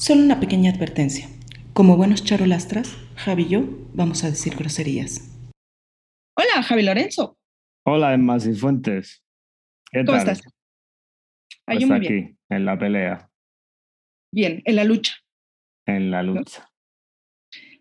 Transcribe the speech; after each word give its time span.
Solo 0.00 0.22
una 0.22 0.40
pequeña 0.40 0.70
advertencia. 0.72 1.28
Como 1.74 1.96
buenos 1.96 2.24
charolastras, 2.24 2.96
Javi 3.16 3.42
y 3.44 3.48
yo 3.48 3.60
vamos 3.92 4.24
a 4.24 4.30
decir 4.30 4.56
groserías. 4.56 5.38
Hola, 6.36 6.62
Javi 6.62 6.82
Lorenzo. 6.82 7.36
Hola, 7.86 8.14
Emma 8.14 8.40
Cifuentes. 8.40 9.22
¿Qué 9.92 10.04
¿Cómo 10.04 10.18
tal? 10.18 10.28
estás? 10.30 10.42
Ah, 11.66 11.72
Pues 11.74 11.80
yo 11.80 11.86
muy 11.88 11.96
aquí, 11.98 12.08
bien. 12.08 12.38
en 12.48 12.64
la 12.64 12.78
pelea, 12.78 13.26
Bien, 14.32 14.62
en 14.64 14.76
la 14.76 14.84
lucha. 14.84 15.14
en 15.86 16.10
la 16.10 16.22
lucha. 16.22 16.70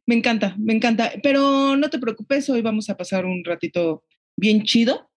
Me 0.08 0.16
encanta, 0.16 0.56
me 0.58 0.74
encanta. 0.74 1.12
Pero 1.24 1.78
no 1.78 1.90
te 1.90 2.00
preocupes, 2.00 2.50
hoy 2.50 2.62
vamos 2.62 2.90
a 2.90 2.98
pasar 2.98 3.26
un 3.26 3.44
ratito 3.46 4.04
bien 4.36 4.64
chido. 4.64 5.10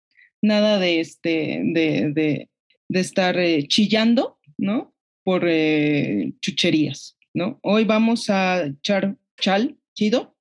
Nada 0.42 0.78
de 0.78 1.00
este, 1.00 1.62
de, 1.64 2.12
de, 2.12 2.50
de 2.88 3.00
estar 3.00 3.38
eh, 3.38 3.66
chillando, 3.66 4.38
¿no? 4.58 4.91
Por 5.24 5.44
eh, 5.46 6.32
chucherías, 6.40 7.16
¿no? 7.34 7.60
Hoy 7.62 7.84
vamos 7.84 8.28
a 8.30 8.64
echar 8.64 9.16
chal 9.40 9.78
chido 9.94 10.36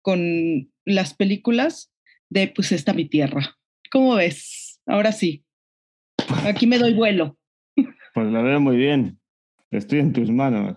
con 0.00 0.70
las 0.84 1.14
películas 1.14 1.92
de 2.28 2.48
Pues 2.48 2.72
esta 2.72 2.92
mi 2.92 3.04
tierra. 3.06 3.56
¿Cómo 3.90 4.14
ves? 4.14 4.80
Ahora 4.86 5.12
sí. 5.12 5.44
Aquí 6.46 6.66
me 6.66 6.78
doy 6.78 6.94
vuelo. 6.94 7.36
Pues 8.14 8.26
lo 8.26 8.42
veo 8.42 8.60
muy 8.60 8.76
bien. 8.76 9.18
Estoy 9.70 10.00
en 10.00 10.12
tus 10.12 10.30
manos. 10.30 10.76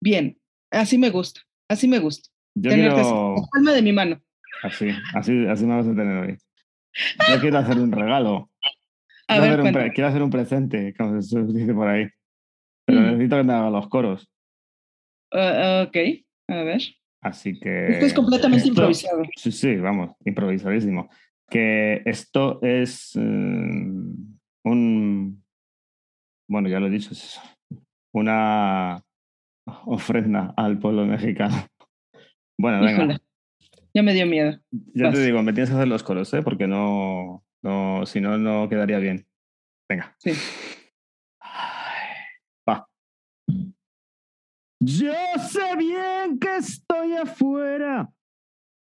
Bien, 0.00 0.38
así 0.70 0.98
me 0.98 1.10
gusta, 1.10 1.40
así 1.68 1.88
me 1.88 1.98
gusta. 1.98 2.28
Yo 2.54 2.70
Tenerte 2.70 3.02
quiero. 3.02 3.34
la 3.36 3.42
palma 3.50 3.72
de 3.72 3.82
mi 3.82 3.92
mano. 3.92 4.22
Así, 4.62 4.88
así, 5.14 5.46
así 5.46 5.64
me 5.64 5.74
vas 5.76 5.86
a 5.86 5.94
tener 5.94 6.16
hoy. 6.16 6.38
Yo 7.28 7.40
quiero 7.40 7.58
hacer 7.58 7.78
un 7.78 7.92
regalo. 7.92 8.50
A 9.28 9.34
Quiero, 9.34 9.42
ver, 9.42 9.50
hacer 9.50 9.58
un 9.60 9.64
pre- 9.64 9.72
cuéntame. 9.72 9.92
quiero 9.92 10.08
hacer 10.08 10.22
un 10.22 10.30
presente, 10.30 10.94
como 10.96 11.20
se 11.22 11.42
dice 11.44 11.74
por 11.74 11.88
ahí. 11.88 12.06
Pero 12.86 13.00
Mm. 13.00 13.04
necesito 13.06 13.36
que 13.36 13.42
me 13.44 13.52
haga 13.52 13.70
los 13.70 13.88
coros. 13.88 14.28
Ah, 15.32 15.84
ok, 15.88 15.96
a 16.48 16.62
ver. 16.62 16.80
Así 17.22 17.58
que. 17.58 17.88
Esto 17.88 18.06
es 18.06 18.14
completamente 18.14 18.58
esto- 18.68 18.68
improvisado. 18.70 19.22
Sí, 19.36 19.50
sí, 19.50 19.76
vamos, 19.76 20.12
improvisadísimo. 20.24 21.08
Que 21.50 22.02
esto 22.04 22.60
es 22.62 23.16
eh, 23.16 23.20
un. 24.64 25.42
Bueno, 26.48 26.68
ya 26.68 26.78
lo 26.78 26.86
he 26.86 26.90
dicho, 26.90 27.10
es 27.10 27.40
una 28.14 29.02
ofrenda 29.86 30.54
al 30.56 30.78
pueblo 30.78 31.04
mexicano. 31.06 31.56
Bueno, 32.58 32.78
venga, 32.80 32.92
Híjole, 32.92 33.18
ya 33.94 34.02
me 34.02 34.14
dio 34.14 34.26
miedo. 34.26 34.58
ya 34.94 35.10
te 35.12 35.20
digo, 35.24 35.42
me 35.42 35.52
tienes 35.52 35.70
que 35.70 35.76
hacer 35.76 35.88
los 35.88 36.02
coros, 36.04 36.32
¿eh? 36.34 36.42
Porque 36.42 36.66
no, 36.68 37.44
no, 37.66 38.06
si 38.06 38.20
no, 38.20 38.38
no 38.38 38.68
quedaría 38.68 39.00
bien. 39.00 39.26
Venga. 39.88 40.14
Sí. 40.18 40.30
Va. 42.68 42.88
Yo 44.80 45.12
sé 45.50 45.76
bien 45.76 46.38
que 46.38 46.58
estoy 46.58 47.14
afuera, 47.14 48.08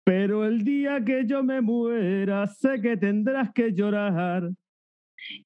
pero 0.04 0.44
el 0.44 0.64
día 0.64 1.04
que 1.04 1.24
yo 1.24 1.44
me 1.44 1.60
muera, 1.60 2.48
sé 2.48 2.80
que 2.80 2.96
tendrás 2.96 3.52
que 3.52 3.72
llorar. 3.72 4.50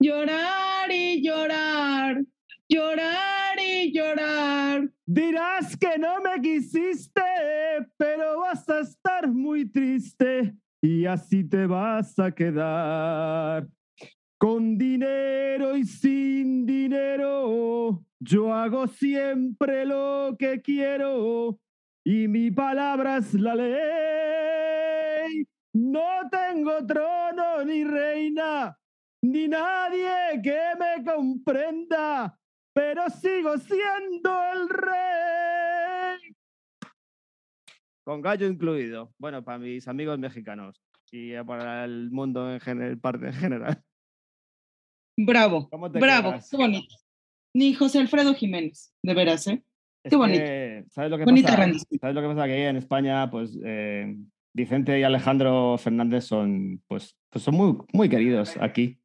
Llorar 0.01 0.91
y 0.91 1.23
llorar, 1.23 2.25
llorar 2.67 3.59
y 3.63 3.93
llorar. 3.93 4.91
Dirás 5.05 5.77
que 5.77 5.99
no 5.99 6.23
me 6.23 6.41
quisiste, 6.41 7.21
pero 7.99 8.41
vas 8.41 8.67
a 8.71 8.81
estar 8.81 9.29
muy 9.29 9.71
triste 9.71 10.57
y 10.81 11.07
así 11.07 11.45
te 11.45 11.67
vas 11.67 12.19
a 12.19 12.33
quedar. 12.33 13.67
Con 14.39 14.79
dinero 14.79 15.77
y 15.77 15.85
sin 15.85 16.65
dinero, 16.65 18.05
yo 18.21 18.55
hago 18.55 18.87
siempre 18.87 19.85
lo 19.85 20.37
que 20.39 20.63
quiero 20.63 21.59
y 22.05 22.29
mi 22.29 22.51
palabra 22.51 23.17
es 23.17 23.35
la 23.35 23.55
ley. 23.57 25.45
No 25.75 26.29
tengo 26.31 26.87
trono 26.87 27.65
ni 27.65 27.85
reina, 27.85 28.79
ni 29.23 29.49
nadie 29.49 30.41
que 30.43 30.61
me 30.79 31.05
comprenda, 31.05 32.39
pero 32.73 33.11
sigo 33.11 33.59
siendo 33.59 34.31
el 34.55 34.69
rey. 34.69 35.28
Con 38.09 38.23
gallo 38.23 38.47
incluido. 38.47 39.13
Bueno, 39.19 39.45
para 39.45 39.59
mis 39.59 39.87
amigos 39.87 40.19
mexicanos 40.19 40.83
y 41.13 41.35
eh, 41.35 41.45
para 41.45 41.85
el 41.85 42.11
mundo 42.11 42.51
en 42.51 42.59
general, 42.59 42.99
parte 42.99 43.27
en 43.27 43.35
general. 43.35 43.83
Bravo, 45.15 45.69
¿Cómo 45.69 45.93
te 45.93 45.99
bravo, 45.99 46.31
quedas? 46.31 46.49
qué 46.51 46.57
bonito. 46.57 46.95
Ni 47.55 47.75
José 47.75 47.99
Alfredo 47.99 48.33
Jiménez, 48.33 48.95
de 49.03 49.13
veras, 49.13 49.47
¿eh? 49.49 49.63
Es 50.03 50.09
Qué 50.11 50.17
bonito. 50.17 50.43
que, 50.43 50.85
¿Sabes 50.89 51.11
lo 51.11 51.19
que 51.19 51.25
Bonita 51.27 51.49
pasa? 51.49 51.61
rendición. 51.61 52.01
¿Sabes 52.01 52.15
lo 52.15 52.23
que 52.23 52.29
pasa? 52.29 52.47
Que 52.47 52.67
en 52.69 52.77
España, 52.79 53.31
pues 53.31 53.59
eh, 53.63 54.17
Vicente 54.55 54.99
y 54.99 55.03
Alejandro 55.03 55.77
Fernández 55.77 56.25
son, 56.25 56.83
pues, 56.89 57.15
pues 57.29 57.45
son 57.45 57.57
muy, 57.57 57.77
muy 57.93 58.09
queridos 58.09 58.57
aquí. 58.59 58.99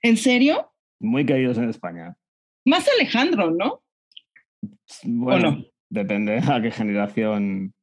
¿En 0.00 0.16
serio? 0.16 0.72
Muy 0.98 1.26
queridos 1.26 1.58
en 1.58 1.68
España. 1.68 2.16
Más 2.64 2.88
Alejandro, 2.88 3.50
¿no? 3.50 3.82
Bueno, 5.04 5.50
no? 5.50 5.64
depende 5.90 6.38
a 6.38 6.62
qué 6.62 6.70
generación. 6.70 7.74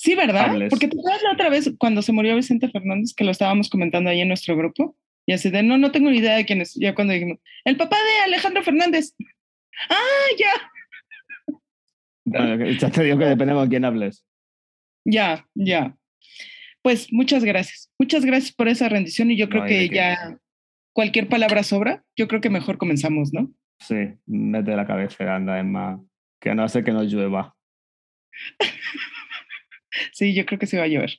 Sí, 0.00 0.14
¿verdad? 0.14 0.48
Hables. 0.48 0.70
Porque 0.70 0.88
te 0.88 0.98
acuerdas 0.98 1.22
la 1.22 1.32
otra 1.32 1.50
vez 1.50 1.74
cuando 1.76 2.00
se 2.00 2.12
murió 2.12 2.34
Vicente 2.34 2.70
Fernández, 2.70 3.12
que 3.14 3.22
lo 3.22 3.30
estábamos 3.30 3.68
comentando 3.68 4.08
ahí 4.08 4.22
en 4.22 4.28
nuestro 4.28 4.56
grupo, 4.56 4.96
y 5.26 5.34
así 5.34 5.50
de, 5.50 5.62
no, 5.62 5.76
no 5.76 5.92
tengo 5.92 6.08
ni 6.08 6.16
idea 6.16 6.36
de 6.36 6.46
quién 6.46 6.62
es. 6.62 6.74
Ya 6.74 6.94
cuando 6.94 7.12
dijimos, 7.12 7.38
el 7.66 7.76
papá 7.76 7.96
de 7.96 8.24
Alejandro 8.24 8.62
Fernández. 8.62 9.14
Ah, 9.88 10.26
ya, 10.38 11.56
Bueno, 12.24 12.70
ya 12.70 12.90
te 12.90 13.02
digo 13.04 13.16
que 13.16 13.24
depende 13.24 13.54
con 13.54 13.68
quién 13.68 13.84
hables. 13.84 14.26
ya, 15.06 15.46
ya. 15.54 15.96
Pues 16.82 17.10
muchas 17.12 17.44
gracias. 17.44 17.90
Muchas 17.98 18.24
gracias 18.26 18.52
por 18.52 18.68
esa 18.68 18.90
rendición 18.90 19.30
y 19.30 19.36
yo 19.36 19.48
creo 19.48 19.62
No 19.62 19.68
que 19.68 19.88
ya 19.88 20.38
cualquier 20.92 21.28
palabra 21.28 21.62
sobra. 21.62 22.04
Yo 22.14 22.26
creo 22.28 22.42
que 22.42 22.50
mejor 22.50 22.76
comenzamos, 22.76 23.32
¿no? 23.32 23.50
Sí, 23.78 23.96
mete 24.26 24.76
la 24.76 24.86
cabecera, 24.86 25.36
anda, 25.36 25.58
Emma. 25.58 26.02
Que 26.40 26.54
no 26.54 26.64
hace 26.64 26.84
que 26.84 26.92
nos 26.92 27.10
llueva. 27.10 27.54
Sí, 30.12 30.34
yo 30.34 30.46
creo 30.46 30.58
que 30.58 30.66
se 30.66 30.78
va 30.78 30.84
a 30.84 30.88
llover. 30.88 31.18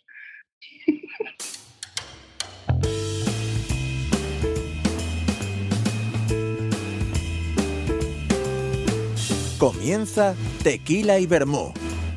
Comienza 9.57 10.35
Tequila 10.63 11.19
y 11.19 11.27
Vermú, 11.27 11.71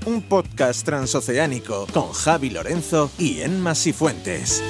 un 0.06 0.22
podcast 0.22 0.86
transoceánico 0.86 1.86
con 1.92 2.10
Javi 2.12 2.48
Lorenzo 2.48 3.10
y 3.18 3.42
Enma 3.42 3.74
Sifuentes. 3.74 4.62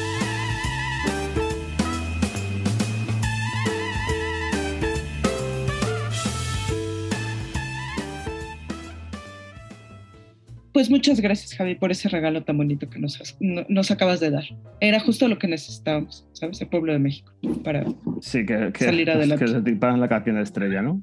Pues 10.84 10.91
muchas 10.91 11.19
gracias, 11.19 11.55
Javi, 11.55 11.77
por 11.77 11.91
ese 11.91 12.11
regalo 12.11 12.45
tan 12.45 12.59
bonito 12.59 12.91
que 12.91 12.99
nos, 12.99 13.19
has- 13.19 13.39
no- 13.41 13.65
nos 13.71 13.91
acabas 13.91 14.21
de 14.21 14.28
dar. 14.31 14.45
Era 14.81 15.00
justo 15.00 15.27
lo 15.28 15.39
que 15.39 15.49
necesitábamos, 15.49 16.28
¿sabes? 16.34 16.61
El 16.61 16.69
pueblo 16.69 16.93
de 16.93 16.99
México, 16.99 17.33
para 17.65 17.87
Sí, 18.21 18.45
que, 18.45 18.71
que, 18.75 18.84
Salir 18.84 19.11
adelante. 19.11 19.43
que 19.47 19.50
se 19.50 19.62
tipan 19.62 19.99
la 19.99 20.09
canción 20.11 20.37
estrella, 20.37 20.83
¿no? 20.83 21.00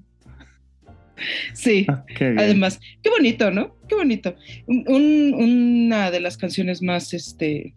Sí, 1.54 1.88
Qué 2.16 2.26
bien. 2.30 2.40
además, 2.40 2.80
qué 3.02 3.10
bonito, 3.10 3.50
¿no? 3.50 3.76
Qué 3.90 3.96
bonito. 3.96 4.36
Un- 4.68 4.86
un- 4.88 5.34
una 5.34 6.12
de 6.12 6.20
las 6.20 6.38
canciones 6.38 6.84
más, 6.84 7.16
este, 7.16 7.74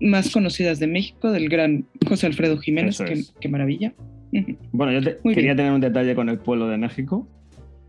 más 0.00 0.30
conocidas 0.32 0.80
de 0.80 0.88
México, 0.88 1.30
del 1.30 1.48
gran 1.48 1.86
José 2.08 2.26
Alfredo 2.26 2.58
Jiménez, 2.58 2.98
qué, 2.98 3.12
es. 3.12 3.32
qué 3.40 3.48
maravilla. 3.48 3.94
Bueno, 4.72 4.90
yo 4.92 5.02
te- 5.04 5.18
quería 5.22 5.42
bien. 5.54 5.56
tener 5.56 5.72
un 5.72 5.80
detalle 5.80 6.16
con 6.16 6.28
el 6.28 6.38
pueblo 6.38 6.66
de 6.66 6.78
México 6.78 7.28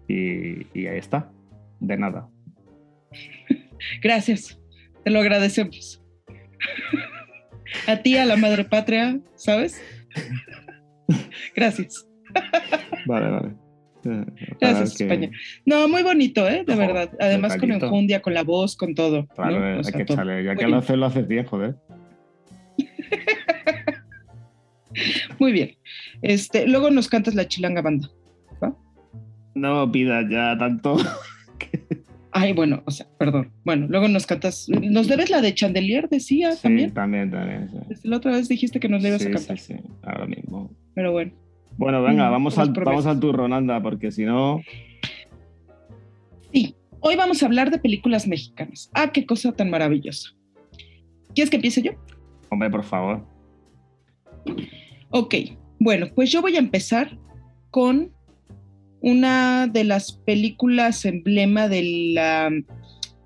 y, 0.07 0.67
y 0.79 0.85
ahí 0.85 0.99
está. 0.99 1.31
De 1.79 1.97
nada. 1.97 2.27
Gracias, 4.01 4.59
te 5.03 5.11
lo 5.11 5.19
agradecemos. 5.19 6.01
A 7.87 7.97
ti, 7.97 8.17
a 8.17 8.25
la 8.25 8.37
madre 8.37 8.63
patria, 8.63 9.19
¿sabes? 9.35 9.81
Gracias. 11.55 12.07
Vale, 13.05 13.29
vale. 13.29 13.49
Eh, 14.05 14.25
para 14.59 14.71
Gracias, 14.73 14.97
que- 14.97 15.03
España. 15.05 15.29
No, 15.65 15.87
muy 15.87 16.03
bonito, 16.03 16.47
¿eh? 16.47 16.63
De 16.65 16.73
Ojo, 16.73 16.79
verdad. 16.81 17.09
Además 17.19 17.53
con 17.53 17.61
detallito. 17.61 17.85
enjundia, 17.87 18.21
con 18.21 18.33
la 18.33 18.43
voz, 18.43 18.75
con 18.77 18.93
todo. 18.95 19.25
Claro, 19.27 19.65
eh, 19.65 19.77
hay 19.77 19.83
sea, 19.83 19.97
que 19.97 20.05
todo. 20.05 20.15
echarle. 20.15 20.43
Ya 20.43 20.55
que 20.55 20.67
lo 20.67 20.77
haces, 20.77 20.97
lo 20.97 21.05
haces 21.07 21.27
bien, 21.27 21.45
joder. 21.45 21.75
Muy 25.39 25.51
bien. 25.51 25.75
Este, 26.21 26.67
luego 26.67 26.89
nos 26.91 27.07
cantas 27.09 27.35
la 27.35 27.47
chilanga 27.47 27.81
banda. 27.81 28.09
No 29.53 29.89
pidas 29.89 30.25
ya 30.29 30.57
tanto. 30.57 30.97
Ay, 32.37 32.51
bueno, 32.51 32.83
o 32.85 32.91
sea, 32.91 33.07
perdón. 33.17 33.51
Bueno, 33.63 33.87
luego 33.89 34.09
nos 34.09 34.25
cantas. 34.27 34.67
Nos 34.67 35.07
debes 35.07 35.29
la 35.29 35.39
de 35.41 35.53
Chandelier, 35.53 36.09
decía 36.09 36.51
Sí, 36.51 36.63
también. 36.63 36.93
también, 36.93 37.31
también. 37.31 37.69
sí. 37.69 37.77
Desde 37.87 38.09
la 38.09 38.17
otra 38.17 38.31
vez 38.33 38.49
dijiste 38.49 38.79
que 38.81 38.89
nos 38.89 39.01
Sí, 39.01 39.07
a 39.09 39.17
cantar. 39.17 39.57
sí, 39.57 39.73
sí, 39.73 39.79
ahora 40.03 40.25
mismo. 40.27 40.69
Pero 40.93 41.13
bueno. 41.13 41.31
Bueno, 41.77 42.03
venga, 42.03 42.27
Mm, 42.27 42.31
vamos 42.31 42.57
al, 42.57 42.73
promesas. 42.73 43.05
vamos 43.05 43.05
al 43.05 43.19
turrón, 43.21 43.53
anda, 43.53 43.81
porque 43.81 44.11
si 44.11 44.25
no. 44.25 44.61
Sí, 46.51 46.75
hoy 46.99 47.15
vamos 47.15 47.41
a 47.41 47.45
hablar 47.45 47.71
de 47.71 47.79
películas 47.79 48.27
mexicanas. 48.27 48.89
Ah, 48.93 49.11
qué 49.13 49.25
cosa 49.25 49.53
tan 49.53 49.69
maravillosa. 49.69 50.31
¿Quieres 51.33 51.49
que 51.49 51.55
empiece 51.55 51.81
yo? 51.81 51.91
Hombre, 52.49 52.69
por 52.69 52.83
favor. 52.83 53.25
Ok, 55.09 55.35
bueno, 55.79 56.07
pues 56.13 56.31
yo 56.31 56.41
voy 56.41 56.55
a 56.55 56.59
empezar 56.59 57.17
con 57.71 58.11
una 59.05 59.67
de 59.67 59.83
las 59.83 60.13
películas 60.13 61.05
emblema 61.05 61.67
de 61.67 62.11
la, 62.15 62.49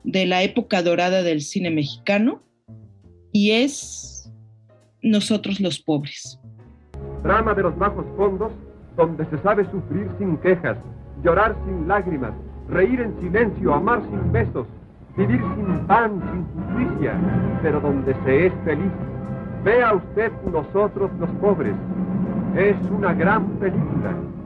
de 0.04 0.26
la 0.26 0.44
época 0.44 0.84
dorada 0.84 1.24
del 1.24 1.40
cine 1.40 1.72
mexicano 1.72 2.44
y 3.32 3.52
es 3.52 4.30
Nosotros 5.02 5.62
los 5.62 5.80
pobres. 5.80 6.38
Drama 7.24 7.54
de 7.54 7.64
los 7.64 7.78
bajos 7.78 8.06
fondos 8.18 8.52
donde 8.98 9.26
se 9.30 9.38
sabe 9.38 9.64
sufrir 9.72 10.10
sin 10.18 10.36
quejas, 10.40 10.78
llorar 11.24 11.56
sin 11.66 11.88
lágrimas, 11.88 12.34
reír 12.68 13.00
en 13.00 13.18
silencio, 13.22 13.74
amar 13.74 14.02
sin 14.10 14.34
besos, 14.34 14.68
vivir 15.16 15.40
sin 15.56 15.88
pan, 15.88 16.22
sin 16.30 16.44
justicia, 16.76 17.14
pero 17.62 17.80
donde 17.80 18.14
se 18.26 18.48
es 18.48 18.54
feliz. 18.66 18.92
Vea 19.64 19.94
usted 19.94 20.30
nosotros 20.52 21.10
los 21.22 21.30
pobres. 21.40 21.76
Es 22.58 22.76
una 22.92 23.14
gran 23.14 23.48
película. 23.60 24.39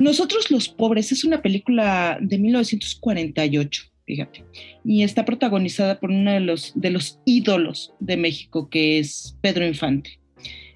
Nosotros 0.00 0.50
los 0.50 0.68
pobres 0.68 1.12
es 1.12 1.24
una 1.24 1.42
película 1.42 2.18
de 2.20 2.38
1948, 2.38 3.84
fíjate, 4.06 4.44
y 4.84 5.02
está 5.02 5.24
protagonizada 5.24 6.00
por 6.00 6.10
uno 6.10 6.32
de 6.32 6.40
los, 6.40 6.72
de 6.74 6.90
los 6.90 7.20
ídolos 7.24 7.92
de 8.00 8.16
México, 8.16 8.68
que 8.70 8.98
es 8.98 9.36
Pedro 9.40 9.66
Infante. 9.66 10.18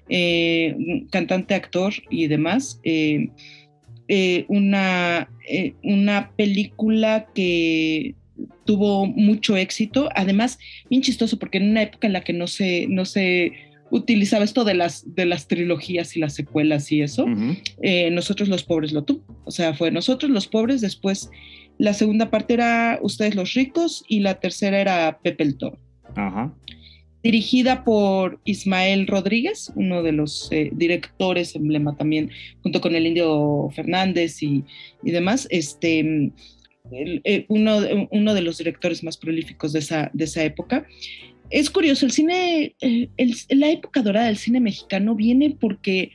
Eh, 0.09 1.03
cantante, 1.11 1.53
actor 1.53 1.93
y 2.09 2.27
demás. 2.27 2.79
Eh, 2.83 3.29
eh, 4.07 4.45
una, 4.47 5.29
una 5.83 6.31
película 6.37 7.27
que 7.35 8.15
tuvo 8.65 9.05
mucho 9.05 9.57
éxito, 9.57 10.09
además 10.15 10.59
bien 10.89 11.01
chistoso 11.01 11.39
porque 11.39 11.57
en 11.57 11.71
una 11.71 11.81
época 11.81 12.07
en 12.07 12.13
la 12.13 12.23
que 12.23 12.33
no 12.33 12.47
se, 12.47 12.87
no 12.87 13.05
se 13.05 13.51
utilizaba 13.91 14.43
esto 14.43 14.63
de 14.63 14.73
las, 14.73 15.15
de 15.15 15.25
las 15.25 15.47
trilogías 15.47 16.15
y 16.15 16.19
las 16.19 16.35
secuelas 16.35 16.91
y 16.91 17.01
eso, 17.01 17.25
nosotros 18.11 18.49
los 18.49 18.63
pobres 18.63 18.91
lo 18.91 19.03
tuvo, 19.03 19.23
o 19.45 19.51
sea, 19.51 19.73
fue 19.73 19.91
nosotros 19.91 20.31
los 20.31 20.47
pobres, 20.47 20.81
después 20.81 21.29
la 21.77 21.93
segunda 21.93 22.29
parte 22.29 22.53
era 22.53 22.99
ustedes 23.01 23.35
los 23.35 23.53
ricos 23.53 24.03
y 24.07 24.19
la 24.19 24.39
tercera 24.39 24.79
era 24.79 25.19
Pepe 25.21 25.43
el 25.43 25.57
Toro. 25.57 25.79
Ajá 26.15 26.53
dirigida 27.27 27.83
por 27.83 28.39
Ismael 28.45 29.05
Rodríguez, 29.05 29.71
uno 29.75 30.01
de 30.01 30.13
los 30.13 30.49
eh, 30.51 30.69
directores 30.73 31.55
emblema 31.55 31.95
también, 31.97 32.29
junto 32.63 32.79
con 32.79 32.95
el 32.95 33.05
Indio 33.05 33.69
Fernández 33.75 34.41
y, 34.41 34.63
demás, 35.03 35.45
este, 35.49 36.31
eh, 36.91 37.45
uno, 37.49 37.79
uno, 38.11 38.33
de 38.33 38.41
los 38.41 38.59
directores 38.59 39.03
más 39.03 39.17
prolíficos 39.17 39.73
de 39.73 39.79
esa, 39.79 40.09
de 40.13 40.23
esa 40.23 40.43
época. 40.45 40.87
Es 41.49 41.69
curioso, 41.69 42.05
el 42.05 42.11
cine, 42.11 42.75
eh, 42.81 43.09
la 43.49 43.69
época 43.69 44.01
dorada 44.01 44.27
del 44.27 44.37
cine 44.37 44.59
mexicano 44.59 45.15
viene 45.15 45.55
porque 45.59 46.11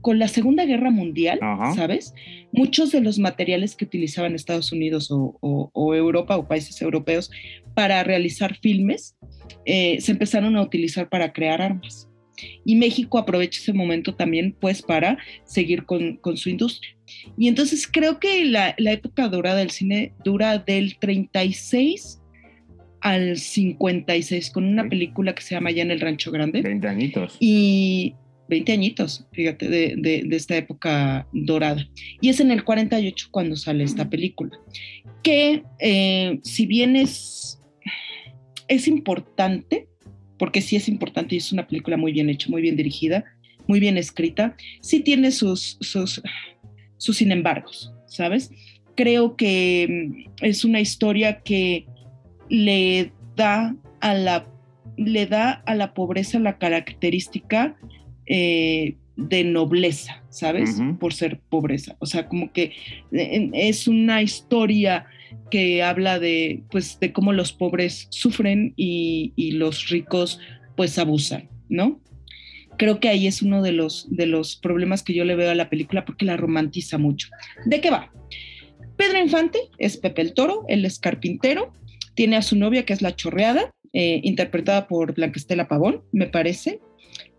con 0.00 0.18
la 0.18 0.28
Segunda 0.28 0.64
Guerra 0.64 0.90
Mundial, 0.90 1.40
¿sabes? 1.74 2.14
Muchos 2.52 2.92
de 2.92 3.00
los 3.00 3.18
materiales 3.18 3.74
que 3.74 3.84
utilizaban 3.84 4.34
Estados 4.34 4.72
Unidos 4.72 5.08
o, 5.10 5.94
Europa 5.94 6.36
o 6.36 6.46
países 6.46 6.80
europeos 6.82 7.30
para 7.74 8.02
realizar 8.04 8.56
filmes 8.58 9.16
eh, 9.64 10.00
se 10.00 10.12
empezaron 10.12 10.56
a 10.56 10.62
utilizar 10.62 11.08
para 11.08 11.32
crear 11.32 11.62
armas. 11.62 12.08
Y 12.64 12.76
México 12.76 13.18
aprovecha 13.18 13.60
ese 13.60 13.72
momento 13.72 14.14
también 14.14 14.54
pues 14.60 14.82
para 14.82 15.18
seguir 15.44 15.84
con, 15.84 16.20
su 16.36 16.48
industria. 16.48 16.96
Y 17.36 17.48
entonces 17.48 17.88
creo 17.90 18.20
que 18.20 18.44
la, 18.44 18.74
época 18.78 19.28
dorada 19.28 19.58
del 19.58 19.70
cine 19.70 20.12
dura 20.24 20.58
del 20.58 20.98
36 20.98 22.20
al 23.00 23.36
56 23.36 24.50
con 24.50 24.64
una 24.64 24.88
película 24.88 25.34
que 25.34 25.42
se 25.42 25.54
llama 25.54 25.70
Ya 25.70 25.82
en 25.82 25.90
el 25.90 26.00
Rancho 26.00 26.30
Grande. 26.30 26.62
20 26.62 26.88
añitos. 26.88 27.36
Y 27.40 28.14
20 28.48 28.72
añitos, 28.72 29.26
fíjate, 29.32 29.68
de, 29.68 30.26
esta 30.30 30.56
época 30.56 31.26
dorada. 31.32 31.86
Y 32.20 32.28
es 32.28 32.40
en 32.40 32.50
el 32.50 32.64
48 32.64 33.28
cuando 33.30 33.56
sale 33.56 33.84
esta 33.84 34.08
película, 34.08 34.58
que 35.22 35.62
eh, 35.80 36.38
si 36.42 36.66
bien 36.66 36.96
es, 36.96 37.60
es 38.68 38.88
importante, 38.88 39.88
porque 40.38 40.62
sí 40.62 40.76
es 40.76 40.88
importante 40.88 41.34
y 41.34 41.38
es 41.38 41.52
una 41.52 41.66
película 41.66 41.96
muy 41.96 42.12
bien 42.12 42.30
hecha, 42.30 42.48
muy 42.48 42.62
bien 42.62 42.76
dirigida, 42.76 43.24
muy 43.66 43.80
bien 43.80 43.98
escrita, 43.98 44.56
sí 44.80 45.00
tiene 45.00 45.30
sus, 45.30 45.76
sus, 45.80 46.22
sus 46.96 47.16
sin 47.16 47.32
embargos, 47.32 47.92
¿sabes? 48.06 48.50
Creo 48.96 49.36
que 49.36 49.86
mm, 49.88 50.44
es 50.44 50.64
una 50.64 50.80
historia 50.80 51.42
que 51.42 51.86
le 52.48 53.12
da 53.36 53.74
a 54.00 54.14
la, 54.14 54.46
le 54.96 55.26
da 55.26 55.62
a 55.66 55.74
la 55.74 55.94
pobreza 55.94 56.38
la 56.38 56.58
característica 56.58 57.76
eh, 58.26 58.96
de 59.16 59.42
nobleza, 59.42 60.22
¿sabes? 60.30 60.80
Por 61.00 61.12
ser 61.12 61.40
pobreza. 61.40 61.96
O 61.98 62.06
sea, 62.06 62.28
como 62.28 62.52
que 62.52 62.72
es 63.10 63.88
una 63.88 64.22
historia 64.22 65.06
que 65.50 65.82
habla 65.82 66.20
de, 66.20 66.62
pues, 66.70 67.00
de 67.00 67.12
cómo 67.12 67.32
los 67.32 67.52
pobres 67.52 68.06
sufren 68.10 68.74
y, 68.76 69.32
los 69.52 69.88
ricos, 69.88 70.38
pues, 70.76 70.98
abusan, 71.00 71.48
¿no? 71.68 72.00
Creo 72.76 73.00
que 73.00 73.08
ahí 73.08 73.26
es 73.26 73.42
uno 73.42 73.60
de 73.60 73.72
los, 73.72 74.06
de 74.08 74.26
los 74.26 74.54
problemas 74.54 75.02
que 75.02 75.14
yo 75.14 75.24
le 75.24 75.34
veo 75.34 75.50
a 75.50 75.56
la 75.56 75.68
película 75.68 76.04
porque 76.04 76.24
la 76.24 76.36
romantiza 76.36 76.96
mucho. 76.96 77.28
¿De 77.64 77.80
qué 77.80 77.90
va? 77.90 78.12
Pedro 78.96 79.18
Infante 79.18 79.58
es 79.78 79.96
Pepe 79.96 80.22
el 80.22 80.32
Toro, 80.32 80.64
él 80.68 80.84
es 80.84 81.00
carpintero, 81.00 81.72
tiene 82.18 82.34
a 82.34 82.42
su 82.42 82.56
novia 82.56 82.84
que 82.84 82.92
es 82.92 83.00
la 83.00 83.14
chorreada, 83.14 83.72
eh, 83.92 84.18
interpretada 84.24 84.88
por 84.88 85.14
Blanca 85.14 85.38
Estela 85.38 85.68
Pavón, 85.68 86.02
me 86.10 86.26
parece, 86.26 86.80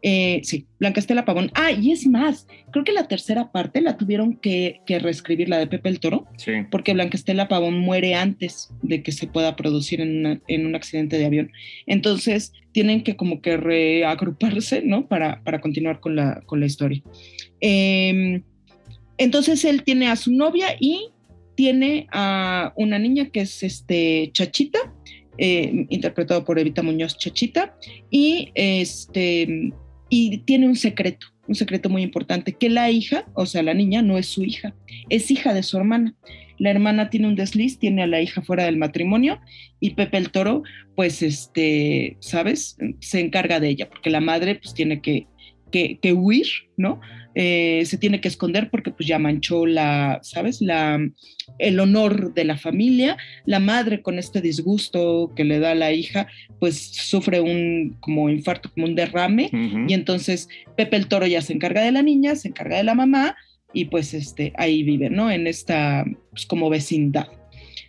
eh, 0.01 0.39
sí, 0.45 0.67
Blanca 0.79 1.01
Estela 1.01 1.25
Pavón. 1.25 1.51
Ah, 1.53 1.73
y 1.73 1.91
es 1.91 2.07
más, 2.07 2.47
creo 2.71 2.85
que 2.85 2.93
la 2.93 3.09
tercera 3.09 3.51
parte 3.51 3.81
la 3.81 3.97
tuvieron 3.97 4.37
que, 4.37 4.79
reescribir, 4.87 5.49
la 5.49 5.57
de 5.57 5.67
Pepe 5.67 5.89
el 5.89 5.99
Toro, 5.99 6.27
porque 6.71 6.93
Blanca 6.93 7.17
Estela 7.17 7.49
Pavón 7.49 7.77
muere 7.77 8.15
antes 8.15 8.69
de 8.81 9.03
que 9.03 9.11
se 9.11 9.27
pueda 9.27 9.57
producir 9.57 9.99
en, 9.99 10.65
un 10.65 10.75
accidente 10.75 11.17
de 11.17 11.25
avión. 11.25 11.51
Entonces, 11.85 12.53
tienen 12.71 13.03
que 13.03 13.17
como 13.17 13.41
que 13.41 13.57
reagruparse, 13.57 14.81
¿no? 14.81 15.09
Para, 15.09 15.43
para 15.43 15.59
continuar 15.59 15.99
con 15.99 16.15
la, 16.15 16.39
con 16.45 16.61
la 16.61 16.67
historia. 16.67 17.03
Em, 17.59 18.43
entonces, 19.17 19.65
él 19.65 19.83
tiene 19.83 20.07
a 20.07 20.15
su 20.15 20.31
novia 20.31 20.67
y 20.79 21.09
tiene 21.59 22.07
a 22.13 22.71
una 22.77 22.97
niña 22.99 23.31
que 23.31 23.41
es 23.41 23.63
este 23.63 24.29
Chachita, 24.31 24.79
eh, 25.37 25.87
interpretado 25.89 26.45
por 26.45 26.57
Evita 26.57 26.81
Muñoz 26.83 27.17
Chachita, 27.17 27.75
y 28.09 28.53
este 28.55 29.73
y 30.07 30.37
tiene 30.37 30.67
un 30.67 30.77
secreto, 30.77 31.27
un 31.49 31.55
secreto 31.55 31.89
muy 31.89 32.01
importante, 32.01 32.53
que 32.53 32.69
la 32.69 32.89
hija, 32.89 33.25
o 33.33 33.45
sea, 33.45 33.61
la 33.61 33.73
niña, 33.73 34.01
no 34.01 34.17
es 34.17 34.27
su 34.27 34.45
hija, 34.45 34.73
es 35.09 35.29
hija 35.31 35.53
de 35.53 35.63
su 35.63 35.75
hermana. 35.75 36.15
La 36.59 36.71
hermana 36.71 37.09
tiene 37.09 37.27
un 37.27 37.35
desliz, 37.35 37.77
tiene 37.77 38.03
a 38.03 38.07
la 38.07 38.21
hija 38.21 38.41
fuera 38.41 38.63
del 38.63 38.77
matrimonio 38.77 39.41
y 39.81 39.95
Pepe 39.95 40.15
el 40.15 40.31
Toro, 40.31 40.63
pues, 40.95 41.21
este, 41.21 42.15
¿sabes? 42.21 42.77
Se 43.01 43.19
encarga 43.19 43.59
de 43.59 43.67
ella, 43.67 43.89
porque 43.89 44.09
la 44.09 44.21
madre, 44.21 44.55
pues, 44.55 44.73
tiene 44.73 45.01
que, 45.01 45.27
que, 45.73 45.99
que 45.99 46.13
huir, 46.13 46.47
¿no? 46.77 47.01
Eh, 47.35 47.83
se 47.85 47.97
tiene 47.97 48.21
que 48.21 48.27
esconder 48.27 48.69
porque 48.69 48.91
pues 48.91 49.07
ya 49.07 49.19
manchó 49.19 49.65
la, 49.65 50.19
¿sabes? 50.23 50.61
La, 50.61 50.99
el 51.57 51.79
honor 51.79 52.33
de 52.33 52.43
la 52.43 52.57
familia. 52.57 53.17
La 53.45 53.59
madre 53.59 54.01
con 54.01 54.19
este 54.19 54.41
disgusto 54.41 55.31
que 55.35 55.43
le 55.43 55.59
da 55.59 55.71
a 55.71 55.75
la 55.75 55.91
hija, 55.91 56.27
pues 56.59 56.79
sufre 56.79 57.39
un 57.39 57.97
como 57.99 58.29
infarto, 58.29 58.71
como 58.71 58.85
un 58.85 58.95
derrame. 58.95 59.49
Y 59.87 59.93
entonces 59.93 60.49
Pepe 60.75 60.97
el 60.97 61.07
Toro 61.07 61.27
ya 61.27 61.41
se 61.41 61.53
encarga 61.53 61.81
de 61.81 61.91
la 61.91 62.01
niña, 62.01 62.35
se 62.35 62.47
encarga 62.47 62.77
de 62.77 62.83
la 62.83 62.95
mamá 62.95 63.35
y 63.73 63.85
pues 63.85 64.13
este, 64.13 64.53
ahí 64.57 64.83
vive, 64.83 65.09
¿no? 65.09 65.29
En 65.31 65.47
esta 65.47 66.05
pues, 66.31 66.45
como 66.45 66.69
vecindad. 66.69 67.27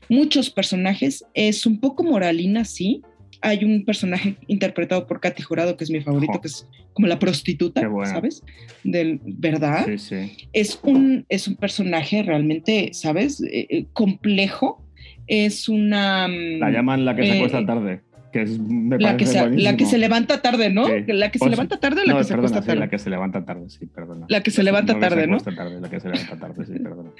Muchos 0.08 0.50
personajes, 0.50 1.24
es 1.34 1.66
un 1.66 1.78
poco 1.78 2.02
moralina, 2.02 2.64
sí, 2.64 3.02
hay 3.42 3.64
un 3.64 3.84
personaje 3.84 4.36
interpretado 4.46 5.06
por 5.06 5.20
Katy 5.20 5.42
Jurado, 5.42 5.76
que 5.76 5.84
es 5.84 5.90
mi 5.90 6.00
favorito, 6.00 6.40
que 6.40 6.48
es 6.48 6.66
como 6.92 7.06
la 7.06 7.18
prostituta, 7.18 7.80
¿sabes? 8.04 8.42
Del, 8.84 9.20
¿Verdad? 9.24 9.86
Sí, 9.86 9.98
sí. 9.98 10.48
Es 10.52 10.78
un, 10.82 11.24
es 11.28 11.48
un 11.48 11.56
personaje 11.56 12.22
realmente, 12.22 12.90
¿sabes? 12.92 13.42
Eh, 13.42 13.66
eh, 13.70 13.86
complejo. 13.92 14.84
Es 15.26 15.68
una... 15.68 16.28
La 16.28 16.70
llaman 16.70 17.04
la 17.04 17.14
que 17.14 17.24
se 17.24 17.32
acuesta 17.36 17.60
eh, 17.60 17.66
tarde 17.66 18.09
que 18.32 18.42
es, 18.42 18.58
la, 18.58 19.16
que 19.16 19.26
se, 19.26 19.50
la 19.50 19.76
que 19.76 19.86
se 19.86 19.98
levanta 19.98 20.40
tarde, 20.40 20.70
¿no? 20.70 20.86
La 21.06 21.30
que 21.30 21.38
se 21.38 21.48
levanta 21.48 21.78
tarde 21.78 22.02
o 22.02 22.04
la 22.04 22.18
que 22.18 22.24
se 22.24 22.34
perdona, 22.34 22.60
tarde. 22.60 22.76
la 22.76 22.88
que 22.88 22.98
se 22.98 23.10
levanta 23.10 23.44
tarde, 23.44 23.70
sí, 23.70 23.86
perdona. 23.86 24.26
La 24.28 24.42
que 24.42 24.50
se 24.50 24.62
levanta 24.62 24.98
tarde, 24.98 25.26
¿no? 25.26 25.38
Tarde, 25.38 25.80
la 25.80 25.90
que 25.90 26.00
se 26.00 26.08
levanta 26.08 26.36
tarde, 26.36 26.66
sí, 26.66 26.72
perdona. 26.78 27.10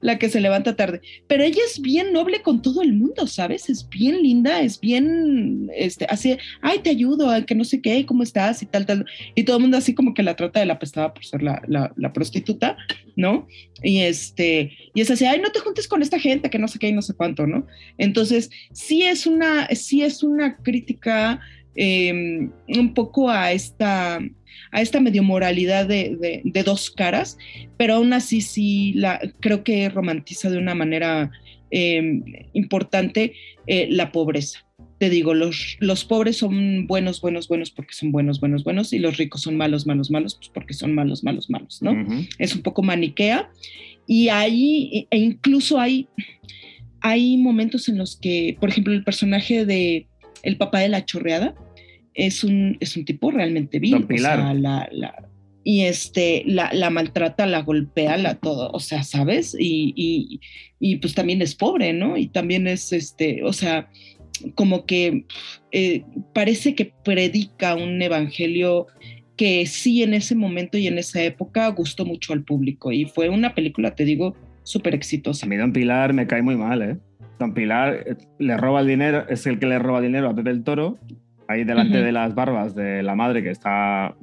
la 0.00 0.18
que 0.18 0.28
se 0.28 0.40
levanta 0.40 0.76
tarde. 0.76 1.00
Pero 1.26 1.42
ella 1.42 1.60
es 1.66 1.80
bien 1.80 2.12
noble 2.12 2.42
con 2.42 2.62
todo 2.62 2.82
el 2.82 2.92
mundo, 2.92 3.26
¿sabes? 3.26 3.68
Es 3.68 3.88
bien 3.88 4.22
linda, 4.22 4.60
es 4.60 4.80
bien, 4.80 5.70
este, 5.76 6.06
así, 6.08 6.36
ay, 6.62 6.80
te 6.80 6.90
ayudo, 6.90 7.30
que 7.46 7.54
no 7.54 7.64
sé 7.64 7.80
qué, 7.80 8.06
cómo 8.06 8.22
estás 8.22 8.62
y 8.62 8.66
tal, 8.66 8.86
tal. 8.86 9.06
Y 9.34 9.44
todo 9.44 9.56
el 9.56 9.62
mundo 9.62 9.76
así 9.76 9.94
como 9.94 10.14
que 10.14 10.22
la 10.22 10.36
trata 10.36 10.60
de 10.60 10.66
la 10.66 10.78
pestada 10.78 11.12
por 11.14 11.24
ser 11.24 11.42
la, 11.42 11.62
la, 11.66 11.92
la 11.96 12.12
prostituta. 12.12 12.76
¿No? 13.16 13.46
Y 13.82 14.00
este, 14.00 14.72
y 14.94 15.00
es 15.00 15.10
así, 15.10 15.24
ay, 15.24 15.40
no 15.40 15.50
te 15.50 15.60
juntes 15.60 15.88
con 15.88 16.02
esta 16.02 16.18
gente 16.18 16.50
que 16.50 16.58
no 16.58 16.68
sé 16.68 16.78
qué 16.78 16.88
y 16.88 16.92
no 16.92 17.02
sé 17.02 17.14
cuánto, 17.14 17.46
¿no? 17.46 17.66
Entonces, 17.98 18.50
sí 18.72 19.02
es 19.02 19.26
una, 19.26 19.68
sí 19.68 20.02
es 20.02 20.22
una 20.22 20.56
crítica 20.56 21.40
em, 21.74 22.50
un 22.68 22.94
poco 22.94 23.30
a 23.30 23.52
esta, 23.52 24.20
a 24.72 24.80
esta 24.80 25.00
medio 25.00 25.22
moralidad 25.22 25.86
de, 25.86 26.42
dos 26.64 26.90
caras, 26.90 27.38
pero 27.76 27.94
aún 27.94 28.12
así 28.12 28.40
sí 28.40 28.92
la, 28.94 29.20
creo 29.40 29.64
que 29.64 29.88
romantiza 29.88 30.50
de 30.50 30.58
una 30.58 30.74
manera 30.74 31.30
em, 31.70 32.22
importante 32.52 33.34
eh, 33.66 33.88
la 33.90 34.12
pobreza 34.12 34.66
te 35.00 35.08
digo, 35.08 35.32
los, 35.32 35.78
los 35.80 36.04
pobres 36.04 36.36
son 36.36 36.86
buenos, 36.86 37.22
buenos, 37.22 37.48
buenos 37.48 37.70
porque 37.70 37.94
son 37.94 38.12
buenos, 38.12 38.38
buenos, 38.38 38.64
buenos, 38.64 38.92
y 38.92 38.98
los 38.98 39.16
ricos 39.16 39.40
son 39.40 39.56
malos, 39.56 39.86
malos, 39.86 40.10
malos, 40.10 40.34
pues 40.34 40.50
porque 40.52 40.74
son 40.74 40.94
malos, 40.94 41.24
malos, 41.24 41.48
malos, 41.48 41.80
¿no? 41.80 41.96
Es 42.38 42.54
un 42.54 42.60
poco 42.60 42.82
maniquea. 42.82 43.50
Y 44.06 44.28
ahí, 44.28 45.08
e 45.10 45.16
incluso 45.16 45.80
hay, 45.80 46.06
hay 47.00 47.38
momentos 47.38 47.88
en 47.88 47.96
los 47.96 48.18
que, 48.18 48.58
por 48.60 48.68
ejemplo, 48.68 48.92
el 48.92 49.02
personaje 49.02 49.64
de 49.64 50.06
el 50.42 50.58
papá 50.58 50.80
de 50.80 50.90
la 50.90 51.06
chorreada 51.06 51.54
es 52.12 52.44
un, 52.44 52.76
es 52.80 52.94
un 52.94 53.06
tipo 53.06 53.30
realmente 53.30 53.78
vil. 53.78 53.94
O 53.94 54.18
sea, 54.18 54.52
la, 54.52 54.86
la, 54.92 55.30
y 55.64 55.84
este, 55.84 56.42
la, 56.44 56.74
la, 56.74 56.90
maltrata, 56.90 57.46
la 57.46 57.62
golpea, 57.62 58.18
la 58.18 58.34
todo, 58.34 58.70
o 58.70 58.80
sea, 58.80 59.02
¿sabes? 59.02 59.56
Y, 59.58 59.94
y, 59.96 60.40
y, 60.78 60.96
pues 60.96 61.14
también 61.14 61.40
es 61.40 61.54
pobre, 61.54 61.94
¿no? 61.94 62.18
Y 62.18 62.28
también 62.28 62.66
es, 62.66 62.92
este, 62.92 63.42
o 63.44 63.54
sea, 63.54 63.88
como 64.54 64.86
que 64.86 65.26
eh, 65.72 66.04
parece 66.32 66.74
que 66.74 66.92
predica 67.04 67.74
un 67.74 68.00
evangelio 68.00 68.86
que 69.36 69.64
sí 69.66 70.02
en 70.02 70.14
ese 70.14 70.34
momento 70.34 70.76
y 70.76 70.86
en 70.86 70.98
esa 70.98 71.22
época 71.22 71.66
gustó 71.68 72.04
mucho 72.04 72.32
al 72.32 72.44
público 72.44 72.92
y 72.92 73.06
fue 73.06 73.28
una 73.28 73.54
película, 73.54 73.94
te 73.94 74.04
digo, 74.04 74.36
súper 74.64 74.94
exitosa. 74.94 75.46
A 75.46 75.48
mí 75.48 75.56
Don 75.56 75.72
Pilar 75.72 76.12
me 76.12 76.26
cae 76.26 76.42
muy 76.42 76.56
mal, 76.56 76.82
¿eh? 76.82 76.98
Don 77.38 77.54
Pilar 77.54 78.04
eh, 78.06 78.16
le 78.38 78.56
roba 78.56 78.80
el 78.80 78.86
dinero, 78.86 79.26
es 79.28 79.46
el 79.46 79.58
que 79.58 79.66
le 79.66 79.78
roba 79.78 80.00
dinero 80.00 80.28
a 80.28 80.34
Pepe 80.34 80.50
el 80.50 80.62
Toro, 80.62 80.98
ahí 81.48 81.64
delante 81.64 82.02
de 82.02 82.12
las 82.12 82.34
barbas 82.34 82.74
de 82.74 83.02
la 83.02 83.14
madre 83.14 83.42
que 83.42 83.50
está... 83.50 84.14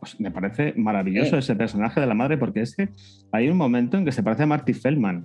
Pues, 0.00 0.20
me 0.20 0.30
parece 0.30 0.74
maravilloso 0.76 1.38
ese 1.38 1.54
personaje 1.56 2.00
de 2.00 2.06
la 2.06 2.14
madre 2.14 2.36
porque 2.36 2.60
es 2.60 2.74
que 2.76 2.88
hay 3.32 3.48
un 3.48 3.56
momento 3.56 3.96
en 3.96 4.04
que 4.04 4.12
se 4.12 4.22
parece 4.22 4.42
a 4.42 4.46
Marty 4.46 4.72
Feldman 4.72 5.24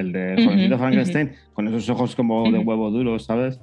el 0.00 0.12
de 0.12 0.42
Jovencito 0.44 0.78
Frankenstein, 0.78 1.32
con 1.52 1.68
esos 1.68 1.88
ojos 1.88 2.16
como 2.16 2.50
de 2.50 2.58
huevo 2.58 2.90
duro, 2.90 3.18
¿sabes? 3.18 3.60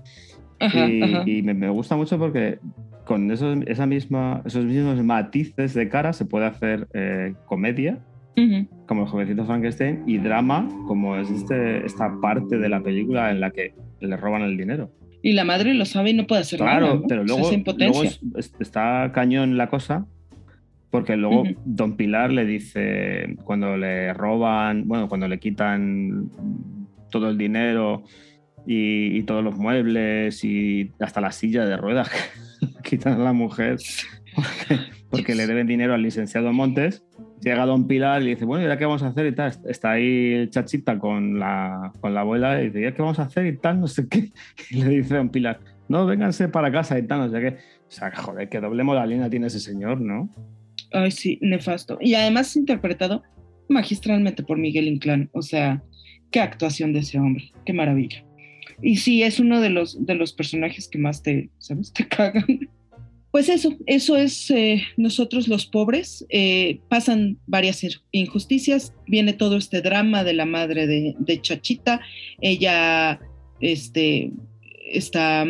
y, 1.25 1.41
me, 1.43 1.69
gusta 1.69 1.95
mucho 1.95 2.17
porque 2.17 2.59
con 3.05 3.29
esos, 3.31 3.59
esa 3.67 3.85
misma, 3.85 4.41
esos 4.45 4.65
mismos 4.65 5.03
matices 5.03 5.73
de 5.73 5.87
cara 5.89 6.13
se 6.13 6.25
puede 6.25 6.45
hacer 6.45 6.87
eh, 6.93 7.33
comedia, 7.45 7.99
como 8.85 9.01
el 9.03 9.07
jovencito 9.07 9.45
Frankenstein, 9.45 10.03
y 10.05 10.19
drama, 10.19 10.69
como 10.87 11.17
es 11.17 11.29
este, 11.31 11.85
esta 11.85 12.19
parte 12.21 12.57
de 12.59 12.69
la 12.69 12.81
película 12.81 13.31
en 13.31 13.39
la 13.39 13.49
que 13.49 13.73
le 13.99 14.15
roban 14.15 14.43
el 14.43 14.57
dinero. 14.57 14.91
Y 15.23 15.33
la 15.33 15.43
madre 15.43 15.73
lo 15.73 15.85
sabe 15.85 16.11
y 16.11 16.13
no 16.13 16.27
puede 16.27 16.41
hacer 16.41 16.59
nada. 16.61 16.77
Claro, 16.77 17.03
pero 17.07 17.23
luego, 17.23 17.49
luego 17.77 18.03
está 18.59 19.11
cañón 19.13 19.57
la 19.57 19.69
cosa 19.69 20.05
porque 20.89 21.17
luego 21.17 21.43
Don 21.65 21.97
Pilar 21.97 22.31
le 22.31 22.45
dice, 22.45 23.35
cuando 23.43 23.75
le 23.77 24.13
roban, 24.13 24.87
bueno, 24.87 25.07
cuando 25.09 25.27
le 25.27 25.39
quitan 25.39 26.29
todo 27.11 27.29
el 27.29 27.37
dinero 27.37 28.03
y, 28.65 29.23
todos 29.23 29.43
los 29.43 29.57
muebles 29.57 30.43
y 30.43 30.91
hasta 30.99 31.21
la 31.21 31.31
silla 31.31 31.65
de 31.65 31.77
ruedas 31.77 32.09
quitan 32.83 33.13
a 33.13 33.23
la 33.23 33.33
mujer 33.33 33.77
porque, 35.09 35.35
le 35.35 35.47
deben 35.47 35.67
dinero 35.67 35.93
al 35.93 36.01
licenciado 36.01 36.53
Montes, 36.53 37.03
llega 37.41 37.65
Don 37.65 37.87
Pilar 37.87 38.21
y 38.21 38.29
dice, 38.29 38.45
bueno, 38.45 38.61
¿y 38.61 38.65
ahora 38.65 38.77
qué 38.77 38.85
vamos 38.85 39.03
a 39.03 39.07
hacer? 39.07 39.25
Y 39.25 39.33
tal, 39.33 39.53
está 39.67 39.91
ahí 39.91 40.47
Chachita 40.49 40.99
con 40.99 41.39
la, 41.39 41.91
con 41.99 42.13
la 42.13 42.21
abuela 42.21 42.61
y 42.61 42.67
dice, 42.67 42.87
¿y 42.87 42.91
qué 42.93 43.01
vamos 43.01 43.19
a 43.19 43.23
hacer? 43.23 43.45
Y 43.45 43.57
tal, 43.57 43.79
no 43.81 43.87
sé 43.87 44.07
qué. 44.07 44.31
Y 44.69 44.83
le 44.83 44.89
dice 44.89 45.15
Don 45.15 45.29
Pilar, 45.29 45.59
no, 45.89 46.05
vénganse 46.05 46.47
para 46.49 46.71
casa 46.71 46.97
y 46.97 47.03
tal, 47.03 47.19
no 47.19 47.29
sé 47.29 47.41
qué. 47.41 47.57
O 47.87 47.91
sea, 47.91 48.11
joder, 48.15 48.49
qué 48.49 48.59
doble 48.59 48.83
moralina 48.83 49.29
tiene 49.29 49.47
ese 49.47 49.59
señor, 49.59 50.01
¿no? 50.01 50.29
Ay, 50.91 51.11
sí, 51.11 51.39
nefasto. 51.41 51.97
Y 52.01 52.13
además 52.13 52.55
interpretado 52.55 53.23
magistralmente 53.69 54.43
por 54.43 54.57
Miguel 54.57 54.87
Inclán. 54.87 55.29
O 55.33 55.41
sea, 55.41 55.83
qué 56.31 56.39
actuación 56.39 56.93
de 56.93 56.99
ese 56.99 57.19
hombre, 57.19 57.51
qué 57.65 57.73
maravilla. 57.73 58.23
Y 58.81 58.97
sí, 58.97 59.23
es 59.23 59.39
uno 59.39 59.59
de 59.61 59.69
los, 59.69 60.05
de 60.05 60.15
los 60.15 60.33
personajes 60.33 60.87
que 60.87 60.97
más 60.97 61.23
te, 61.23 61.49
¿sabes? 61.57 61.91
Te 61.93 62.07
cagan. 62.07 62.69
Pues 63.31 63.49
eso, 63.49 63.75
eso 63.85 64.15
es 64.15 64.49
eh, 64.51 64.81
nosotros 64.95 65.47
los 65.47 65.65
pobres. 65.65 66.25
Eh, 66.29 66.79
pasan 66.89 67.37
varias 67.45 67.85
injusticias, 68.11 68.93
viene 69.05 69.33
todo 69.33 69.57
este 69.57 69.81
drama 69.81 70.23
de 70.23 70.33
la 70.33 70.45
madre 70.45 70.87
de, 70.87 71.15
de 71.19 71.41
Chachita. 71.41 72.01
Ella 72.41 73.19
este, 73.59 74.31
está 74.91 75.45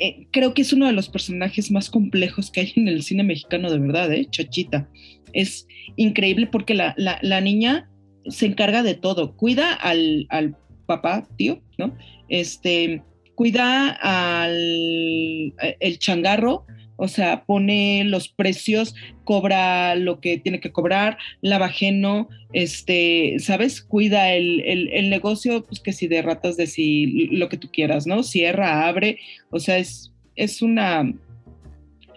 eh, 0.00 0.28
creo 0.30 0.54
que 0.54 0.62
es 0.62 0.72
uno 0.72 0.86
de 0.86 0.92
los 0.92 1.08
personajes 1.08 1.70
más 1.70 1.90
complejos 1.90 2.50
que 2.50 2.60
hay 2.60 2.72
en 2.76 2.88
el 2.88 3.02
cine 3.02 3.24
mexicano, 3.24 3.70
de 3.70 3.78
verdad, 3.78 4.12
¿eh? 4.12 4.26
Chachita. 4.30 4.88
Es 5.32 5.66
increíble 5.96 6.46
porque 6.46 6.74
la, 6.74 6.94
niña 7.40 7.90
se 8.26 8.46
encarga 8.46 8.82
de 8.82 8.94
todo, 8.94 9.36
cuida 9.36 9.74
al, 9.74 10.26
al, 10.30 10.56
papá, 10.86 11.28
tío, 11.36 11.62
¿no? 11.76 11.96
Este, 12.28 13.02
cuida 13.34 13.90
al 13.90 15.54
el 15.80 15.98
changarro, 15.98 16.64
o 16.98 17.06
sea, 17.06 17.44
pone 17.44 18.02
los 18.04 18.28
precios, 18.28 18.94
cobra 19.22 19.94
lo 19.94 20.20
que 20.20 20.36
tiene 20.36 20.58
que 20.58 20.72
cobrar, 20.72 21.16
lava 21.40 21.66
ajeno, 21.66 22.28
este, 22.52 23.36
¿sabes? 23.38 23.80
Cuida 23.80 24.34
el, 24.34 25.08
negocio, 25.08 25.64
pues 25.64 25.78
que 25.80 25.92
si 25.92 26.08
de 26.08 26.22
ratas, 26.22 26.56
de 26.56 26.66
si 26.66 27.28
lo 27.28 27.48
que 27.48 27.56
tú 27.56 27.70
quieras, 27.72 28.08
¿no? 28.08 28.24
Cierra, 28.24 28.88
abre, 28.88 29.20
o 29.50 29.60
sea, 29.60 29.78
es, 29.78 30.12
es 30.34 30.60
una, 30.60 31.14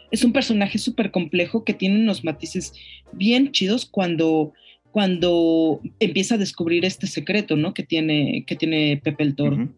es 0.10 0.24
un 0.24 0.34
personaje 0.34 0.80
súper 0.80 1.12
complejo 1.12 1.64
que 1.64 1.76
tiene 1.76 2.02
unos 2.02 2.24
matices 2.24 2.74
bien 3.12 3.52
chidos 3.52 3.86
cuando, 3.86 4.52
cuando 4.90 5.80
empieza 6.00 6.36
a 6.36 6.40
descubrir 6.40 6.86
este 6.86 7.06
secreto, 7.06 7.56
¿no? 7.56 7.76
Que 7.76 7.84
tiene, 7.84 8.46
que 8.48 8.56
tiene 8.56 9.00
Pepe 9.04 9.24
el 9.26 9.36
Toro 9.36 9.70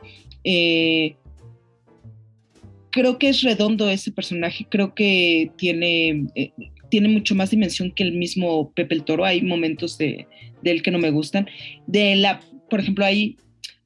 creo 2.93 3.17
que 3.17 3.29
es 3.29 3.41
redondo 3.41 3.89
ese 3.89 4.11
personaje, 4.11 4.67
creo 4.69 4.93
que 4.93 5.51
tiene, 5.57 6.27
eh, 6.35 6.51
tiene 6.89 7.09
mucho 7.09 7.33
más 7.33 7.49
dimensión 7.49 7.91
que 7.91 8.03
el 8.03 8.13
mismo 8.13 8.71
Pepe 8.71 8.93
el 8.93 9.03
Toro. 9.03 9.25
Hay 9.25 9.41
momentos 9.41 9.97
de, 9.97 10.27
él 10.63 10.83
que 10.83 10.91
no 10.91 10.99
me 10.99 11.09
gustan. 11.09 11.47
De 11.87 12.15
la, 12.15 12.39
por 12.69 12.79
ejemplo, 12.79 13.03
hay, 13.03 13.37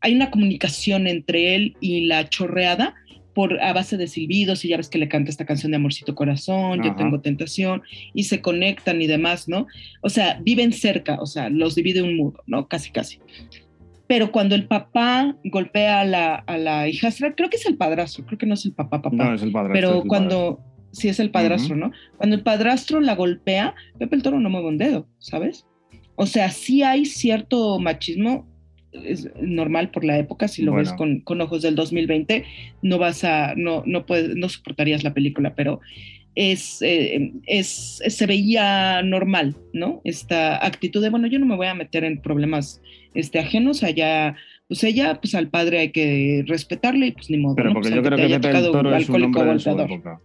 hay 0.02 0.14
una 0.14 0.30
comunicación 0.30 1.08
entre 1.08 1.56
él 1.56 1.78
y 1.80 2.06
la 2.06 2.28
chorreada 2.28 2.96
por, 3.34 3.62
a 3.62 3.72
base 3.72 3.96
de 3.96 4.08
silbidos 4.08 4.66
y 4.66 4.68
ya 4.68 4.78
ves 4.78 4.90
que 4.90 4.98
le 4.98 5.08
canta 5.08 5.32
esta 5.32 5.46
canción 5.46 5.72
de 5.72 5.78
Amorcito 5.78 6.14
Corazón, 6.14 6.84
Yo 6.84 6.94
tengo 6.96 7.22
tentación, 7.22 7.84
y 8.14 8.24
se 8.24 8.42
conectan 8.42 9.02
y 9.02 9.08
demás, 9.08 9.48
¿no? 9.48 9.68
O 10.02 10.10
sea, 10.10 10.42
viven 10.44 10.74
cerca, 10.74 11.18
o 11.22 11.28
sea, 11.28 11.50
los 11.50 11.76
divide 11.76 12.02
un 12.02 12.18
muro, 12.18 12.44
¿no? 12.46 12.68
Casi, 12.68 12.90
casi 12.90 13.20
pero 14.08 14.32
cuando 14.32 14.56
el 14.56 14.68
papá 14.68 15.36
golpea 15.44 16.02
a 16.02 16.06
la, 16.06 16.36
a 16.36 16.58
la 16.58 16.88
hijastra, 16.88 17.36
creo 17.36 17.50
que 17.50 17.58
es 17.58 17.66
el 17.66 17.78
padrastro, 17.78 18.26
creo 18.26 18.38
que 18.38 18.46
no 18.46 18.54
es 18.54 18.66
el 18.66 18.74
papá, 18.74 19.02
papá. 19.02 19.16
No, 19.16 19.34
es 19.34 19.42
el 19.42 19.52
padrastro. 19.52 19.74
Pero 19.74 20.04
cuando, 20.08 20.60
sí 20.92 21.10
es 21.10 21.20
el 21.20 21.30
padrastro, 21.30 21.76
¿no? 21.76 21.92
Cuando 22.18 22.36
el 22.36 22.44
padrastro 22.44 23.02
la 23.02 23.16
golpea, 23.16 23.76
Pepe 24.00 24.16
el 24.16 24.24
Toro 24.24 24.40
no 24.40 24.50
mueve 24.50 24.68
un 24.68 24.78
dedo, 24.78 25.08
¿sabes? 25.20 25.66
O 26.16 26.26
sea, 26.26 26.50
sí 26.50 26.84
hay 26.84 27.06
cierto 27.06 27.80
machismo, 27.80 28.48
es 28.92 29.30
normal 29.42 29.92
por 29.92 30.06
la 30.06 30.18
época, 30.18 30.48
si 30.48 30.64
lo 30.64 30.74
ves 30.74 30.94
con, 30.94 31.20
con, 31.22 31.42
ojos 31.42 31.62
del 31.62 31.76
2020, 31.76 32.46
no 32.82 32.98
vas 32.98 33.24
a, 33.24 33.54
no, 33.56 33.84
no 33.86 34.06
puedes, 34.06 34.36
no 34.36 34.50
soportarías 34.50 35.04
la 35.04 35.14
película, 35.14 35.54
pero 35.54 35.82
es, 36.38 36.84
eh, 36.84 37.34
es, 37.48 38.00
se 38.08 38.26
veía 38.28 39.02
normal, 39.02 39.56
¿no? 39.74 40.02
Esta 40.04 40.64
actitud 40.64 41.02
de, 41.02 41.10
bueno, 41.10 41.26
yo 41.26 41.40
no 41.40 41.48
me 41.48 41.56
voy 41.56 41.66
a 41.66 41.74
meter 41.74 42.04
en 42.04 42.22
problemas 42.22 42.80
este, 43.16 43.40
ajenos, 43.40 43.82
allá, 43.82 44.36
pues 44.68 44.84
ella, 44.84 45.20
pues 45.20 45.34
al 45.34 45.50
padre 45.50 45.80
hay 45.80 45.92
que 45.92 46.46
respetarle 46.46 47.08
y 47.08 47.12
pues 47.14 47.32
ni 47.32 47.38
modo. 47.38 47.56
Pero 47.56 47.74
porque 47.74 47.90
yo 47.90 48.04
creo 48.04 48.18
que 48.18 48.40
Pepe 48.40 48.56
el 48.56 48.72
Toro 48.72 48.96
es 48.96 49.10
un 49.10 49.24
hombre 49.24 49.54
de 49.54 49.60
su 49.60 49.72
época. 49.72 50.22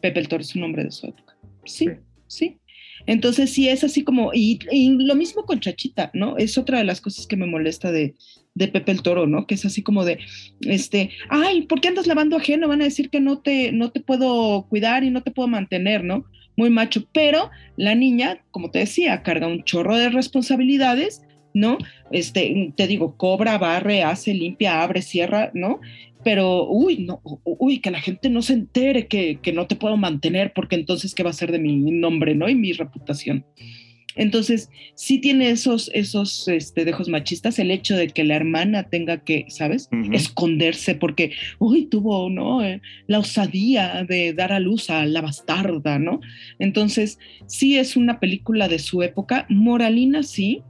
Pepe 0.00 0.20
el 0.20 0.28
Toro 0.28 0.40
es 0.40 0.56
un 0.56 0.62
hombre 0.62 0.84
de 0.84 0.90
su 0.90 1.08
época. 1.08 1.36
Sí, 1.66 1.88
sí. 2.26 2.56
Entonces 3.04 3.52
sí 3.52 3.68
es 3.68 3.84
así 3.84 4.02
como, 4.02 4.30
y, 4.32 4.60
y, 4.70 4.96
lo 5.04 5.14
mismo 5.14 5.44
con 5.44 5.60
Chachita, 5.60 6.10
¿no? 6.14 6.38
Es 6.38 6.56
otra 6.56 6.78
de 6.78 6.84
las 6.84 7.02
cosas 7.02 7.26
que 7.26 7.36
me 7.36 7.46
molesta 7.46 7.92
de, 7.92 8.14
de 8.60 8.68
Pepe 8.68 8.92
el 8.92 9.02
Toro, 9.02 9.26
¿no? 9.26 9.46
Que 9.46 9.54
es 9.54 9.64
así 9.64 9.82
como 9.82 10.04
de, 10.04 10.18
este, 10.60 11.10
ay, 11.30 11.62
¿por 11.62 11.80
qué 11.80 11.88
andas 11.88 12.06
lavando 12.06 12.36
ajeno? 12.36 12.68
Van 12.68 12.82
a 12.82 12.84
decir 12.84 13.08
que 13.08 13.18
no 13.18 13.38
te, 13.38 13.72
no 13.72 13.90
te 13.90 14.00
puedo 14.00 14.66
cuidar 14.68 15.02
y 15.02 15.10
no 15.10 15.22
te 15.22 15.30
puedo 15.30 15.48
mantener, 15.48 16.04
¿no? 16.04 16.24
Muy 16.56 16.68
macho, 16.68 17.06
pero 17.12 17.50
la 17.76 17.94
niña, 17.94 18.44
como 18.50 18.70
te 18.70 18.80
decía, 18.80 19.22
carga 19.22 19.46
un 19.46 19.64
chorro 19.64 19.96
de 19.96 20.10
responsabilidades, 20.10 21.22
¿no? 21.54 21.78
Este, 22.12 22.72
te 22.76 22.86
digo, 22.86 23.16
cobra, 23.16 23.56
barre, 23.56 24.02
hace, 24.02 24.34
limpia, 24.34 24.82
abre, 24.82 25.00
cierra, 25.00 25.50
¿no? 25.54 25.80
Pero, 26.22 26.68
uy, 26.68 26.98
no, 26.98 27.22
uy, 27.44 27.78
que 27.78 27.90
la 27.90 28.00
gente 28.00 28.28
no 28.28 28.42
se 28.42 28.52
entere 28.52 29.06
que, 29.06 29.38
que 29.40 29.54
no 29.54 29.66
te 29.66 29.76
puedo 29.76 29.96
mantener, 29.96 30.52
porque 30.54 30.76
entonces, 30.76 31.14
¿qué 31.14 31.22
va 31.22 31.30
a 31.30 31.32
ser 31.32 31.50
de 31.50 31.58
mi 31.58 31.76
nombre, 31.76 32.34
¿no? 32.34 32.46
Y 32.46 32.54
mi 32.54 32.72
reputación. 32.72 33.46
Entonces, 34.16 34.70
sí 34.94 35.18
tiene 35.18 35.50
esos, 35.50 35.90
esos 35.94 36.48
este, 36.48 36.84
dejos 36.84 37.08
machistas, 37.08 37.58
el 37.58 37.70
hecho 37.70 37.96
de 37.96 38.08
que 38.08 38.24
la 38.24 38.36
hermana 38.36 38.84
tenga 38.84 39.18
que, 39.18 39.46
¿sabes? 39.48 39.88
Esconderse 40.12 40.94
porque, 40.94 41.32
uy, 41.58 41.86
tuvo, 41.86 42.28
¿no? 42.28 42.64
Eh, 42.64 42.80
la 43.06 43.18
osadía 43.18 44.04
de 44.08 44.32
dar 44.32 44.52
a 44.52 44.60
luz 44.60 44.90
a 44.90 45.06
la 45.06 45.20
bastarda, 45.20 45.98
¿no? 45.98 46.20
Entonces, 46.58 47.18
sí 47.46 47.78
es 47.78 47.96
una 47.96 48.20
película 48.20 48.68
de 48.68 48.78
su 48.78 49.02
época. 49.02 49.46
Moralina, 49.48 50.22
sí. 50.22 50.62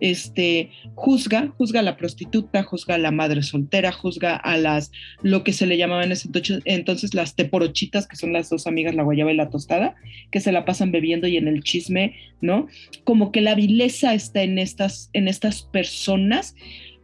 Este, 0.00 0.70
juzga, 0.94 1.52
juzga 1.56 1.80
a 1.80 1.82
la 1.82 1.96
prostituta, 1.96 2.62
juzga 2.62 2.96
a 2.96 2.98
la 2.98 3.10
madre 3.10 3.42
soltera, 3.42 3.92
juzga 3.92 4.36
a 4.36 4.56
las, 4.56 4.90
lo 5.22 5.44
que 5.44 5.52
se 5.52 5.66
le 5.66 5.76
llamaba 5.78 6.04
en 6.04 6.12
ese 6.12 6.28
entonces, 6.28 6.60
entonces 6.64 7.14
las 7.14 7.36
teporochitas, 7.36 8.06
que 8.06 8.16
son 8.16 8.32
las 8.32 8.50
dos 8.50 8.66
amigas, 8.66 8.94
la 8.94 9.02
guayaba 9.02 9.32
y 9.32 9.36
la 9.36 9.50
tostada, 9.50 9.94
que 10.30 10.40
se 10.40 10.52
la 10.52 10.64
pasan 10.64 10.90
bebiendo 10.92 11.26
y 11.28 11.36
en 11.36 11.48
el 11.48 11.62
chisme, 11.62 12.14
¿no? 12.40 12.66
Como 13.04 13.32
que 13.32 13.40
la 13.40 13.54
vileza 13.54 14.14
está 14.14 14.42
en 14.42 14.58
estas, 14.58 15.10
en 15.12 15.28
estas 15.28 15.62
personas 15.62 16.54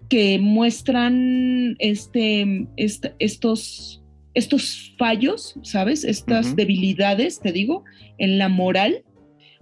que 0.09 0.39
muestran 0.39 1.77
este, 1.79 2.67
est- 2.77 3.15
estos, 3.19 4.03
estos 4.35 4.95
fallos, 4.99 5.55
¿sabes? 5.63 6.05
Estas 6.05 6.57
debilidades, 6.57 7.41
te 7.41 7.53
digo, 7.53 7.85
en 8.19 8.39
la 8.39 8.49
moral, 8.49 9.05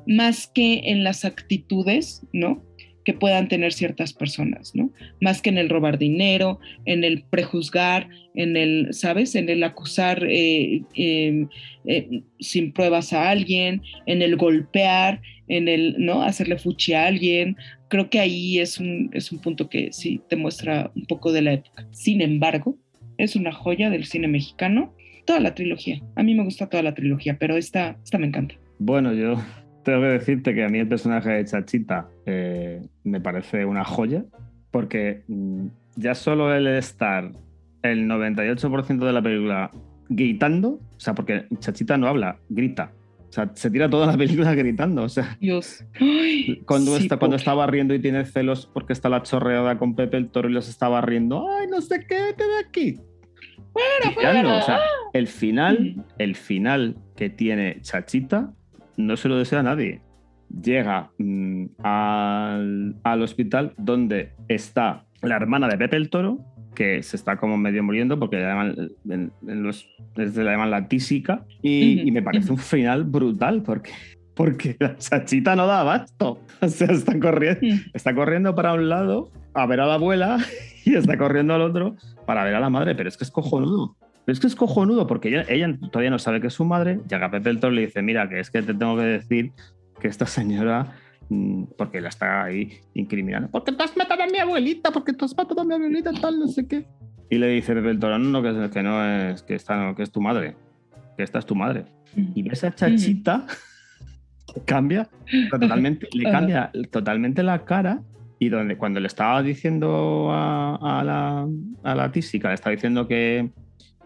más 0.07 0.47
que 0.47 0.81
en 0.91 1.05
las 1.05 1.25
actitudes, 1.27 2.23
¿no? 2.33 2.65
Que 3.09 3.15
puedan 3.15 3.49
tener 3.49 3.73
ciertas 3.73 4.13
personas, 4.13 4.75
¿no? 4.75 4.91
Más 5.23 5.41
que 5.41 5.49
en 5.49 5.57
el 5.57 5.71
robar 5.71 5.97
dinero, 5.97 6.61
en 6.85 7.05
el 7.05 7.23
prejuzgar, 7.23 8.07
en 8.35 8.55
el, 8.55 8.89
¿sabes? 8.93 9.35
En 9.35 9.49
el 9.49 9.65
acusar 9.65 10.27
eh, 10.29 10.83
eh, 10.95 11.47
eh, 11.87 12.23
sin 12.39 12.71
pruebas 12.71 13.15
a 13.15 13.31
alguien, 13.31 13.81
en 14.05 14.21
el 14.21 14.37
golpear, 14.37 15.23
en 15.49 15.69
el, 15.69 15.95
¿no? 15.97 16.23
Hacerle 16.23 16.59
fuchi 16.59 16.93
a 16.93 17.07
alguien. 17.07 17.57
Creo 17.89 18.11
que 18.11 18.21
ahí 18.21 18.59
es 18.59 18.79
un, 18.79 19.09
es 19.15 19.33
un 19.33 19.39
punto 19.39 19.71
que 19.71 19.91
sí 19.91 20.21
te 20.29 20.37
muestra 20.37 20.93
un 20.95 21.07
poco 21.07 21.33
de 21.33 21.41
la 21.41 21.55
época. 21.55 21.89
Sin 21.93 22.21
embargo, 22.21 22.77
es 23.17 23.37
una 23.37 23.53
joya 23.53 23.89
del 23.89 24.05
cine 24.05 24.29
mexicano. 24.29 24.95
Toda 25.25 25.41
la 25.41 25.55
trilogía. 25.55 26.03
A 26.15 26.23
mí 26.23 26.35
me 26.35 26.45
gusta 26.45 26.69
toda 26.69 26.83
la 26.83 26.93
trilogía, 26.93 27.39
pero 27.41 27.57
esta, 27.57 27.97
esta 28.05 28.19
me 28.19 28.27
encanta. 28.27 28.57
Bueno, 28.79 29.15
yo 29.15 29.43
tengo 29.89 30.03
que 30.03 30.09
decirte 30.09 30.55
que 30.55 30.65
a 30.65 30.69
mí 30.69 30.79
el 30.79 30.87
personaje 30.89 31.31
de 31.31 31.45
Chachita 31.47 32.09
eh, 32.27 32.83
me 33.05 33.23
parece 33.23 33.65
una 33.65 33.85
joya, 33.85 34.23
porque 34.71 35.23
mm, 35.29 35.67
ya 35.97 36.15
solo 36.15 36.55
el 36.55 36.67
estar 36.67 37.33
el 37.83 38.07
98% 38.07 38.99
de 38.99 39.13
la 39.15 39.23
película 39.23 39.71
gritando, 40.11 40.73
o 40.73 41.01
sea, 41.01 41.15
porque 41.15 41.47
Chachita 41.59 41.97
no 41.97 42.07
habla, 42.07 42.39
grita. 42.51 42.93
O 43.31 43.33
sea, 43.33 43.51
se 43.55 43.71
tira 43.71 43.89
toda 43.89 44.07
la 44.07 44.17
película 44.19 44.55
gritando. 44.55 45.05
O 45.05 45.09
sea, 45.09 45.39
Dios. 45.41 45.83
Ay, 45.99 46.61
cuando, 46.67 46.95
sí, 46.97 47.05
está, 47.05 47.17
cuando 47.17 47.37
está 47.39 47.55
barriendo 47.55 47.95
y 47.95 47.99
tiene 47.99 48.27
celos 48.27 48.71
porque 48.71 48.93
está 48.93 49.09
la 49.09 49.23
chorreada 49.23 49.79
con 49.79 49.95
Pepe 49.97 50.19
el 50.19 50.29
Toro 50.29 50.51
y 50.51 50.53
los 50.53 50.69
está 50.69 50.89
barriendo, 50.89 51.49
¡ay, 51.51 51.67
no 51.71 51.81
sé 51.81 52.05
qué, 52.07 52.21
vete 52.21 52.45
de 52.45 52.59
aquí! 52.59 53.01
Fuera, 53.73 54.15
fuera. 54.15 54.59
o 54.59 54.63
sea, 54.63 54.81
el 55.15 55.29
final, 55.29 55.95
Ujú. 55.97 56.07
el 56.19 56.35
final 56.37 56.97
que 57.17 57.31
tiene 57.31 57.81
Chachita 57.81 58.53
no 58.99 59.17
se 59.17 59.29
lo 59.31 59.39
desea 59.39 59.61
a 59.61 59.63
nadie. 59.63 60.03
Llega 60.63 61.11
mm, 61.19 61.65
al, 61.83 62.97
al 63.03 63.23
hospital 63.23 63.73
donde 63.79 64.33
está 64.49 65.05
la 65.23 65.37
hermana 65.37 65.69
de 65.69 65.79
Pepe 65.79 65.97
el 65.97 66.11
Toro, 66.11 66.39
que 66.75 67.03
se 67.03 67.17
está 67.17 67.37
como 67.39 67.57
medio 67.57 67.83
muriendo 67.83 68.19
porque 68.19 68.37
le 68.37 68.43
llaman, 68.43 68.75
en- 69.11 69.33
en 69.47 69.63
los, 69.63 69.89
desde 70.15 70.45
la 70.45 70.53
llaman 70.53 70.71
la 70.71 70.87
tísica, 70.89 71.45
y, 71.63 72.11
me 72.13 72.23
parece 72.23 72.53
un 72.53 72.59
final 72.59 73.05
brutal 73.05 73.63
porque, 73.63 73.91
porque 74.35 74.77
la 74.79 74.97
Chachita 74.97 75.57
no 75.57 75.67
da 75.67 75.81
abasto. 75.81 76.41
O 76.61 76.67
sea, 76.69 76.89
está 76.89 77.19
corriendo, 77.21 77.61
Mm. 77.63 77.91
está 77.95 78.15
corriendo 78.15 78.55
para 78.57 78.73
un 78.75 78.89
lado 78.89 79.31
a 79.55 79.65
ver 79.67 79.81
a 79.81 79.87
la 79.87 79.95
abuela 79.95 80.39
y 80.85 80.95
está 80.97 81.17
corriendo 81.17 81.55
al 81.55 81.63
otro 81.63 81.95
para 82.27 82.43
ver 82.45 82.55
a 82.57 82.61
la 82.61 82.69
madre, 82.71 82.95
pero 82.97 83.09
es 83.09 83.17
que 83.17 83.23
es 83.25 83.31
cojonudo. 83.31 83.97
Pero 84.29 84.35
es 84.35 84.41
que 84.41 84.47
es 84.47 84.57
cojonudo 84.57 85.07
porque 85.07 85.31
ella, 85.31 85.47
ella 85.49 85.75
todavía 85.91 86.11
no 86.11 86.19
sabe 86.19 86.43
que 86.43 86.49
es 86.49 86.53
su 86.53 86.67
madre. 86.67 87.01
Llega 87.09 87.31
Pepe 87.31 87.49
el 87.49 87.61
Toro 87.61 87.73
le 87.73 87.87
dice, 87.87 88.03
mira, 88.03 88.29
que 88.29 88.41
es 88.41 88.51
que 88.51 88.61
te 88.61 88.75
tengo 88.75 88.95
que 88.95 89.05
decir 89.05 89.53
que 89.99 90.09
esta 90.09 90.27
señora, 90.27 90.99
mm, 91.31 91.63
porque 91.79 92.03
la 92.03 92.11
está 92.11 92.45
ahí 92.45 92.79
incriminando, 92.93 93.49
porque 93.51 93.73
tú 93.73 93.83
has 93.83 93.97
matado 93.97 94.25
a 94.25 94.27
mi 94.27 94.37
abuelita, 94.37 94.91
porque 94.91 95.15
tú 95.15 95.25
has 95.25 95.35
matado 95.35 95.63
a 95.63 95.65
mi 95.65 95.73
abuelita, 95.73 96.13
tal, 96.13 96.39
no 96.39 96.47
sé 96.47 96.69
qué. 96.69 96.87
Y 97.31 97.39
le 97.39 97.49
dice 97.49 97.73
Pepe 97.73 97.89
el 97.89 97.99
Toro, 97.99 98.19
no, 98.19 98.29
no, 98.29 98.43
que, 98.43 98.69
que 98.69 98.83
no 98.83 99.03
es, 99.03 99.43
que 99.45 99.55
esta 99.55 99.83
no, 99.83 99.95
que 99.95 100.03
es 100.03 100.13
tu 100.13 100.21
madre, 100.21 100.57
que 101.17 101.23
esta 101.23 101.39
es 101.39 101.47
tu 101.47 101.55
madre. 101.55 101.87
Y 102.35 102.43
ves 102.43 102.65
a 102.65 102.75
Chachita, 102.75 103.47
cambia 104.67 105.09
totalmente, 105.49 106.07
le 106.13 106.31
cambia 106.31 106.71
totalmente 106.91 107.43
la 107.43 107.65
cara. 107.65 108.03
Y 108.39 108.51
donde 108.51 108.77
cuando 108.77 109.01
le 109.01 109.07
estaba 109.07 109.43
diciendo 109.43 110.29
a, 110.31 111.01
a 111.01 111.03
la, 111.03 111.49
a 111.83 111.95
la 111.95 112.13
tísica, 112.13 112.49
le 112.49 112.55
estaba 112.57 112.77
diciendo 112.77 113.09
que 113.09 113.51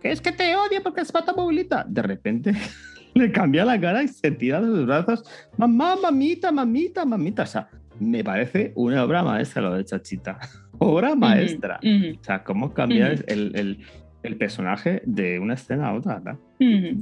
es 0.02 0.20
que 0.20 0.32
te 0.32 0.54
odio 0.56 0.82
porque 0.82 1.00
es 1.02 1.12
pata 1.12 1.32
abuelita, 1.32 1.84
de 1.88 2.02
repente 2.02 2.52
le 3.14 3.30
cambia 3.32 3.64
la 3.64 3.80
cara 3.80 4.02
y 4.02 4.08
se 4.08 4.30
tira 4.30 4.60
de 4.60 4.66
sus 4.66 4.86
brazos. 4.86 5.24
Mamá, 5.56 5.96
mamita, 6.00 6.50
mamita, 6.52 7.04
mamita. 7.04 7.42
O 7.42 7.46
sea, 7.46 7.68
me 8.00 8.24
parece 8.24 8.72
una 8.74 9.04
obra 9.04 9.22
maestra 9.22 9.62
lo 9.62 9.74
de 9.74 9.84
Chachita. 9.84 10.38
Obra 10.78 11.14
maestra. 11.14 11.78
O 11.82 12.24
sea, 12.24 12.42
cómo 12.42 12.72
cambia 12.74 13.12
Ujú. 13.12 13.22
el, 13.28 13.52
el- 13.54 13.78
el 14.24 14.36
personaje 14.36 15.02
de 15.04 15.40
una 15.40 15.54
escena 15.54 15.88
a 15.88 15.94
otra. 15.94 16.22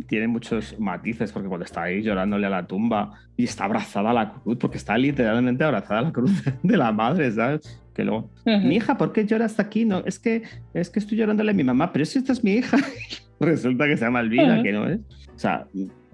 tiene 0.09 0.27
muchos 0.27 0.75
matices, 0.81 1.31
porque 1.33 1.49
cuando 1.49 1.67
está 1.67 1.83
ahí 1.83 2.03
llorándole 2.03 2.47
a 2.47 2.51
la 2.51 2.67
tumba 2.67 3.11
y 3.37 3.45
está 3.45 3.65
abrazada 3.67 4.09
a 4.11 4.15
la 4.15 4.33
cruz, 4.33 4.57
porque 4.59 4.79
está 4.79 4.97
literalmente 4.97 5.63
abrazada 5.63 6.01
a 6.01 6.03
la 6.05 6.13
cruz 6.13 6.33
de 6.63 6.77
la 6.79 6.93
madre, 6.93 7.31
¿sabes? 7.31 7.80
Que 7.94 8.05
luego, 8.05 8.31
mi 8.44 8.76
hija, 8.76 8.96
¿por 8.96 9.12
qué 9.12 9.26
lloras 9.26 9.59
aquí? 9.59 9.85
No, 9.85 10.03
es 10.07 10.18
que, 10.18 10.42
es 10.74 10.90
que 10.90 11.00
estoy 11.00 11.18
llorándole 11.18 11.50
a 11.50 11.55
mi 11.55 11.64
mamá, 11.64 11.92
pero 11.92 12.05
si 12.05 12.18
esta 12.18 12.33
es 12.33 12.44
mi 12.44 12.53
hija. 12.53 12.76
Resulta 13.40 13.87
que 13.87 13.96
se 13.96 14.05
llama 14.05 14.20
Elvira, 14.20 14.55
Ajá. 14.55 14.62
que 14.62 14.72
no 14.72 14.88
es. 14.88 15.00
O 15.35 15.38
sea, 15.38 15.66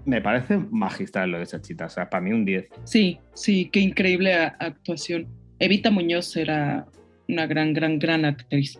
me 0.05 0.21
parece 0.21 0.57
magistral 0.57 1.31
lo 1.31 1.39
de 1.39 1.45
Chachita, 1.45 1.85
o 1.85 1.89
sea, 1.89 2.09
para 2.09 2.21
mí 2.21 2.31
un 2.31 2.45
10. 2.45 2.67
Sí, 2.85 3.19
sí, 3.33 3.69
qué 3.71 3.81
increíble 3.81 4.33
actuación. 4.33 5.27
Evita 5.59 5.91
Muñoz 5.91 6.35
era 6.37 6.85
una 7.27 7.45
gran, 7.45 7.73
gran, 7.73 7.99
gran 7.99 8.25
actriz. 8.25 8.79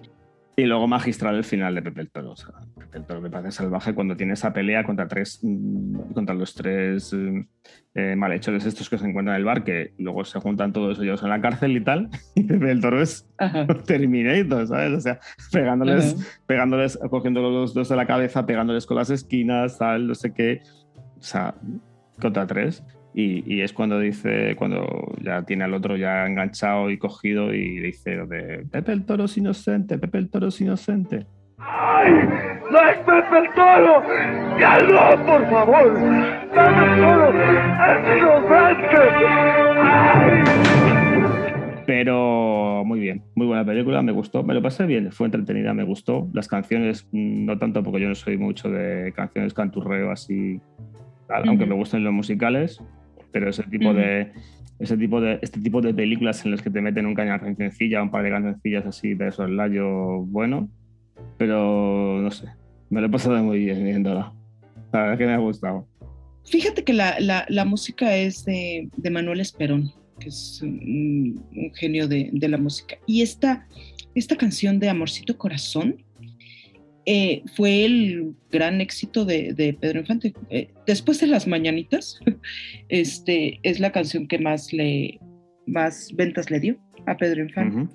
Y 0.56 0.64
luego 0.64 0.88
magistral 0.88 1.36
el 1.36 1.44
final 1.44 1.76
de 1.76 1.82
Pepe 1.82 2.02
el 2.02 2.10
Toro. 2.10 2.32
O 2.32 2.36
sea, 2.36 2.50
Pepe 2.50 2.67
el 2.94 3.06
Toro 3.06 3.22
me 3.22 3.30
parece 3.30 3.52
salvaje 3.52 3.94
cuando 3.94 4.16
tiene 4.16 4.34
esa 4.34 4.54
pelea 4.54 4.84
contra 4.84 5.08
tres 5.08 5.40
mm, 5.42 6.14
contra 6.14 6.36
los 6.36 6.54
tres 6.54 7.14
eh, 7.14 7.46
eh, 7.96 8.16
malhechores 8.16 8.66
estos 8.66 8.90
que 8.90 8.98
se 8.98 9.08
encuentran 9.08 9.36
en 9.36 9.40
el 9.40 9.46
bar, 9.46 9.64
que 9.64 9.94
luego 9.98 10.24
se 10.24 10.40
juntan 10.40 10.74
todos 10.74 11.00
ellos 11.00 11.24
en 11.24 11.30
la 11.30 11.42
cárcel 11.42 11.76
y 11.78 11.82
tal. 11.82 12.10
Y 12.36 12.52
el 12.52 12.82
Toro 12.82 13.02
es. 13.02 13.28
Terminator, 13.86 14.68
¿sabes? 14.68 14.94
O 14.94 15.02
sea, 15.02 15.20
pegándoles, 15.52 16.14
Ajá. 16.14 16.42
pegándoles, 16.46 17.00
cogiendo 17.10 17.42
los 17.42 17.74
dos 17.74 17.90
de 17.90 17.96
la 17.96 18.06
cabeza, 18.06 18.46
pegándoles 18.46 18.86
con 18.86 18.98
las 18.98 19.10
esquinas, 19.10 19.78
tal, 19.78 20.08
no 20.08 20.16
sé 20.16 20.34
qué. 20.34 20.62
O 21.18 21.24
sea, 21.24 21.56
contra 22.20 22.46
tres. 22.46 22.84
Y, 23.14 23.44
y 23.52 23.62
es 23.62 23.74
cuando 23.74 24.00
dice, 24.00 24.56
cuando 24.58 25.12
ya 25.24 25.42
tiene 25.42 25.64
al 25.64 25.74
otro 25.74 25.98
ya 25.98 26.28
enganchado 26.28 26.92
y 26.92 27.00
cogido 27.00 27.52
y 27.52 27.80
dice 27.80 28.12
de 28.28 28.68
Pepe 28.70 28.92
el 28.92 29.06
Toro 29.06 29.26
es 29.26 29.36
inocente, 29.38 29.98
Pepe 29.98 30.20
el 30.20 30.30
Toro 30.30 30.50
es 30.50 30.62
inocente. 30.62 31.26
¡Ay! 31.70 32.12
¡No 32.72 32.80
es 32.80 32.98
Pepe 33.00 33.38
el 33.40 33.50
Toro! 33.54 34.04
¡Ya 34.58 34.80
no, 34.80 35.26
por 35.26 35.50
favor! 35.50 35.94
¡Pepe 36.54 36.84
el 36.84 37.00
Toro 37.02 37.34
es 37.84 38.18
inocente! 38.18 39.02
Pero 41.86 42.84
muy 42.86 43.00
bien, 43.00 43.24
muy 43.36 43.48
buena 43.48 43.66
película, 43.66 44.02
me 44.02 44.12
gustó, 44.12 44.44
me 44.44 44.54
lo 44.54 44.62
pasé 44.62 44.86
bien, 44.86 45.12
fue 45.12 45.28
entretenida, 45.28 45.74
me 45.74 45.84
gustó. 45.84 46.30
Las 46.34 46.48
canciones, 46.48 47.08
mm, 47.12 47.46
no 47.46 47.58
tanto 47.58 47.84
porque 47.84 48.02
yo 48.02 48.10
no 48.10 48.16
soy 48.16 48.38
mucho 48.38 48.70
de 48.70 49.14
canciones 49.14 49.54
canturreo 49.54 50.12
así, 50.12 50.60
tal, 51.28 51.48
aunque 51.48 51.66
me 51.66 51.76
gusten 51.76 52.04
los 52.04 52.14
musicales, 52.14 52.82
pero 53.32 53.50
ese 53.50 53.64
tipo 53.64 53.94
de 53.94 54.32
ese 54.80 54.98
tipo 54.98 55.20
de 55.20 55.40
este 55.42 55.60
tipo 55.60 55.82
de 55.82 55.94
películas 55.94 56.46
en 56.46 56.52
las 56.52 56.62
que 56.62 56.70
te 56.70 56.82
meten 56.82 57.06
un 57.08 57.16
caña 57.16 57.42
un 57.42 58.12
par 58.12 58.24
de 58.24 58.30
cancioncillas 58.30 58.86
así 58.86 59.16
de 59.16 59.32
soslayo 59.32 60.20
bueno, 60.26 60.70
pero 61.38 62.20
no 62.22 62.32
sé, 62.32 62.46
me 62.90 63.02
lo 63.02 63.08
he 63.08 63.10
pasado 63.10 63.42
muy 63.44 63.60
bien 63.60 63.84
viéndola. 63.84 64.34
La 64.94 65.02
verdad 65.02 65.18
que 65.18 65.26
me 65.26 65.34
ha 65.34 65.38
gustado. 65.38 65.88
Fíjate 66.46 66.84
que 66.84 66.94
la, 66.94 67.20
la- 67.20 67.46
la 67.50 67.66
música 67.66 68.16
es 68.16 68.46
de, 68.46 68.90
de 68.96 69.10
Manuel 69.10 69.40
Esperón, 69.42 69.92
que 70.20 70.30
es 70.30 70.60
un, 70.64 71.44
un 71.56 71.74
genio 71.76 72.08
de, 72.08 72.30
de 72.32 72.48
la 72.48 72.58
música. 72.58 72.96
Y 73.06 73.22
esta, 73.22 73.68
esta 74.16 74.36
canción 74.38 74.80
de 74.80 74.90
Amorcito 74.90 75.38
Corazón 75.38 76.04
eh, 77.06 77.44
fue 77.56 77.86
el 77.86 78.34
gran 78.52 78.80
éxito 78.82 79.26
de, 79.26 79.54
de 79.54 79.74
Pedro 79.74 80.00
Infante. 80.00 80.34
Eh, 80.50 80.70
después 80.86 81.20
de 81.20 81.28
las 81.28 81.48
mañanitas, 81.48 82.20
este, 82.90 83.60
es 83.64 83.80
la 83.80 83.92
canción 83.92 84.28
que 84.28 84.40
más, 84.40 84.72
le, 84.74 85.20
más 85.66 86.12
ventas 86.16 86.50
le 86.50 86.60
dio 86.62 86.78
a 87.06 87.16
Pedro 87.18 87.44
Infante. 87.44 87.94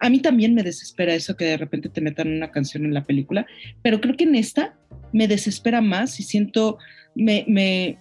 A 0.00 0.10
mí 0.10 0.20
también 0.20 0.54
me 0.54 0.62
desespera 0.62 1.14
eso 1.14 1.36
que 1.36 1.46
de 1.46 1.56
repente 1.56 1.88
te 1.88 2.00
metan 2.00 2.28
una 2.28 2.50
canción 2.50 2.84
en 2.84 2.94
la 2.94 3.04
película, 3.04 3.46
pero 3.82 4.00
creo 4.00 4.16
que 4.16 4.24
en 4.24 4.34
esta 4.34 4.78
me 5.12 5.26
desespera 5.28 5.80
más 5.80 6.20
y 6.20 6.22
siento, 6.22 6.78
me, 7.14 7.44
me, 7.48 7.98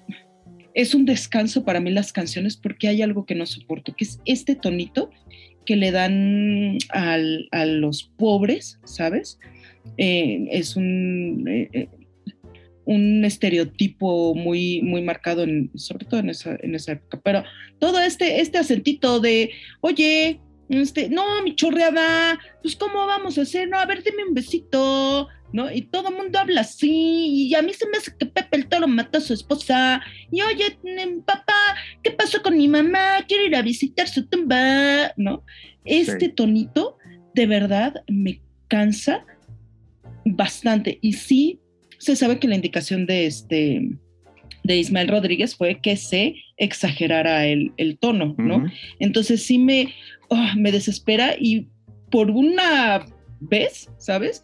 es 0.74 0.94
un 0.94 1.06
descanso 1.06 1.64
para 1.64 1.80
mí 1.80 1.92
las 1.92 2.12
canciones 2.12 2.58
porque 2.58 2.88
hay 2.90 3.02
algo 3.02 3.26
que 3.26 3.36
no 3.36 3.46
soporto, 3.46 3.96
que 3.96 4.04
es 4.04 4.20
este 4.26 4.56
tonito 4.56 5.10
que 5.66 5.76
le 5.78 5.92
dan 5.92 6.78
al- 6.90 7.48
a 7.52 7.66
los 7.66 8.04
pobres, 8.18 8.80
¿sabes? 8.86 9.40
Eh, 9.98 10.48
es 10.52 10.76
un, 10.76 11.48
eh, 11.48 11.70
eh, 11.74 11.88
un 12.86 13.26
estereotipo 13.26 14.36
muy, 14.36 14.82
muy 14.84 15.02
marcado, 15.02 15.44
en, 15.44 15.72
sobre 15.76 16.06
todo 16.06 16.20
en 16.20 16.30
esa, 16.30 16.58
en 16.62 16.76
esa 16.76 16.92
época. 16.94 17.20
Pero 17.24 17.44
todo 17.80 18.00
este, 18.00 18.42
este 18.42 18.60
acentito 18.60 19.20
de, 19.20 19.52
oye, 19.82 20.40
este, 20.70 21.10
no, 21.10 21.42
mi 21.44 21.56
chorreada, 21.56 22.40
pues 22.62 22.76
¿cómo 22.76 23.06
vamos 23.06 23.38
a 23.38 23.42
hacer? 23.44 23.68
No, 23.70 23.78
a 23.78 23.86
ver, 23.86 24.04
dime 24.04 24.26
un 24.28 24.34
besito, 24.34 25.28
¿no? 25.54 25.72
Y 25.72 25.84
todo 25.84 26.10
el 26.10 26.16
mundo 26.16 26.40
habla 26.40 26.62
así, 26.62 27.48
y 27.50 27.56
a 27.56 27.62
mí 27.62 27.74
se 27.74 27.88
me 27.88 27.98
hace 27.98 28.12
que 28.18 28.26
Pepe 28.26 28.58
el 28.58 28.68
Toro 28.68 28.88
mató 28.88 29.20
a 29.20 29.22
su 29.22 29.34
esposa, 29.34 30.02
y 30.32 30.42
oye, 30.42 30.78
mm, 30.84 31.22
papá, 31.22 31.76
¿qué 32.04 32.12
pasó 32.12 32.42
con 32.42 32.58
mi 32.58 32.68
mamá? 32.68 33.24
Quiero 33.28 33.46
ir 33.46 33.56
a 33.56 33.62
visitar 33.62 34.08
su 34.08 34.26
tumba, 34.28 35.14
¿no? 35.18 35.44
Este 35.86 36.28
Sí. 36.28 36.32
tonito, 36.32 36.98
de 37.34 37.46
verdad, 37.46 37.94
me 38.08 38.42
cansa 38.68 39.26
bastante. 40.26 40.98
Y 41.02 41.14
sí, 41.14 41.60
se 42.00 42.16
sabe 42.16 42.40
que 42.40 42.48
la 42.48 42.56
indicación 42.56 43.06
de 43.06 43.26
este 43.28 43.90
de 44.64 44.78
Ismael 44.78 45.10
Rodríguez 45.10 45.56
fue 45.56 45.80
que 45.80 45.96
se 45.96 46.36
exagerara 46.58 47.46
el, 47.46 47.72
el 47.78 48.00
tono, 48.00 48.34
¿no? 48.40 48.66
Entonces 49.00 49.44
sí 49.44 49.60
me, 49.60 49.94
oh, 50.30 50.48
me 50.58 50.72
desespera 50.72 51.36
y 51.40 51.68
por 52.12 52.30
una 52.32 53.06
vez, 53.40 53.90
¿sabes? 53.98 54.44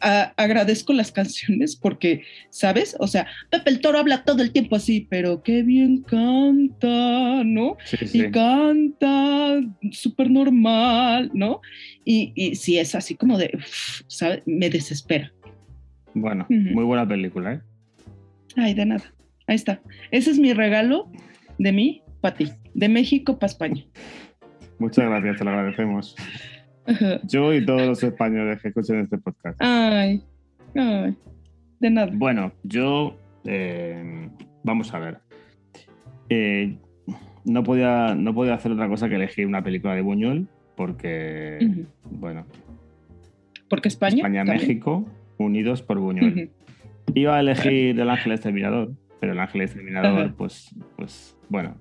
A- 0.00 0.34
agradezco 0.36 0.92
las 0.92 1.12
canciones 1.12 1.76
porque, 1.76 2.22
¿sabes? 2.50 2.96
O 2.98 3.06
sea, 3.06 3.26
Pepe 3.50 3.70
el 3.70 3.80
Toro 3.80 3.98
habla 3.98 4.24
todo 4.24 4.42
el 4.42 4.52
tiempo 4.52 4.76
así, 4.76 5.06
pero 5.08 5.42
qué 5.42 5.62
bien 5.62 6.02
canta, 6.02 7.42
¿no? 7.44 7.76
Sí, 7.84 7.96
sí. 8.06 8.18
Y 8.20 8.30
canta 8.30 9.60
súper 9.92 10.30
normal, 10.30 11.30
¿no? 11.32 11.60
Y, 12.04 12.32
y 12.34 12.54
sí 12.56 12.78
es 12.78 12.94
así 12.94 13.14
como 13.14 13.38
de, 13.38 13.56
¿sabes? 14.08 14.42
Me 14.46 14.68
desespera. 14.68 15.32
Bueno, 16.12 16.46
muy 16.48 16.84
buena 16.84 17.06
película, 17.08 17.54
¿eh? 17.54 17.60
Ay, 18.56 18.74
de 18.74 18.86
nada. 18.86 19.12
Ahí 19.46 19.56
está. 19.56 19.80
Ese 20.10 20.30
es 20.30 20.38
mi 20.38 20.52
regalo 20.52 21.10
de 21.58 21.72
mí 21.72 22.02
para 22.20 22.36
ti, 22.36 22.50
de 22.74 22.88
México 22.88 23.38
para 23.38 23.50
España. 23.50 23.84
Muchas 24.84 25.06
gracias, 25.08 25.38
te 25.38 25.44
lo 25.44 25.50
agradecemos. 25.50 26.14
Yo 27.24 27.54
y 27.54 27.64
todos 27.64 27.86
los 27.86 28.02
españoles 28.02 28.60
que 28.60 28.68
escuchen 28.68 29.00
este 29.00 29.16
podcast. 29.16 29.56
Ay, 29.58 30.22
ay, 30.76 31.16
de 31.80 31.90
nada. 31.90 32.10
Bueno, 32.12 32.52
yo. 32.64 33.16
eh, 33.46 34.28
vamos 34.62 34.92
a 34.92 34.98
ver. 34.98 35.18
Eh, 36.28 36.76
no, 37.46 37.62
podía, 37.62 38.14
no 38.14 38.34
podía 38.34 38.52
hacer 38.52 38.72
otra 38.72 38.88
cosa 38.88 39.08
que 39.08 39.14
elegir 39.14 39.46
una 39.46 39.64
película 39.64 39.94
de 39.94 40.02
Buñuel, 40.02 40.48
porque. 40.76 41.58
Ujú. 41.62 41.86
Bueno, 42.10 42.44
Porque 43.70 43.88
España. 43.88 44.16
España-México, 44.16 45.06
unidos 45.38 45.80
por 45.80 45.98
Buñuel. 45.98 46.32
Ujú. 46.34 47.14
Iba 47.14 47.36
a 47.36 47.40
elegir 47.40 47.98
El 47.98 48.10
Ángel 48.10 48.32
Exterminador, 48.32 48.92
pero 49.18 49.32
El 49.32 49.40
Ángel 49.40 49.62
Exterminador, 49.62 50.34
pues, 50.34 50.74
pues, 50.96 51.34
bueno. 51.48 51.74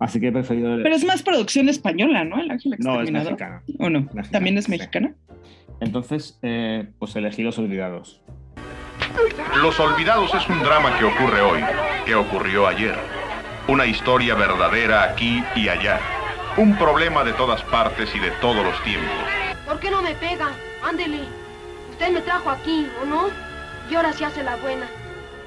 Así 0.00 0.20
que 0.20 0.28
he 0.28 0.32
preferido. 0.32 0.76
Pero 0.82 0.94
es 0.94 1.04
más 1.04 1.22
producción 1.22 1.68
española, 1.68 2.24
¿no? 2.24 2.40
El 2.40 2.50
Ángel 2.50 2.74
no, 2.78 3.02
es 3.02 3.10
mexicana. 3.10 3.62
¿O 3.78 3.90
no? 3.90 4.00
Mexicana, 4.00 4.28
¿También 4.30 4.58
es 4.58 4.66
sí. 4.66 4.70
mexicana? 4.70 5.14
Entonces, 5.80 6.38
eh, 6.42 6.88
pues 6.98 7.14
elegí 7.16 7.42
Los 7.42 7.58
Olvidados. 7.58 8.20
Los 9.62 9.78
Olvidados 9.80 10.32
es 10.34 10.48
un 10.48 10.60
drama 10.62 10.96
que 10.98 11.04
ocurre 11.04 11.40
hoy, 11.40 11.60
que 12.04 12.14
ocurrió 12.14 12.66
ayer. 12.66 12.96
Una 13.66 13.86
historia 13.86 14.34
verdadera 14.34 15.04
aquí 15.04 15.42
y 15.56 15.68
allá. 15.68 16.00
Un 16.56 16.76
problema 16.76 17.24
de 17.24 17.32
todas 17.32 17.62
partes 17.64 18.14
y 18.14 18.18
de 18.18 18.30
todos 18.40 18.64
los 18.64 18.82
tiempos. 18.82 19.10
¿Por 19.66 19.78
qué 19.80 19.90
no 19.90 20.02
me 20.02 20.14
pega? 20.14 20.50
Ándele. 20.82 21.20
Usted 21.90 22.12
me 22.12 22.20
trajo 22.20 22.50
aquí, 22.50 22.86
¿o 23.02 23.06
no? 23.06 23.26
Y 23.90 23.94
ahora 23.94 24.12
sí 24.12 24.24
hace 24.24 24.42
la 24.42 24.56
buena. 24.56 24.86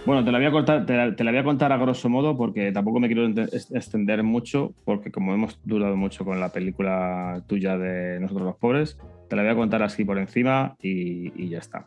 Bueno, 0.04 0.26
te 0.26 0.32
la 0.32 0.40
voy 0.40 0.48
a 0.48 0.86
te 0.86 0.98
la, 0.98 1.16
te 1.16 1.24
la 1.24 1.32
voy 1.32 1.40
a 1.40 1.44
contar 1.44 1.72
a 1.72 1.78
grosso 1.78 2.10
modo 2.10 2.36
porque 2.36 2.72
tampoco 2.72 3.00
me 3.00 3.08
quiero 3.08 3.28
extender 3.28 4.24
mucho, 4.24 4.74
porque 4.84 5.12
como 5.12 5.34
hemos 5.34 5.60
durado 5.64 5.96
mucho 5.96 6.26
con 6.26 6.40
la 6.40 6.50
película 6.52 7.44
tuya 7.48 7.78
de 7.78 8.20
Nosotros 8.20 8.48
los 8.48 8.56
Pobres, 8.58 8.98
te 9.30 9.36
la 9.36 9.44
voy 9.44 9.52
a 9.52 9.56
contar 9.56 9.84
así 9.84 10.04
por 10.04 10.18
encima 10.18 10.76
y, 10.82 11.32
y 11.42 11.50
ya 11.50 11.60
está. 11.60 11.86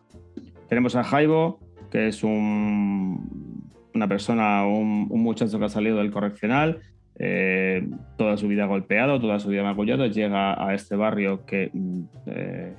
Tenemos 0.68 0.94
a 0.94 1.02
Jaibo, 1.02 1.58
que 1.90 2.06
es 2.08 2.22
un- 2.22 3.64
una 3.94 4.06
persona, 4.08 4.64
un, 4.66 5.06
un 5.10 5.20
muchacho 5.22 5.58
que 5.58 5.64
ha 5.64 5.68
salido 5.68 5.98
del 5.98 6.10
correccional, 6.12 6.78
eh, 7.18 7.86
toda 8.16 8.36
su 8.36 8.46
vida 8.48 8.66
golpeado, 8.66 9.20
toda 9.20 9.38
su 9.40 9.48
vida 9.48 9.62
magullado, 9.64 10.06
llega 10.06 10.64
a 10.64 10.74
este 10.74 10.94
barrio 10.96 11.44
que 11.44 11.70
mm, 11.72 12.00
eh, 12.26 12.74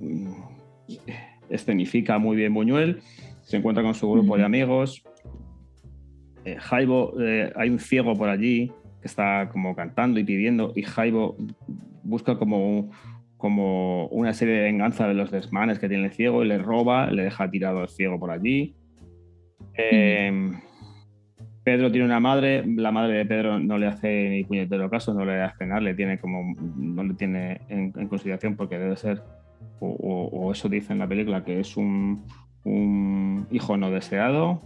mm, 0.00 0.32
escenifica 1.50 2.18
muy 2.18 2.36
bien 2.36 2.54
Buñuel, 2.54 3.00
se 3.50 3.56
encuentra 3.56 3.82
con 3.82 3.94
su 3.94 4.08
grupo 4.08 4.36
de 4.36 4.44
amigos. 4.44 5.02
Eh, 6.44 6.54
Jaibo, 6.60 7.20
eh, 7.20 7.52
hay 7.56 7.68
un 7.68 7.80
ciego 7.80 8.14
por 8.16 8.28
allí 8.28 8.68
que 9.00 9.08
está 9.08 9.48
como 9.50 9.74
cantando 9.74 10.20
y 10.20 10.24
pidiendo, 10.24 10.72
y 10.76 10.82
Jaibo 10.82 11.36
busca 12.04 12.38
como, 12.38 12.90
como 13.36 14.06
una 14.06 14.32
serie 14.34 14.54
de 14.54 14.62
venganza 14.62 15.08
de 15.08 15.14
los 15.14 15.32
desmanes 15.32 15.80
que 15.80 15.88
tiene 15.88 16.04
el 16.04 16.12
ciego 16.12 16.44
y 16.44 16.46
le 16.48 16.58
roba, 16.58 17.10
le 17.10 17.24
deja 17.24 17.50
tirado 17.50 17.80
al 17.80 17.88
ciego 17.88 18.20
por 18.20 18.30
allí. 18.30 18.76
Eh, 19.74 20.52
Pedro 21.64 21.90
tiene 21.90 22.06
una 22.06 22.20
madre, 22.20 22.64
la 22.66 22.92
madre 22.92 23.18
de 23.18 23.26
Pedro 23.26 23.58
no 23.58 23.76
le 23.76 23.88
hace 23.88 24.30
ni 24.30 24.44
puñetero 24.44 24.88
caso, 24.88 25.12
no 25.12 25.24
le 25.24 25.40
hace 25.42 25.66
nada, 25.66 25.80
le 25.80 25.94
tiene 25.94 26.20
como, 26.20 26.54
no 26.76 27.02
le 27.02 27.14
tiene 27.14 27.62
en, 27.68 27.92
en 27.96 28.06
consideración 28.06 28.54
porque 28.54 28.78
debe 28.78 28.96
ser, 28.96 29.22
o, 29.80 29.88
o- 29.88 30.28
o 30.46 30.52
eso 30.52 30.68
dice 30.68 30.92
en 30.92 31.00
la 31.00 31.08
película, 31.08 31.42
que 31.44 31.58
es 31.58 31.76
un, 31.76 32.24
un 32.64 33.46
hijo 33.50 33.76
no 33.76 33.90
deseado. 33.90 34.62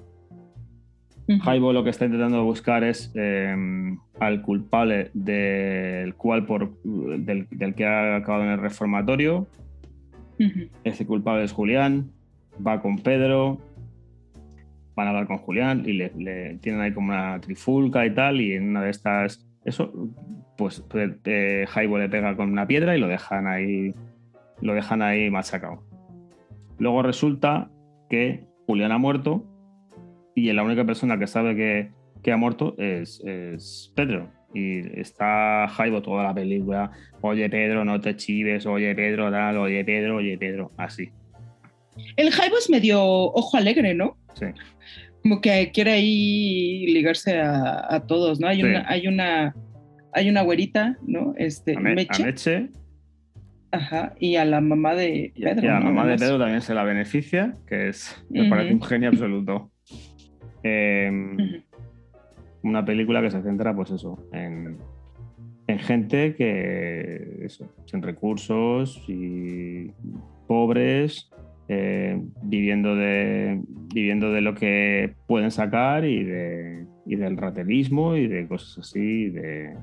Ujú. 1.28 1.38
Jaibo 1.40 1.72
lo 1.72 1.84
que 1.84 1.90
está 1.90 2.04
intentando 2.04 2.44
buscar 2.44 2.84
es 2.84 3.10
eh, 3.14 3.56
al 4.20 4.42
culpable 4.42 5.10
del 5.14 6.14
cual 6.16 6.44
por, 6.44 6.82
del, 6.82 7.46
del 7.50 7.74
que 7.74 7.86
ha 7.86 8.16
acabado 8.16 8.44
en 8.44 8.50
el 8.50 8.58
reformatorio. 8.58 9.46
Ese 10.82 11.06
culpable 11.06 11.44
es 11.44 11.52
Julián, 11.52 12.10
va 12.66 12.82
con 12.82 12.98
Pedro, 12.98 13.60
van 14.96 15.06
a 15.06 15.10
hablar 15.10 15.26
con 15.28 15.38
Julián 15.38 15.84
y 15.86 15.92
le, 15.92 16.12
le- 16.16 16.56
tienen 16.56 16.80
ahí 16.80 16.92
como 16.92 17.08
una 17.12 17.40
trifulca 17.40 18.04
y 18.04 18.12
tal, 18.14 18.40
y 18.40 18.52
en 18.52 18.70
una 18.70 18.82
de 18.82 18.90
estas, 18.90 19.46
eso, 19.64 19.92
pues 20.58 20.84
eh, 21.24 21.64
Jaibo 21.68 21.98
le 21.98 22.08
pega 22.08 22.36
con 22.36 22.50
una 22.50 22.66
piedra 22.66 22.96
y 22.96 23.00
lo 23.00 23.06
dejan 23.06 23.46
ahí, 23.46 23.94
lo 24.60 24.74
dejan 24.74 25.02
ahí 25.02 25.30
machacado. 25.30 25.82
Luego 26.78 27.02
resulta 27.02 27.70
que 28.10 28.44
Julián 28.66 28.92
ha 28.92 28.98
muerto 28.98 29.44
y 30.34 30.52
la 30.52 30.62
única 30.62 30.84
persona 30.84 31.18
que 31.18 31.26
sabe 31.26 31.54
que, 31.56 31.90
que 32.22 32.32
ha 32.32 32.36
muerto 32.36 32.74
es, 32.78 33.22
es 33.24 33.92
Pedro. 33.94 34.30
Y 34.52 35.00
está 35.00 35.66
Jaibo 35.68 36.00
toda 36.00 36.22
la 36.22 36.34
película, 36.34 36.90
oye 37.22 37.50
Pedro, 37.50 37.84
no 37.84 38.00
te 38.00 38.14
chives, 38.14 38.66
oye 38.66 38.94
Pedro, 38.94 39.30
tal, 39.30 39.56
oye 39.58 39.84
Pedro, 39.84 40.16
oye 40.16 40.38
Pedro, 40.38 40.70
así. 40.76 41.10
El 42.16 42.30
Jaibo 42.30 42.56
es 42.58 42.70
medio 42.70 43.02
ojo 43.04 43.56
alegre, 43.56 43.94
¿no? 43.94 44.16
Sí. 44.34 44.46
Como 45.22 45.40
que 45.40 45.70
quiere 45.72 45.92
ahí 45.92 46.86
ligarse 46.86 47.40
a, 47.40 47.92
a 47.94 48.06
todos, 48.06 48.38
¿no? 48.40 48.46
Hay 48.46 48.56
Sí. 48.58 48.62
una, 48.62 48.84
hay 48.88 49.06
una, 49.08 49.54
hay 50.12 50.28
una 50.28 50.42
güerita, 50.42 50.98
¿no? 51.04 51.34
Este, 51.36 51.76
A, 51.76 51.80
Me- 51.80 51.90
a 51.92 51.94
Meche, 51.94 52.22
Meche 52.24 52.68
ajá, 53.74 54.14
y 54.18 54.36
a 54.36 54.44
la 54.44 54.60
mamá 54.60 54.94
de 54.94 55.32
Pedro. 55.34 55.62
y 55.62 55.66
a 55.66 55.72
la 55.72 55.80
¿no? 55.80 55.86
mamá 55.86 56.06
de. 56.06 56.16
Pedro 56.16 56.38
también 56.38 56.62
se 56.62 56.74
la 56.74 56.84
beneficia, 56.84 57.56
que 57.66 57.88
es, 57.88 58.24
me 58.30 58.48
parece 58.48 58.74
un 58.74 58.82
genio 58.82 59.08
absoluto. 59.10 59.70
Eh, 60.62 61.10
Ujú. 61.10 61.62
Una 62.62 62.84
película 62.84 63.20
que 63.20 63.30
se 63.30 63.42
centra, 63.42 63.76
pues 63.76 63.90
eso, 63.90 64.18
en, 64.32 64.78
en 65.66 65.78
gente 65.78 66.34
que, 66.34 67.40
eso, 67.42 67.70
sin 67.84 68.00
recursos 68.00 69.04
y 69.06 69.90
pobres, 70.46 71.30
eh, 71.68 72.18
viviendo, 72.42 72.94
de, 72.96 73.60
viviendo 73.94 74.32
de 74.32 74.40
lo 74.40 74.54
que 74.54 75.14
pueden 75.26 75.50
sacar 75.50 76.04
y, 76.04 76.24
de, 76.24 76.86
y 77.06 77.16
del 77.16 77.36
raterismo 77.36 78.16
y 78.16 78.26
de 78.28 78.46
cosas 78.46 78.78
así, 78.78 79.28
de 79.30 79.76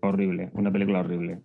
horrible, 0.00 0.50
una 0.54 0.72
película 0.72 1.00
horrible. 1.00 1.38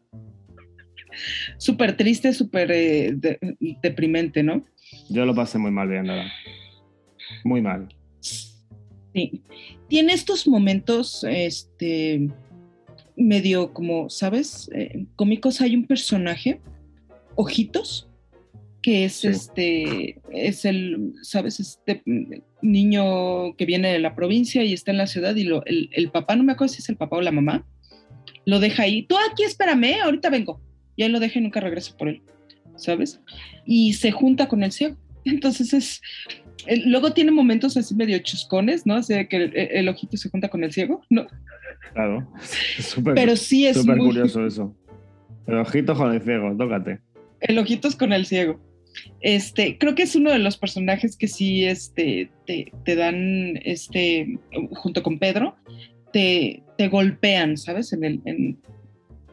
Súper 1.58 1.96
triste, 1.98 2.34
súper 2.34 2.72
eh, 2.72 3.14
de- 3.16 3.40
deprimente, 3.82 4.44
¿no? 4.44 4.66
Yo 5.10 5.26
lo 5.26 5.36
pasé 5.36 5.58
muy 5.58 5.72
mal 5.72 5.90
viéndola. 5.90 6.32
Muy 7.44 7.62
mal. 7.62 7.88
Sí. 8.20 9.42
Tiene 9.90 10.14
estos 10.14 10.48
momentos, 10.48 11.26
este, 11.30 12.30
medio 13.16 13.74
como, 13.74 14.10
¿sabes? 14.10 14.70
Eh, 14.74 15.06
cómicos. 15.16 15.62
Hay 15.62 15.76
un 15.76 15.86
personaje, 15.88 16.62
Ojitos, 17.36 18.08
que 18.82 19.06
es 19.06 19.14
Sí. 19.14 19.28
este, 19.28 20.22
es 20.32 20.66
el, 20.66 21.14
¿sabes? 21.22 21.60
Este 21.60 22.04
niño 22.62 23.56
que 23.58 23.66
viene 23.66 23.92
de 23.92 24.00
la 24.00 24.16
provincia 24.16 24.64
y 24.64 24.74
está 24.74 24.92
en 24.92 24.98
la 24.98 25.08
ciudad 25.08 25.36
y 25.36 25.44
lo, 25.44 25.66
el, 25.66 25.90
el 25.94 26.10
papá, 26.12 26.36
no 26.36 26.44
me 26.44 26.54
acuerdo 26.54 26.74
si 26.74 26.82
es 26.82 26.90
el 26.90 26.98
papá 26.98 27.18
o 27.18 27.22
la 27.22 27.32
mamá, 27.32 27.66
lo 28.46 28.60
deja 28.60 28.84
ahí, 28.84 29.04
tú 29.04 29.16
aquí 29.32 29.44
espérame, 29.44 30.00
ahorita 30.04 30.30
vengo. 30.30 30.62
Y 30.98 31.04
ahí 31.04 31.10
lo 31.10 31.22
deja 31.22 31.40
y 31.40 31.42
nunca 31.44 31.62
regresa 31.62 31.96
por 31.96 32.10
él, 32.10 32.22
¿sabes? 32.76 33.22
Y 33.66 33.94
se 33.94 34.12
junta 34.12 34.50
con 34.50 34.64
el 34.64 34.74
ciego. 34.74 34.98
Entonces 35.26 35.74
es, 35.74 36.02
luego 36.86 37.14
tiene 37.14 37.32
momentos 37.32 37.78
así 37.78 37.96
medio 37.96 38.18
chuscones, 38.20 38.86
¿no? 38.86 38.96
O 38.98 39.04
sea, 39.04 39.26
que 39.28 39.38
el, 39.38 39.56
el 39.56 39.88
ojito 39.88 40.18
se 40.18 40.30
junta 40.30 40.50
con 40.50 40.64
el 40.66 40.74
ciego, 40.74 41.02
¿no? 41.10 41.28
Claro. 41.94 42.30
Es 42.78 42.86
súper 42.88 43.16
Pero 43.16 43.36
sí 43.38 43.66
es 43.68 43.78
súper 43.78 43.96
muy- 43.96 44.08
curioso 44.08 44.46
eso. 44.46 44.76
El 45.48 45.56
ojito 45.60 45.96
con 45.96 46.14
el 46.14 46.22
ciego, 46.22 46.54
tócate. 46.58 47.00
El 47.40 47.58
ojitos 47.60 47.96
con 47.96 48.12
el 48.12 48.26
ciego. 48.26 48.60
Este, 49.22 49.78
creo 49.78 49.96
que 49.96 50.04
es 50.04 50.16
uno 50.16 50.32
de 50.32 50.40
los 50.40 50.58
personajes 50.58 51.16
que 51.16 51.28
sí 51.28 51.64
este, 51.64 52.32
te, 52.46 52.72
te 52.84 52.96
dan, 52.96 53.58
este, 53.64 54.40
junto 54.72 55.04
con 55.04 55.20
Pedro, 55.20 55.56
te, 56.12 56.64
te 56.78 56.88
golpean, 56.90 57.56
¿sabes? 57.58 57.94
En 57.94 58.04
el, 58.04 58.22
en, 58.26 58.60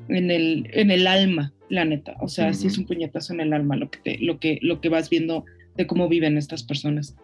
en 0.08 0.30
el, 0.30 0.68
en 0.72 0.90
el 0.90 1.06
alma, 1.06 1.52
la 1.68 1.84
neta. 1.84 2.16
O 2.20 2.28
sea, 2.28 2.52
sí 2.52 2.66
es 2.66 2.78
un 2.78 2.86
puñetazo 2.86 3.32
en 3.32 3.40
el 3.40 3.52
alma 3.52 3.76
lo 3.76 3.90
que, 3.90 3.98
te, 3.98 4.18
lo, 4.18 4.38
que, 4.38 4.58
lo 4.62 4.80
que 4.80 4.88
vas 4.88 5.10
viendo 5.10 5.44
de 5.76 5.86
cómo 5.86 6.08
viven 6.08 6.38
estas 6.38 6.62
personas. 6.62 7.16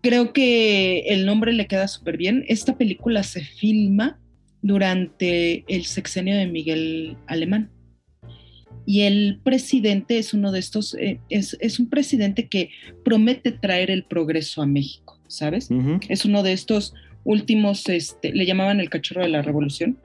Creo 0.00 0.32
que 0.32 1.00
el 1.08 1.26
nombre 1.26 1.52
le 1.52 1.66
queda 1.66 1.88
súper 1.88 2.16
bien. 2.16 2.44
Esta 2.48 2.76
película 2.76 3.22
se 3.22 3.42
filma 3.42 4.18
durante 4.62 5.64
el 5.68 5.84
sexenio 5.84 6.36
de 6.36 6.46
Miguel 6.46 7.16
Alemán. 7.26 7.70
Y 8.86 9.02
el 9.02 9.40
presidente 9.42 10.18
es 10.18 10.32
uno 10.32 10.50
de 10.50 10.60
estos, 10.60 10.94
eh, 10.94 11.20
es, 11.28 11.58
es 11.60 11.78
un 11.78 11.90
presidente 11.90 12.48
que 12.48 12.70
promete 13.04 13.52
traer 13.52 13.90
el 13.90 14.04
progreso 14.04 14.62
a 14.62 14.66
México, 14.66 15.20
¿sabes? 15.26 15.68
Es 16.08 16.24
uno 16.24 16.42
de 16.42 16.54
estos 16.54 16.94
últimos, 17.24 17.86
este, 17.90 18.32
le 18.32 18.46
llamaban 18.46 18.80
el 18.80 18.88
cachorro 18.88 19.22
de 19.22 19.28
la 19.28 19.42
revolución, 19.42 19.98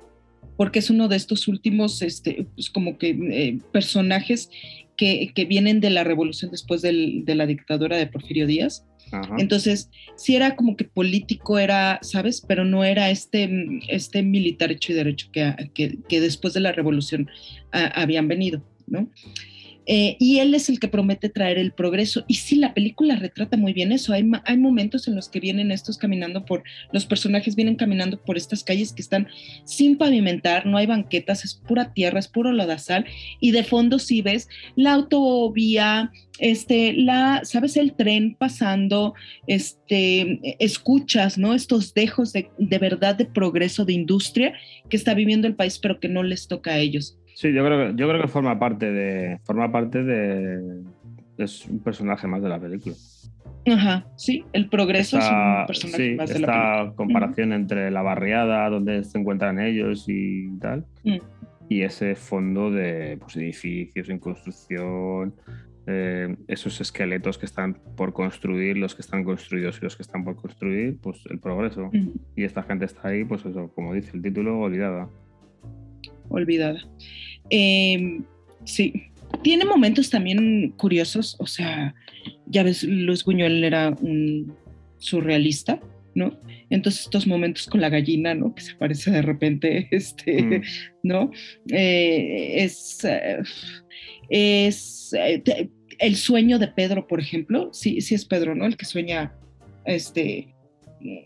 porque 0.63 0.79
es 0.79 0.89
uno 0.89 1.09
de 1.09 1.17
estos 1.17 1.49
últimos, 1.49 2.01
este, 2.01 2.45
pues 2.55 2.69
como 2.69 2.97
que 2.97 3.09
eh, 3.09 3.59
personajes 3.73 4.49
que, 4.95 5.33
que 5.35 5.43
vienen 5.43 5.81
de 5.81 5.89
la 5.89 6.05
revolución 6.05 6.51
después 6.51 6.81
del- 6.81 7.25
de 7.25 7.35
la 7.35 7.45
dictadura 7.45 7.97
de 7.97 8.07
Porfirio 8.07 8.47
Díaz. 8.47 8.85
Ajá. 9.11 9.35
Entonces, 9.39 9.89
sí 10.15 10.37
era 10.37 10.55
como 10.55 10.77
que 10.77 10.85
político, 10.85 11.59
era, 11.59 11.99
¿sabes? 12.01 12.39
Pero 12.47 12.63
no 12.63 12.85
era 12.85 13.09
este, 13.09 13.45
mm, 13.49 13.81
este 13.89 14.23
militar 14.23 14.71
hecho 14.71 14.93
y 14.93 14.95
derecho 14.95 15.27
que, 15.33 15.53
que, 15.73 15.97
que 16.07 16.21
después 16.21 16.53
de 16.53 16.61
la 16.61 16.71
revolución 16.71 17.29
ah, 17.73 17.91
habían 17.95 18.29
venido, 18.29 18.63
¿no? 18.87 19.09
Eh, 19.85 20.15
y 20.19 20.39
él 20.39 20.53
es 20.55 20.69
el 20.69 20.79
que 20.79 20.87
promete 20.87 21.29
traer 21.29 21.57
el 21.57 21.73
progreso. 21.73 22.23
Y 22.27 22.35
sí, 22.35 22.55
la 22.55 22.73
película 22.73 23.15
retrata 23.15 23.57
muy 23.57 23.73
bien 23.73 23.91
eso. 23.91 24.13
Hay, 24.13 24.23
momentos 24.57 25.07
en 25.07 25.15
los 25.15 25.29
que 25.29 25.39
vienen 25.39 25.71
estos 25.71 25.97
caminando 25.97 26.45
por, 26.45 26.63
los 26.91 27.05
personajes 27.05 27.55
vienen 27.55 27.75
caminando 27.75 28.21
por 28.21 28.37
estas 28.37 28.63
calles 28.63 28.93
que 28.93 29.01
están 29.01 29.27
sin 29.65 29.97
pavimentar, 29.97 30.65
no 30.65 30.77
hay 30.77 30.85
banquetas, 30.85 31.43
es 31.43 31.55
pura 31.55 31.93
tierra, 31.93 32.19
es 32.19 32.27
puro 32.27 32.51
lodazal. 32.51 33.05
Y 33.39 33.51
de 33.51 33.63
fondo 33.63 33.99
sí 33.99 34.21
ves 34.21 34.47
la 34.75 34.93
autovía, 34.93 36.11
este, 36.39 36.93
la, 36.93 37.41
¿sabes? 37.43 37.77
El 37.77 37.93
tren 37.93 38.35
pasando, 38.39 39.13
este, 39.47 40.39
escuchas, 40.59 41.37
¿no? 41.37 41.53
Estos 41.53 41.93
dejos 41.93 42.33
de, 42.33 42.49
de 42.57 42.77
verdad 42.77 43.15
de 43.15 43.25
progreso, 43.25 43.85
de 43.85 43.93
industria 43.93 44.53
que 44.89 44.97
está 44.97 45.13
viviendo 45.13 45.47
el 45.47 45.55
país, 45.55 45.79
pero 45.79 45.99
que 45.99 46.09
no 46.09 46.23
les 46.23 46.47
toca 46.47 46.71
a 46.71 46.79
ellos. 46.79 47.17
Sí, 47.35 47.51
yo 47.53 47.65
creo 47.65 47.87
que, 47.91 47.95
yo 47.95 48.07
creo 48.07 48.21
que 48.21 48.27
forma 48.27 48.59
parte 48.59 48.91
de. 48.91 49.39
Forma 49.43 49.71
parte 49.71 50.03
de. 50.03 50.81
Es 51.37 51.65
un 51.67 51.79
personaje 51.79 52.27
más 52.27 52.41
de 52.43 52.49
la 52.49 52.59
película. 52.59 52.95
Ajá, 53.65 54.05
sí, 54.17 54.43
el 54.51 54.67
progreso 54.69 55.17
es 55.17 55.25
un 55.25 55.65
personaje 55.65 56.09
sí, 56.11 56.15
más 56.15 56.29
de 56.29 56.39
la 56.39 56.47
película. 56.47 56.83
esta 56.83 56.95
comparación 56.95 57.53
entre 57.53 57.91
la 57.91 58.01
barriada 58.01 58.69
donde 58.69 59.03
se 59.05 59.17
encuentran 59.17 59.59
ellos 59.59 60.05
y 60.09 60.49
tal, 60.59 60.85
Mm. 61.03 61.17
y 61.69 61.81
ese 61.83 62.15
fondo 62.15 62.71
de 62.71 63.17
pues, 63.21 63.37
edificios 63.37 64.09
en 64.09 64.19
construcción, 64.19 65.33
eh, 65.87 66.35
esos 66.47 66.81
esqueletos 66.81 67.37
que 67.37 67.45
están 67.45 67.75
por 67.95 68.11
construir, 68.13 68.77
los 68.77 68.95
que 68.95 69.01
están 69.01 69.23
construidos 69.23 69.79
y 69.81 69.85
los 69.85 69.95
que 69.95 70.03
están 70.03 70.23
por 70.25 70.35
construir, 70.35 70.97
pues 71.01 71.23
el 71.29 71.39
progreso. 71.39 71.89
Y 72.35 72.43
esta 72.43 72.63
gente 72.63 72.83
está 72.85 73.07
ahí, 73.07 73.23
pues 73.23 73.45
eso, 73.45 73.71
como 73.73 73.93
dice 73.93 74.11
el 74.13 74.21
título, 74.21 74.59
olvidada. 74.59 75.07
Olvidada. 76.29 76.79
Eh, 77.49 78.21
sí, 78.65 78.93
tiene 79.41 79.65
momentos 79.65 80.09
también 80.09 80.73
curiosos, 80.77 81.35
o 81.39 81.47
sea, 81.47 81.95
ya 82.45 82.63
ves, 82.63 82.83
Luis 82.83 83.23
Buñuel 83.23 83.63
era 83.63 83.89
un 83.89 84.53
surrealista, 84.97 85.79
¿no? 86.15 86.39
Entonces 86.69 87.03
estos 87.03 87.27
momentos 87.27 87.67
con 87.67 87.81
la 87.81 87.89
gallina, 87.89 88.33
¿no? 88.33 88.53
Que 88.53 88.61
se 88.61 88.71
aparece 88.73 89.11
de 89.11 89.21
repente, 89.21 89.87
este, 89.91 90.41
Mm. 90.41 90.61
¿no? 91.03 91.31
Eh, 91.69 92.63
es, 92.63 93.03
eh, 93.03 93.41
es 94.29 95.13
eh, 95.17 95.69
el 95.99 96.15
sueño 96.15 96.59
de 96.59 96.67
Pedro, 96.67 97.07
por 97.07 97.19
ejemplo, 97.19 97.69
sí, 97.73 98.01
sí 98.01 98.15
es 98.15 98.25
Pedro, 98.25 98.55
¿no? 98.55 98.65
El 98.65 98.77
que 98.77 98.85
sueña, 98.85 99.33
este, 99.85 100.52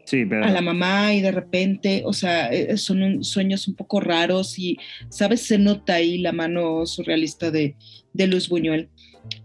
Sí, 0.05 0.25
pero 0.25 0.43
a 0.43 0.49
la 0.49 0.61
mamá 0.61 1.13
y 1.13 1.21
de 1.21 1.31
repente, 1.31 2.01
o 2.05 2.13
sea, 2.13 2.47
eh, 2.51 2.77
son 2.77 3.03
un- 3.03 3.23
sueños 3.23 3.67
un 3.67 3.75
poco 3.75 3.99
raros 3.99 4.57
y, 4.57 4.77
¿sabes? 5.09 5.41
Se 5.41 5.57
nota 5.57 5.95
ahí 5.95 6.17
la 6.17 6.31
mano 6.31 6.85
surrealista 6.85 7.51
de, 7.51 7.75
de 8.13 8.41
Buñuel, 8.49 8.89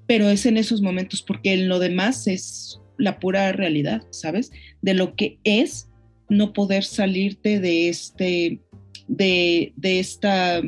pero 0.07 0.31
es 0.31 0.47
en 0.47 0.57
esos 0.57 0.81
momentos 0.81 1.23
porque 1.23 1.53
en 1.53 1.68
lo 1.68 1.79
demás 1.79 2.27
es 2.27 2.81
la 2.99 3.18
pura 3.18 3.53
realidad, 3.53 4.03
¿sabes? 4.11 4.51
De 4.81 4.95
lo 4.95 5.14
que 5.16 5.38
es 5.45 5.88
no 6.29 6.53
poder 6.53 6.85
salirte 6.85 7.61
de 7.61 7.88
este, 7.88 8.61
de, 9.09 9.73
de 9.77 9.99
esta, 9.99 10.62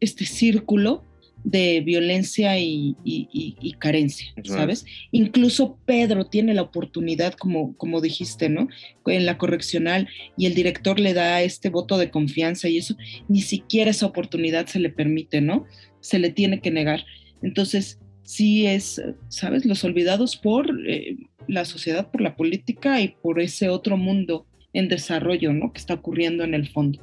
este 0.00 0.24
círculo 0.26 1.04
de 1.44 1.82
violencia 1.82 2.58
y, 2.58 2.96
y- 3.04 3.28
y- 3.32 3.54
y 3.60 3.72
carencia, 3.74 4.28
¿sabes? 4.44 4.86
Incluso 5.12 5.78
Pedro 5.84 6.24
tiene 6.26 6.54
la 6.54 6.62
oportunidad, 6.62 7.34
como, 7.34 7.76
como 7.76 8.00
dijiste, 8.00 8.48
¿no? 8.48 8.66
En 9.06 9.26
la 9.26 9.36
correccional 9.36 10.08
y 10.38 10.46
el 10.46 10.54
director 10.54 10.98
le 10.98 11.12
da 11.12 11.42
este 11.42 11.68
voto 11.68 11.98
de 11.98 12.10
confianza 12.10 12.68
y 12.68 12.78
eso, 12.78 12.96
ni 13.28 13.42
siquiera 13.42 13.90
esa 13.90 14.06
oportunidad 14.06 14.66
se 14.66 14.80
le 14.80 14.88
permite, 14.88 15.40
¿no? 15.42 15.66
Se 16.00 16.18
le 16.18 16.30
tiene 16.30 16.60
que 16.60 16.70
negar. 16.70 17.04
Entonces, 17.42 18.00
sí 18.22 18.66
es, 18.66 19.02
¿sabes? 19.28 19.66
Los 19.66 19.84
olvidados 19.84 20.36
por 20.36 20.70
eh, 20.88 21.16
la 21.46 21.66
sociedad, 21.66 22.10
por 22.10 22.22
la 22.22 22.36
política 22.36 23.02
y 23.02 23.08
por 23.22 23.38
ese 23.38 23.68
otro 23.68 23.98
mundo 23.98 24.46
en 24.72 24.88
desarrollo, 24.88 25.52
¿no? 25.52 25.72
Que 25.74 25.78
está 25.80 25.92
ocurriendo 25.94 26.42
en 26.42 26.54
el 26.54 26.68
fondo. 26.68 27.00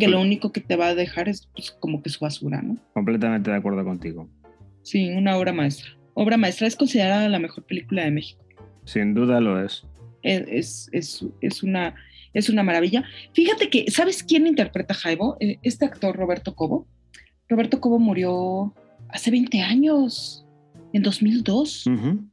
Que 0.00 0.08
lo 0.08 0.20
único 0.20 0.50
que 0.52 0.60
te 0.60 0.76
va 0.76 0.88
a 0.88 0.94
dejar 0.94 1.28
es 1.28 1.46
pues, 1.54 1.70
como 1.70 2.02
que 2.02 2.08
su 2.10 2.20
basura, 2.20 2.62
¿no? 2.62 2.76
completamente 2.94 3.50
de 3.50 3.56
acuerdo 3.56 3.84
contigo. 3.84 4.28
Sí, 4.82 5.08
una 5.10 5.36
obra 5.36 5.52
maestra. 5.52 5.90
Obra 6.14 6.36
maestra 6.36 6.66
es 6.66 6.76
considerada 6.76 7.28
la 7.28 7.38
mejor 7.38 7.64
película 7.64 8.04
de 8.04 8.10
México. 8.10 8.42
Sin 8.84 9.14
duda 9.14 9.40
lo 9.40 9.62
es. 9.62 9.84
Es, 10.22 10.88
es, 10.92 11.24
es, 11.42 11.62
una, 11.62 11.94
es 12.32 12.48
una 12.48 12.62
maravilla. 12.62 13.04
Fíjate 13.34 13.68
que, 13.68 13.90
¿sabes 13.90 14.22
quién 14.22 14.46
interpreta 14.46 14.94
a 14.94 14.96
Jaibo? 14.96 15.36
Eh, 15.40 15.58
Este 15.62 15.84
actor, 15.84 16.16
Roberto 16.16 16.54
Cobo. 16.54 16.86
Roberto 17.48 17.80
Cobo 17.80 17.98
murió 17.98 18.74
hace 19.10 19.30
20 19.30 19.60
años, 19.60 20.46
en 20.94 21.02
2002, 21.02 21.86
Ujú. 21.88 22.24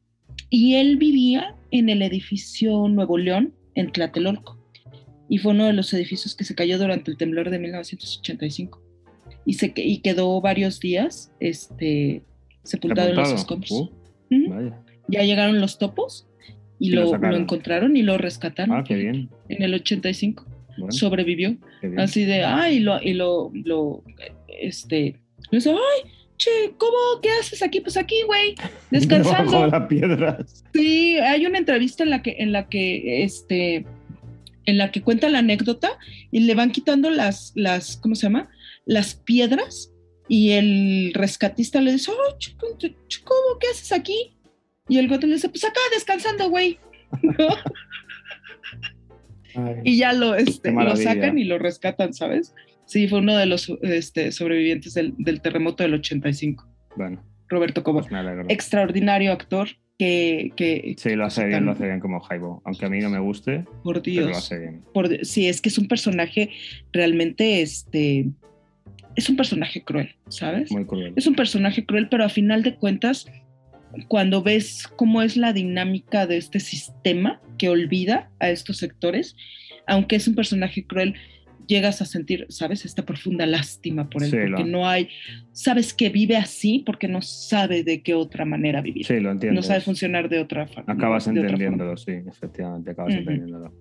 y 0.50 0.76
él 0.76 0.98
vivía 0.98 1.56
en 1.72 1.90
el 1.90 2.02
edificio 2.02 2.88
Nuevo 2.88 3.18
León, 3.18 3.54
en 3.76 3.92
Tlatelolco, 3.92 4.58
y 5.32 5.38
fue 5.38 5.54
uno 5.54 5.66
de 5.66 5.74
los 5.74 5.94
edificios 5.94 6.36
que 6.36 6.44
se 6.44 6.54
cayó 6.56 6.78
durante 6.78 7.10
el 7.10 7.16
temblor 7.16 7.50
de 7.50 7.58
1985. 7.60 8.82
Y, 9.46 9.54
se, 9.54 9.74
que- 9.74 9.86
y 9.86 10.00
quedó 10.00 10.40
varios 10.42 10.80
días 10.82 11.32
este, 11.40 12.22
sepultado, 12.64 13.10
en 13.10 13.16
los 13.16 13.32
escombros. 13.32 13.72
Uh, 13.72 13.90
vaya. 14.50 14.80
Ya 15.08 15.24
llegaron 15.24 15.60
los 15.62 15.80
topos 15.80 16.28
y, 16.80 16.88
Y 16.88 16.92
lo 16.92 17.16
lo, 17.18 17.36
encontraron 17.38 17.96
y 17.96 18.02
lo 18.04 18.18
rescataron 18.18 18.76
Ah, 18.78 18.84
qué 18.86 18.96
bien. 18.96 19.30
en 19.50 19.64
el 19.64 19.74
85. 19.74 20.46
Bueno, 20.78 20.92
Sobrevivió. 20.92 21.58
Así 21.98 22.26
de, 22.26 22.44
ay, 22.44 22.80
lo, 22.80 23.02
y 23.02 23.14
lo, 23.14 23.52
lo, 23.54 24.04
este, 24.48 25.20
le 25.50 25.58
dice, 25.58 25.70
ay, 25.72 26.12
che, 26.38 26.50
¿cómo? 26.78 26.92
¿Qué 27.22 27.30
haces 27.40 27.62
aquí? 27.62 27.80
Pues 27.82 27.98
aquí, 27.98 28.16
güey, 28.26 28.56
Debajo 28.56 28.70
de 28.92 29.00
descansando. 29.00 29.68
las 29.68 29.88
piedras. 29.88 30.64
Sí, 30.74 31.18
hay 31.20 31.46
una 31.46 31.58
entrevista 31.58 32.04
en 32.04 32.10
la 32.10 32.22
que, 32.22 32.36
en 32.40 32.52
la 32.52 32.68
que, 32.70 33.24
este, 33.24 33.86
en 34.66 34.78
la 34.78 34.92
que 34.92 35.02
cuenta 35.02 35.30
la 35.30 35.40
anécdota 35.40 35.98
y 36.32 36.42
le 36.42 36.56
van 36.56 36.72
quitando 36.72 37.10
las, 37.10 37.52
las, 37.56 37.98
¿cómo 37.98 38.16
se 38.16 38.24
llama? 38.24 38.50
Las 38.86 39.16
piedras 39.16 39.92
y 40.28 40.52
el 40.52 41.12
rescatista 41.14 41.82
le 41.82 41.94
dice, 41.94 42.12
chico, 42.38 42.68
¿cómo? 43.26 43.60
¿Qué 43.60 43.68
haces 43.68 43.92
aquí? 43.92 44.38
Y 44.88 44.98
el 44.98 45.08
gato 45.08 45.28
le 45.28 45.36
dice, 45.36 45.50
pues 45.50 45.64
acá 45.64 45.80
descansando, 45.94 46.50
güey. 46.50 46.80
¿No? 47.22 47.34
Ay, 49.56 49.76
y 49.84 49.98
ya 49.98 50.14
lo, 50.14 50.36
este, 50.36 50.72
lo 50.72 50.96
sacan 50.96 51.38
y 51.38 51.44
lo 51.44 51.60
rescatan, 51.60 52.14
¿sabes? 52.14 52.54
Sí, 52.86 53.08
fue 53.08 53.20
uno 53.20 53.36
de 53.36 53.46
los 53.46 53.70
este, 53.82 54.32
sobrevivientes 54.32 54.94
del, 54.94 55.14
del 55.18 55.42
terremoto 55.42 55.84
del 55.84 55.96
85. 55.96 56.68
Bueno, 56.96 57.24
Roberto 57.48 57.84
Cobo. 57.84 58.02
Pues. 58.02 58.12
Extraordinario 58.50 59.32
actor 59.32 59.70
que, 60.02 60.52
que 60.56 60.96
Sí, 60.98 61.16
lo 61.16 61.26
hace 61.26 61.46
bien, 61.46 61.64
lo 61.64 61.74
hace 61.74 61.86
bien 61.86 62.00
como 62.00 62.20
Jaibo. 62.22 62.60
Aunque 62.66 62.88
a 62.88 62.90
mí 62.90 62.98
no 63.02 63.12
me 63.12 63.20
guste, 63.20 63.66
por 63.84 64.02
pero 64.02 64.22
lo 64.22 64.28
Dios. 64.30 64.38
hace 64.40 64.58
bien. 64.58 64.82
por, 64.96 65.24
sí, 65.24 65.48
es 65.48 65.62
que 65.62 65.70
es 65.70 65.78
un 65.78 65.88
personaje 65.88 66.50
realmente, 66.92 67.62
este, 67.62 68.28
es 69.16 69.30
un 69.30 69.36
personaje 69.36 69.84
cruel, 69.84 70.16
¿sabes? 70.28 70.72
Muy 70.72 70.86
cruel. 70.86 71.14
Es 71.16 71.28
un 71.28 71.36
personaje 71.36 71.86
cruel, 71.86 72.10
pero 72.10 72.24
a 72.24 72.30
final 72.30 72.64
de 72.64 72.74
cuentas, 72.78 73.28
cuando 74.08 74.42
ves 74.42 74.90
cómo 74.96 75.22
es 75.22 75.38
la 75.38 75.54
dinámica 75.54 76.26
de 76.26 76.38
este 76.38 76.60
sistema 76.60 77.40
que 77.60 77.70
olvida 77.70 78.32
a 78.40 78.50
estos 78.50 78.78
sectores, 78.78 79.36
aunque 79.86 80.16
es 80.16 80.28
un 80.28 80.34
personaje 80.34 80.84
cruel, 80.84 81.14
llegas 81.72 82.02
a 82.02 82.06
sentir, 82.06 82.46
¿sabes? 82.50 82.86
Esta 82.86 83.04
profunda 83.06 83.46
lástima 83.46 84.10
por 84.10 84.22
él, 84.24 84.30
Sí, 84.30 84.38
porque 84.38 84.64
lo- 84.64 84.66
no 84.66 84.88
hay, 84.88 85.08
sabes 85.54 85.94
que 85.94 86.10
vive 86.10 86.36
así 86.38 86.84
porque 86.86 87.08
no 87.08 87.22
sabe 87.22 87.84
de 87.84 88.02
qué 88.04 88.14
otra 88.14 88.46
manera 88.46 88.82
vivir. 88.82 89.06
Sí, 89.06 89.16
lo 89.16 89.22
no 89.24 89.32
entiendo. 89.32 89.62
sabe 89.64 89.82
funcionar 89.82 90.30
de 90.30 90.40
otra 90.40 90.68
forma. 90.68 90.94
Acabas 90.94 91.26
de 91.26 91.40
entendiéndolo, 91.40 91.98
sí, 91.98 92.12
efectivamente, 92.28 92.92
acabas 92.92 93.14
Ujú. 93.14 93.22
entendiéndolo. 93.22 93.74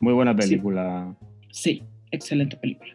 Muy 0.00 0.12
buena 0.12 0.34
película, 0.36 1.16
Sí, 1.50 1.82
excelente 2.10 2.56
película. 2.58 2.94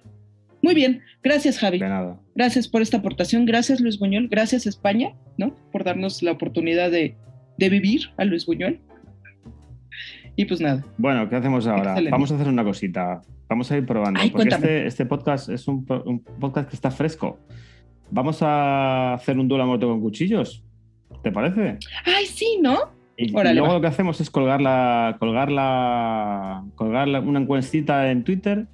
Muy 0.62 0.76
bien, 0.76 1.02
gracias 1.24 1.58
Javi. 1.58 1.80
de 1.80 1.90
nada. 1.90 2.22
Gracias 2.36 2.68
por 2.68 2.84
esta 2.84 2.98
aportación. 2.98 3.46
Gracias, 3.46 3.82
Luis 3.82 3.98
Buñuel. 3.98 4.28
Gracias, 4.28 4.68
España, 4.68 5.16
¿no? 5.40 5.56
Por 5.72 5.84
darnos 5.84 6.22
la 6.22 6.32
oportunidad 6.34 6.92
de, 6.92 7.16
de 7.58 7.70
vivir 7.70 8.02
a 8.18 8.26
Luis 8.26 8.46
Buñuel. 8.46 8.80
Y 10.42 10.46
pues 10.46 10.60
nada. 10.60 10.84
Bueno, 10.98 11.30
¿qué 11.30 11.36
hacemos 11.36 11.68
ahora? 11.68 11.92
Excelente. 11.92 12.12
Vamos 12.12 12.32
a 12.32 12.36
hacer 12.36 12.48
una 12.48 12.64
cosita. 12.64 13.22
Vamos 13.48 13.72
a 13.72 13.78
ir 13.78 13.86
probando. 13.86 14.20
Ay, 14.20 14.32
porque 14.32 14.50
este, 14.50 14.88
este 14.88 15.06
podcast 15.06 15.50
es 15.50 15.68
un, 15.68 15.86
po- 15.86 16.02
un 16.06 16.20
podcast 16.24 16.68
que 16.70 16.76
está 16.76 16.90
fresco. 16.90 17.38
Vamos 18.10 18.42
a 18.42 19.14
hacer 19.14 19.38
un 19.38 19.48
duelo 19.48 19.64
a 19.66 19.68
muerte 19.68 19.86
con 19.86 20.02
cuchillos. 20.02 20.64
¿Te 21.22 21.32
parece? 21.32 21.78
Ay, 22.06 22.26
sí, 22.26 22.60
¿no? 22.62 22.76
Y, 23.18 23.30
luego 23.30 23.68
va. 23.68 23.74
lo 23.74 23.82
que 23.82 23.88
hacemos 23.88 24.20
es 24.20 24.32
colgar 24.32 24.62
la, 24.62 25.18
colgar 25.20 25.52
la, 25.52 26.64
colgar 26.76 27.08
la- 27.08 27.20
una 27.20 27.40
encuestita 27.40 28.10
en 28.10 28.24
Twitter 28.24 28.66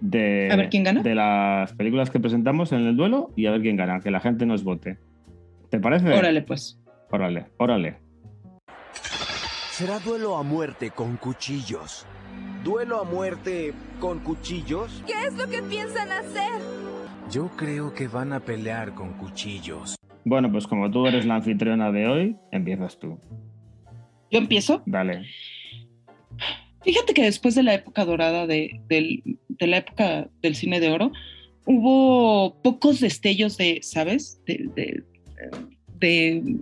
de, 0.00 0.48
A 0.50 0.56
ver 0.56 0.68
quién 0.68 0.82
gana. 0.82 1.02
de 1.02 1.14
las 1.14 1.72
películas 1.74 2.10
que 2.10 2.18
presentamos 2.18 2.72
en 2.72 2.80
el 2.80 2.96
duelo 2.96 3.30
y 3.36 3.46
a 3.46 3.52
ver 3.52 3.60
quién 3.62 3.76
gana, 3.76 4.00
que 4.00 4.10
la 4.10 4.18
gente 4.18 4.46
nos 4.46 4.64
vote. 4.64 4.98
¿Te 5.70 5.78
parece? 5.78 6.10
Órale, 6.12 6.42
pues. 6.42 6.80
Órale, 7.10 7.46
órale. 7.58 7.96
Será 9.72 9.98
duelo 10.00 10.36
a 10.36 10.42
muerte 10.42 10.90
con 10.90 11.16
cuchillos. 11.16 12.04
¿Duelo 12.62 13.00
a 13.00 13.04
muerte 13.04 13.72
con 14.00 14.18
cuchillos? 14.20 15.02
¿Qué 15.06 15.14
es 15.26 15.34
lo 15.34 15.48
que 15.48 15.62
piensan 15.62 16.12
hacer? 16.12 16.52
Yo 17.30 17.48
creo 17.56 17.94
que 17.94 18.06
van 18.06 18.34
a 18.34 18.40
pelear 18.40 18.94
con 18.94 19.14
cuchillos. 19.14 19.96
Bueno, 20.26 20.52
pues 20.52 20.66
como 20.66 20.90
tú 20.90 21.06
eres 21.06 21.24
la 21.24 21.36
anfitriona 21.36 21.90
de 21.90 22.06
hoy, 22.06 22.36
empiezas 22.50 22.98
tú. 22.98 23.18
Yo 24.30 24.38
empiezo. 24.38 24.82
Dale. 24.84 25.22
Fíjate 26.82 27.14
que 27.14 27.22
después 27.22 27.54
de 27.54 27.62
la 27.62 27.72
época 27.74 28.04
dorada 28.04 28.46
de, 28.46 28.78
de 28.88 29.66
la 29.66 29.78
época 29.78 30.28
del 30.42 30.54
cine 30.54 30.80
de 30.80 30.90
oro, 30.90 31.12
hubo 31.64 32.60
pocos 32.62 33.00
destellos 33.00 33.56
de, 33.56 33.78
¿sabes? 33.82 34.38
De, 34.44 34.68
de- 34.76 35.02
de 35.98 36.56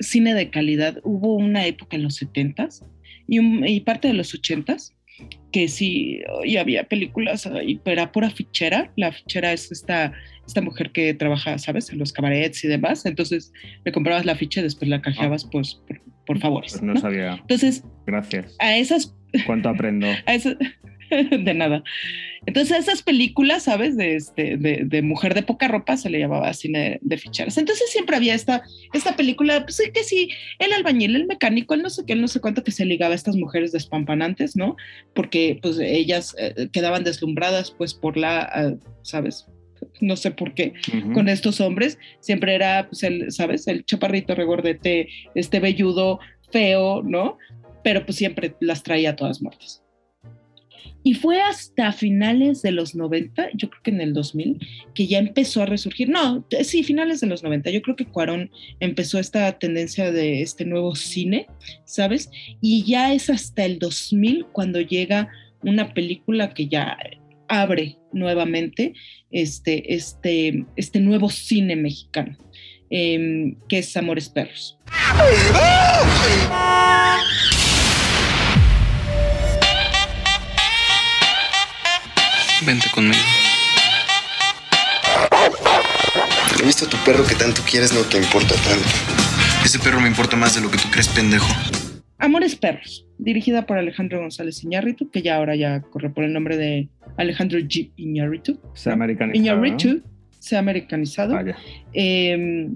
cine 0.00 0.34
de 0.34 0.50
calidad. 0.50 0.98
Hubo 1.04 1.34
una 1.36 1.66
época 1.66 1.96
en 1.96 2.02
los 2.02 2.20
70s 2.22 2.84
y, 3.26 3.38
un- 3.38 3.66
y 3.66 3.80
parte 3.80 4.08
de 4.08 4.14
los 4.14 4.34
80s 4.34 4.94
que 5.50 5.66
sí, 5.66 6.20
y 6.44 6.58
había 6.58 6.84
películas, 6.84 7.48
pero 7.82 7.92
era 7.92 8.12
pura 8.12 8.30
fichera. 8.30 8.92
La 8.96 9.10
fichera 9.10 9.52
es 9.52 9.72
esta, 9.72 10.12
esta 10.46 10.60
mujer 10.60 10.92
que 10.92 11.12
trabaja, 11.14 11.58
¿sabes? 11.58 11.90
En 11.90 11.98
los 11.98 12.12
cabarets 12.12 12.62
y 12.64 12.68
demás. 12.68 13.04
Entonces 13.04 13.52
le 13.84 13.90
comprabas 13.90 14.24
la 14.24 14.36
ficha 14.36 14.60
y 14.60 14.62
después 14.62 14.88
la 14.88 15.00
canjeabas 15.02 15.44
pues, 15.50 15.80
por, 15.88 16.00
por 16.24 16.38
favores. 16.38 16.72
Pues 16.72 16.82
no 16.82 16.94
¿no? 16.94 17.00
sabía. 17.00 17.32
Entonces, 17.40 17.82
Gracias. 18.06 18.54
a 18.60 18.76
esas 18.76 19.14
¿Cuánto 19.46 19.68
aprendo? 19.70 20.06
a 20.26 20.34
eso- 20.34 20.56
de 21.30 21.54
nada. 21.54 21.82
Entonces, 22.46 22.78
esas 22.78 23.02
películas, 23.02 23.64
¿sabes? 23.64 23.96
De, 23.96 24.14
este, 24.14 24.56
de, 24.56 24.82
de 24.84 25.02
mujer 25.02 25.34
de 25.34 25.42
poca 25.42 25.68
ropa 25.68 25.96
se 25.96 26.10
le 26.10 26.18
llamaba 26.18 26.52
cine 26.54 26.98
de, 27.02 27.18
ficheras. 27.18 27.58
Entonces, 27.58 27.90
siempre 27.90 28.16
había 28.16 28.34
esta, 28.34 28.62
esta 28.92 29.16
película, 29.16 29.64
pues 29.64 29.82
que 29.92 30.04
sí, 30.04 30.30
el 30.58 30.72
albañil, 30.72 31.16
el 31.16 31.26
mecánico, 31.26 31.74
el 31.74 31.82
no 31.82 31.90
sé 31.90 32.04
qué, 32.06 32.14
el 32.14 32.20
no 32.20 32.28
sé 32.28 32.40
cuánto, 32.40 32.64
que 32.64 32.72
se 32.72 32.84
ligaba 32.84 33.12
a 33.12 33.16
estas 33.16 33.36
mujeres 33.36 33.72
despampanantes, 33.72 34.56
¿no? 34.56 34.76
Porque, 35.14 35.58
pues, 35.60 35.78
ellas 35.78 36.34
eh, 36.38 36.68
quedaban 36.72 37.04
deslumbradas, 37.04 37.70
pues, 37.70 37.94
por 37.94 38.16
la, 38.16 38.40
ah, 38.40 38.74
¿sabes? 39.02 39.46
No 40.00 40.16
sé 40.16 40.32
por 40.32 40.54
qué 40.54 40.72
con 41.14 41.28
estos 41.28 41.60
hombres. 41.60 41.98
Siempre 42.18 42.54
era, 42.54 42.88
pues, 42.88 43.04
el, 43.04 43.30
¿sabes? 43.30 43.68
El 43.68 43.84
chaparrito 43.84 44.34
regordete, 44.34 45.08
este 45.34 45.60
velludo, 45.60 46.18
feo, 46.50 47.02
¿no? 47.02 47.38
Pero 47.84 48.04
pues 48.04 48.18
siempre 48.18 48.54
las 48.60 48.82
traía 48.82 49.16
todas 49.16 49.40
muertas. 49.42 49.82
Y 51.04 51.14
fue 51.14 51.40
hasta 51.40 51.92
finales 51.92 52.60
de 52.62 52.72
los 52.72 52.94
90, 52.94 53.50
yo 53.54 53.70
creo 53.70 53.82
que 53.82 53.90
en 53.90 54.00
el 54.00 54.12
2000, 54.12 54.58
que 54.94 55.06
ya 55.06 55.18
empezó 55.18 55.62
a 55.62 55.66
resurgir. 55.66 56.08
No, 56.08 56.44
sí, 56.62 56.82
finales 56.82 57.20
de 57.20 57.28
los 57.28 57.42
90. 57.42 57.70
Yo 57.70 57.82
creo 57.82 57.96
que 57.96 58.06
Cuarón 58.06 58.50
empezó 58.80 59.18
esta 59.18 59.58
tendencia 59.58 60.12
de 60.12 60.42
este 60.42 60.64
nuevo 60.64 60.94
cine, 60.96 61.46
¿sabes? 61.84 62.30
Y 62.60 62.84
ya 62.84 63.14
es 63.14 63.30
hasta 63.30 63.64
el 63.64 63.78
2000 63.78 64.46
cuando 64.52 64.80
llega 64.80 65.28
una 65.62 65.94
película 65.94 66.50
que 66.50 66.68
ya 66.68 66.96
abre 67.48 67.96
nuevamente 68.12 68.94
este, 69.30 69.94
este, 69.94 70.64
este 70.76 71.00
nuevo 71.00 71.30
cine 71.30 71.76
mexicano, 71.76 72.36
em, 72.90 73.56
que 73.68 73.78
es 73.78 73.96
Amores 73.96 74.28
Perros. 74.28 74.78
Vente 82.68 82.90
conmigo. 82.90 83.16
He 86.60 86.66
visto 86.66 86.84
a 86.84 86.90
tu 86.90 86.98
perro 86.98 87.24
que 87.24 87.34
tanto 87.34 87.62
quieres 87.62 87.94
no 87.94 88.02
te 88.02 88.18
importa 88.18 88.54
tanto. 88.56 88.86
Ese 89.64 89.78
perro 89.78 90.02
me 90.02 90.08
importa 90.08 90.36
más 90.36 90.54
de 90.54 90.60
lo 90.60 90.70
que 90.70 90.76
tú 90.76 90.86
crees, 90.90 91.08
pendejo. 91.08 91.48
Amores 92.18 92.56
Perros, 92.56 93.06
dirigida 93.16 93.64
por 93.64 93.78
Alejandro 93.78 94.20
González 94.20 94.62
Iñárritu, 94.62 95.10
que 95.10 95.22
ya 95.22 95.36
ahora 95.36 95.56
ya 95.56 95.80
corre 95.80 96.10
por 96.10 96.24
el 96.24 96.34
nombre 96.34 96.58
de 96.58 96.90
Alejandro 97.16 97.58
G. 97.58 97.90
Iñárritu. 97.96 98.60
Se 98.74 98.90
ha 98.90 98.92
americanizado. 98.92 99.38
¿no? 99.38 99.66
Iñárritu 99.66 100.02
se 100.38 100.56
ha 100.56 100.58
americanizado. 100.58 101.34
Vaya. 101.36 101.56
Eh, 101.94 102.68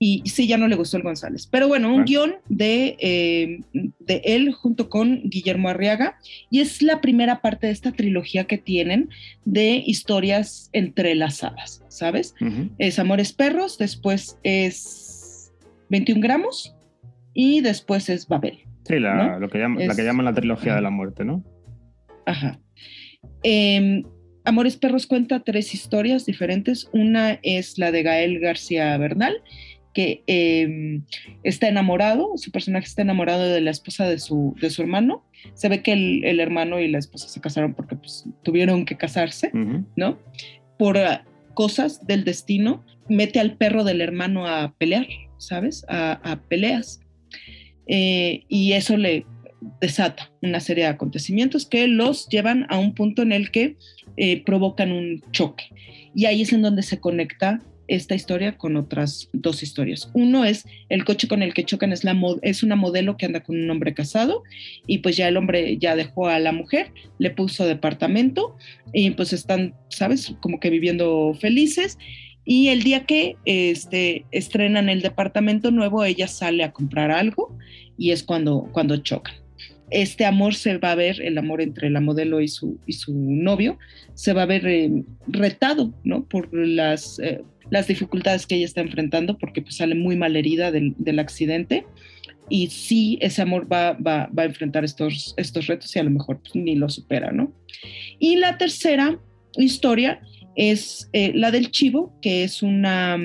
y 0.00 0.22
sí, 0.26 0.46
ya 0.46 0.56
no 0.58 0.68
le 0.68 0.76
gustó 0.76 0.96
el 0.96 1.02
González. 1.02 1.46
Pero 1.50 1.66
bueno, 1.68 1.88
un 1.88 1.92
Bueno. 1.94 2.04
guion 2.06 2.34
de, 2.48 2.96
eh, 3.00 3.60
de 3.98 4.22
él 4.24 4.52
junto 4.52 4.88
con 4.88 5.22
Guillermo 5.24 5.68
Arriaga. 5.68 6.18
Y 6.50 6.60
es 6.60 6.82
la 6.82 7.00
primera 7.00 7.40
parte 7.40 7.66
de 7.66 7.72
esta 7.72 7.90
trilogía 7.92 8.44
que 8.44 8.58
tienen 8.58 9.08
de 9.44 9.82
historias 9.84 10.70
entrelazadas, 10.72 11.82
¿sabes? 11.88 12.34
Es 12.78 12.98
Amores 13.00 13.32
Perros, 13.32 13.76
después 13.78 14.38
es 14.44 15.52
21 15.90 16.20
gramos 16.20 16.74
y 17.34 17.60
después 17.60 18.08
es 18.08 18.28
Babel. 18.28 18.60
Sí, 18.86 18.98
la, 19.00 19.14
¿no? 19.14 19.40
lo 19.40 19.48
que 19.48 19.58
llaman, 19.58 19.78
la 19.86 19.92
Es- 19.92 19.96
que 19.96 20.04
llaman 20.04 20.24
la 20.26 20.34
trilogía 20.34 20.74
de 20.76 20.80
la 20.82 20.90
muerte, 20.90 21.24
¿no? 21.24 21.42
Ajá. 22.24 22.60
Eh, 23.42 24.02
Amores 24.44 24.76
Perros 24.76 25.06
cuenta 25.06 25.40
tres 25.40 25.74
historias 25.74 26.24
diferentes. 26.24 26.88
Una 26.92 27.38
es 27.42 27.76
la 27.78 27.90
de 27.92 28.02
Gael 28.02 28.38
García 28.40 28.96
Bernal, 28.96 29.42
que 29.98 30.22
eh, 30.28 31.00
está 31.42 31.66
enamorado, 31.66 32.36
su 32.36 32.52
personaje 32.52 32.86
está 32.86 33.02
enamorado 33.02 33.48
de 33.48 33.60
la 33.60 33.72
esposa 33.72 34.08
de 34.08 34.20
su, 34.20 34.54
de 34.60 34.70
su 34.70 34.82
hermano. 34.82 35.24
Se 35.54 35.68
ve 35.68 35.82
que 35.82 35.92
el, 35.92 36.24
el 36.24 36.38
hermano 36.38 36.78
y 36.78 36.86
la 36.86 36.98
esposa 36.98 37.26
se 37.26 37.40
casaron 37.40 37.74
porque 37.74 37.96
pues, 37.96 38.24
tuvieron 38.44 38.84
que 38.84 38.96
casarse. 38.96 39.50
¿no? 39.96 40.16
Por 40.78 40.98
ah, 40.98 41.24
cosas 41.54 42.06
del 42.06 42.22
destino, 42.22 42.84
mete 43.08 43.40
al 43.40 43.56
perro 43.56 43.82
del 43.82 44.00
hermano 44.00 44.46
a 44.46 44.72
pelear, 44.78 45.08
¿sabes? 45.36 45.84
A, 45.88 46.12
a 46.12 46.42
peleas. 46.42 47.00
Eh, 47.88 48.44
y 48.46 48.74
eso 48.74 48.96
le 48.96 49.26
desata 49.80 50.30
una 50.42 50.60
serie 50.60 50.84
de 50.84 50.90
acontecimientos 50.90 51.66
que 51.66 51.88
los 51.88 52.28
llevan 52.28 52.66
a 52.68 52.78
un 52.78 52.94
punto 52.94 53.22
en 53.22 53.32
el 53.32 53.50
que 53.50 53.74
eh, 54.16 54.44
provocan 54.44 54.92
un 54.92 55.24
choque. 55.32 55.64
Y 56.14 56.26
ahí 56.26 56.42
es 56.42 56.52
en 56.52 56.62
donde 56.62 56.84
se 56.84 57.00
conecta 57.00 57.60
esta 57.88 58.14
historia 58.14 58.56
con 58.56 58.76
otras 58.76 59.30
dos 59.32 59.62
historias. 59.62 60.10
Uno 60.14 60.44
es 60.44 60.66
el 60.88 61.04
coche 61.04 61.26
con 61.26 61.42
el 61.42 61.54
que 61.54 61.64
chocan 61.64 61.92
es, 61.92 62.04
la 62.04 62.16
es 62.42 62.62
una 62.62 62.76
modelo 62.76 63.16
que 63.16 63.26
anda 63.26 63.40
con 63.40 63.58
un 63.58 63.70
hombre 63.70 63.94
casado 63.94 64.44
y 64.86 64.98
pues 64.98 65.16
ya 65.16 65.26
el 65.26 65.36
hombre 65.36 65.78
ya 65.78 65.96
dejó 65.96 66.28
a 66.28 66.38
la 66.38 66.52
mujer, 66.52 66.92
le 67.18 67.30
puso 67.30 67.66
departamento 67.66 68.56
y 68.92 69.10
pues 69.10 69.32
están, 69.32 69.74
¿sabes? 69.88 70.34
Como 70.40 70.60
que 70.60 70.70
viviendo 70.70 71.34
felices. 71.40 71.98
Y 72.44 72.68
el 72.68 72.82
día 72.82 73.04
que 73.04 73.36
este, 73.44 74.24
estrenan 74.30 74.88
el 74.88 75.02
departamento 75.02 75.70
nuevo, 75.70 76.04
ella 76.04 76.28
sale 76.28 76.64
a 76.64 76.72
comprar 76.72 77.10
algo 77.10 77.56
y 77.98 78.12
es 78.12 78.22
cuando, 78.22 78.70
cuando 78.72 78.96
chocan. 78.98 79.34
Este 79.90 80.26
amor 80.26 80.54
se 80.54 80.76
va 80.78 80.92
a 80.92 80.94
ver, 80.94 81.20
el 81.22 81.38
amor 81.38 81.62
entre 81.62 81.90
la 81.90 82.00
modelo 82.00 82.40
y 82.40 82.48
su, 82.48 82.78
y 82.86 82.92
su 82.92 83.14
novio, 83.14 83.78
se 84.14 84.32
va 84.32 84.42
a 84.42 84.46
ver 84.46 84.66
eh, 84.66 85.04
retado, 85.26 85.94
¿no? 86.04 86.24
Por 86.24 86.48
las, 86.52 87.18
eh, 87.20 87.42
las 87.70 87.86
dificultades 87.86 88.46
que 88.46 88.56
ella 88.56 88.64
está 88.64 88.80
enfrentando 88.80 89.38
porque 89.38 89.62
pues 89.62 89.76
sale 89.76 89.94
muy 89.94 90.16
mal 90.16 90.36
herida 90.36 90.70
del, 90.70 90.94
del 90.98 91.18
accidente 91.18 91.84
y 92.48 92.68
sí 92.68 93.18
ese 93.20 93.42
amor 93.42 93.70
va, 93.70 93.92
va, 93.92 94.28
va, 94.36 94.42
a 94.42 94.46
enfrentar 94.46 94.84
estos, 94.84 95.34
estos 95.36 95.66
retos 95.66 95.94
y 95.94 95.98
a 95.98 96.04
lo 96.04 96.10
mejor 96.10 96.40
pues, 96.40 96.54
ni 96.54 96.74
lo 96.76 96.88
supera, 96.88 97.30
¿no? 97.30 97.52
Y 98.18 98.36
la 98.36 98.56
tercera 98.58 99.18
historia 99.56 100.20
es 100.56 101.08
eh, 101.12 101.32
la 101.34 101.50
del 101.50 101.70
chivo, 101.70 102.18
que 102.20 102.44
es, 102.44 102.62
una, 102.62 103.18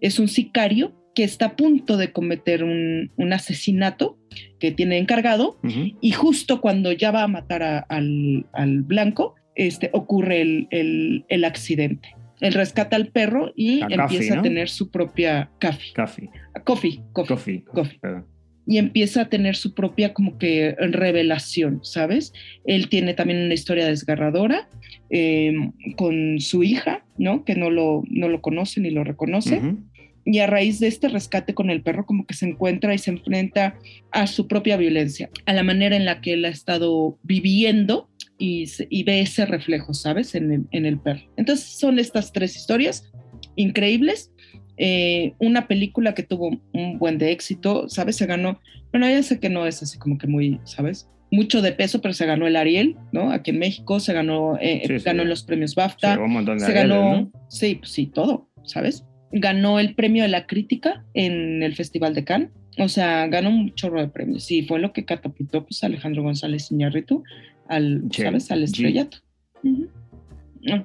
es 0.00 0.18
un 0.18 0.28
sicario 0.28 0.94
que 1.14 1.24
está 1.24 1.46
a 1.46 1.56
punto 1.56 1.96
de 1.96 2.12
cometer 2.12 2.62
un, 2.62 3.10
un 3.16 3.32
asesinato 3.32 4.18
que 4.60 4.70
tiene 4.70 4.98
encargado 4.98 5.58
uh 5.62 5.66
-huh. 5.66 5.96
y 6.00 6.12
justo 6.12 6.60
cuando 6.60 6.92
ya 6.92 7.10
va 7.10 7.22
a 7.22 7.28
matar 7.28 7.62
a, 7.62 7.78
al, 7.78 8.46
al, 8.52 8.82
blanco, 8.82 9.34
este, 9.54 9.88
ocurre 9.94 10.42
el, 10.42 10.68
el, 10.70 11.24
el, 11.28 11.44
accidente. 11.44 12.14
Él 12.40 12.54
rescata 12.54 12.96
al 12.96 13.08
perro 13.08 13.52
y 13.56 13.82
a 13.82 13.86
empieza 13.86 14.06
coffee, 14.06 14.30
¿no? 14.30 14.40
a 14.40 14.42
tener 14.42 14.68
su 14.68 14.90
propia 14.90 15.50
coffee. 15.60 15.92
Coffee. 15.94 16.30
Coffee, 16.64 17.00
coffee. 17.12 17.64
Coffee. 17.64 17.64
coffee. 18.00 18.22
y 18.66 18.78
empieza 18.78 19.22
a 19.22 19.28
tener 19.28 19.54
su 19.54 19.74
propia 19.74 20.12
como 20.12 20.38
que 20.38 20.74
revelación, 20.78 21.80
¿sabes? 21.82 22.32
Él 22.64 22.88
tiene 22.88 23.14
también 23.14 23.44
una 23.44 23.54
historia 23.54 23.86
desgarradora 23.86 24.68
eh, 25.08 25.54
con 25.96 26.40
su 26.40 26.64
hija, 26.64 27.04
¿no? 27.16 27.44
Que 27.44 27.54
no 27.54 27.70
lo, 27.70 28.02
no 28.10 28.28
lo 28.28 28.40
conoce 28.40 28.80
ni 28.80 28.90
lo 28.90 29.04
reconoce. 29.04 29.58
Uh 29.58 29.62
-huh. 29.62 29.78
Y 30.24 30.40
a 30.40 30.48
raíz 30.48 30.80
de 30.80 30.88
este 30.88 31.08
rescate 31.08 31.54
con 31.54 31.70
el 31.70 31.82
perro, 31.82 32.04
como 32.04 32.26
que 32.26 32.34
se 32.34 32.46
encuentra 32.46 32.92
y 32.92 32.98
se 32.98 33.12
enfrenta 33.12 33.78
a 34.10 34.26
su 34.26 34.48
propia 34.48 34.76
violencia, 34.76 35.30
a 35.46 35.52
la 35.52 35.62
manera 35.62 35.94
en 35.94 36.04
la 36.04 36.20
que 36.20 36.32
él 36.32 36.44
ha 36.44 36.48
estado 36.48 37.16
viviendo 37.22 38.08
y, 38.38 38.70
y 38.90 39.02
ve 39.04 39.20
ese 39.20 39.46
reflejo, 39.46 39.94
¿sabes? 39.94 40.34
En 40.34 40.52
el, 40.52 40.64
en 40.70 40.86
el 40.86 40.98
perro. 40.98 41.22
Entonces 41.36 41.66
son 41.78 41.98
estas 41.98 42.32
tres 42.32 42.56
historias 42.56 43.10
increíbles 43.56 44.30
eh, 44.78 45.32
una 45.38 45.68
película 45.68 46.14
que 46.14 46.22
tuvo 46.22 46.50
un 46.72 46.98
buen 46.98 47.18
de 47.18 47.32
éxito, 47.32 47.88
¿sabes? 47.88 48.16
Se 48.16 48.26
ganó, 48.26 48.60
bueno, 48.92 49.08
ya 49.08 49.22
sé 49.22 49.40
que 49.40 49.48
no 49.48 49.66
es 49.66 49.82
así 49.82 49.98
como 49.98 50.18
que 50.18 50.26
muy, 50.26 50.60
¿sabes? 50.64 51.08
Mucho 51.30 51.62
de 51.62 51.72
peso, 51.72 52.00
pero 52.00 52.14
se 52.14 52.26
ganó 52.26 52.46
el 52.46 52.56
Ariel, 52.56 52.96
¿no? 53.12 53.32
Aquí 53.32 53.50
en 53.50 53.58
México 53.58 54.00
se 54.00 54.12
ganó, 54.12 54.58
eh, 54.60 54.82
sí, 54.86 55.04
ganó 55.04 55.22
sí. 55.22 55.28
los 55.28 55.42
premios 55.44 55.74
BAFTA. 55.74 56.14
Sí, 56.14 56.20
un 56.20 56.32
montón 56.32 56.58
de 56.58 56.66
se 56.66 56.72
ganó, 56.72 57.16
¿no? 57.16 57.32
sí, 57.48 57.76
pues 57.76 57.90
sí, 57.90 58.06
todo, 58.06 58.48
¿sabes? 58.64 59.04
Ganó 59.32 59.80
el 59.80 59.94
premio 59.94 60.22
de 60.22 60.28
la 60.28 60.46
crítica 60.46 61.04
en 61.14 61.62
el 61.62 61.74
Festival 61.74 62.14
de 62.14 62.24
Cannes. 62.24 62.50
O 62.78 62.88
sea, 62.88 63.26
ganó 63.28 63.48
un 63.48 63.74
chorro 63.74 64.00
de 64.00 64.08
premios. 64.08 64.50
Y 64.50 64.62
fue 64.62 64.78
lo 64.78 64.92
que 64.92 65.06
catapultó 65.06 65.64
pues, 65.64 65.82
a 65.82 65.86
Alejandro 65.86 66.22
González 66.22 66.70
Iñárritu 66.70 67.24
al, 67.68 68.02
Sí, 68.10 68.22
¿sabes? 68.22 68.50
Al 68.50 68.62
estrellato. 68.62 69.18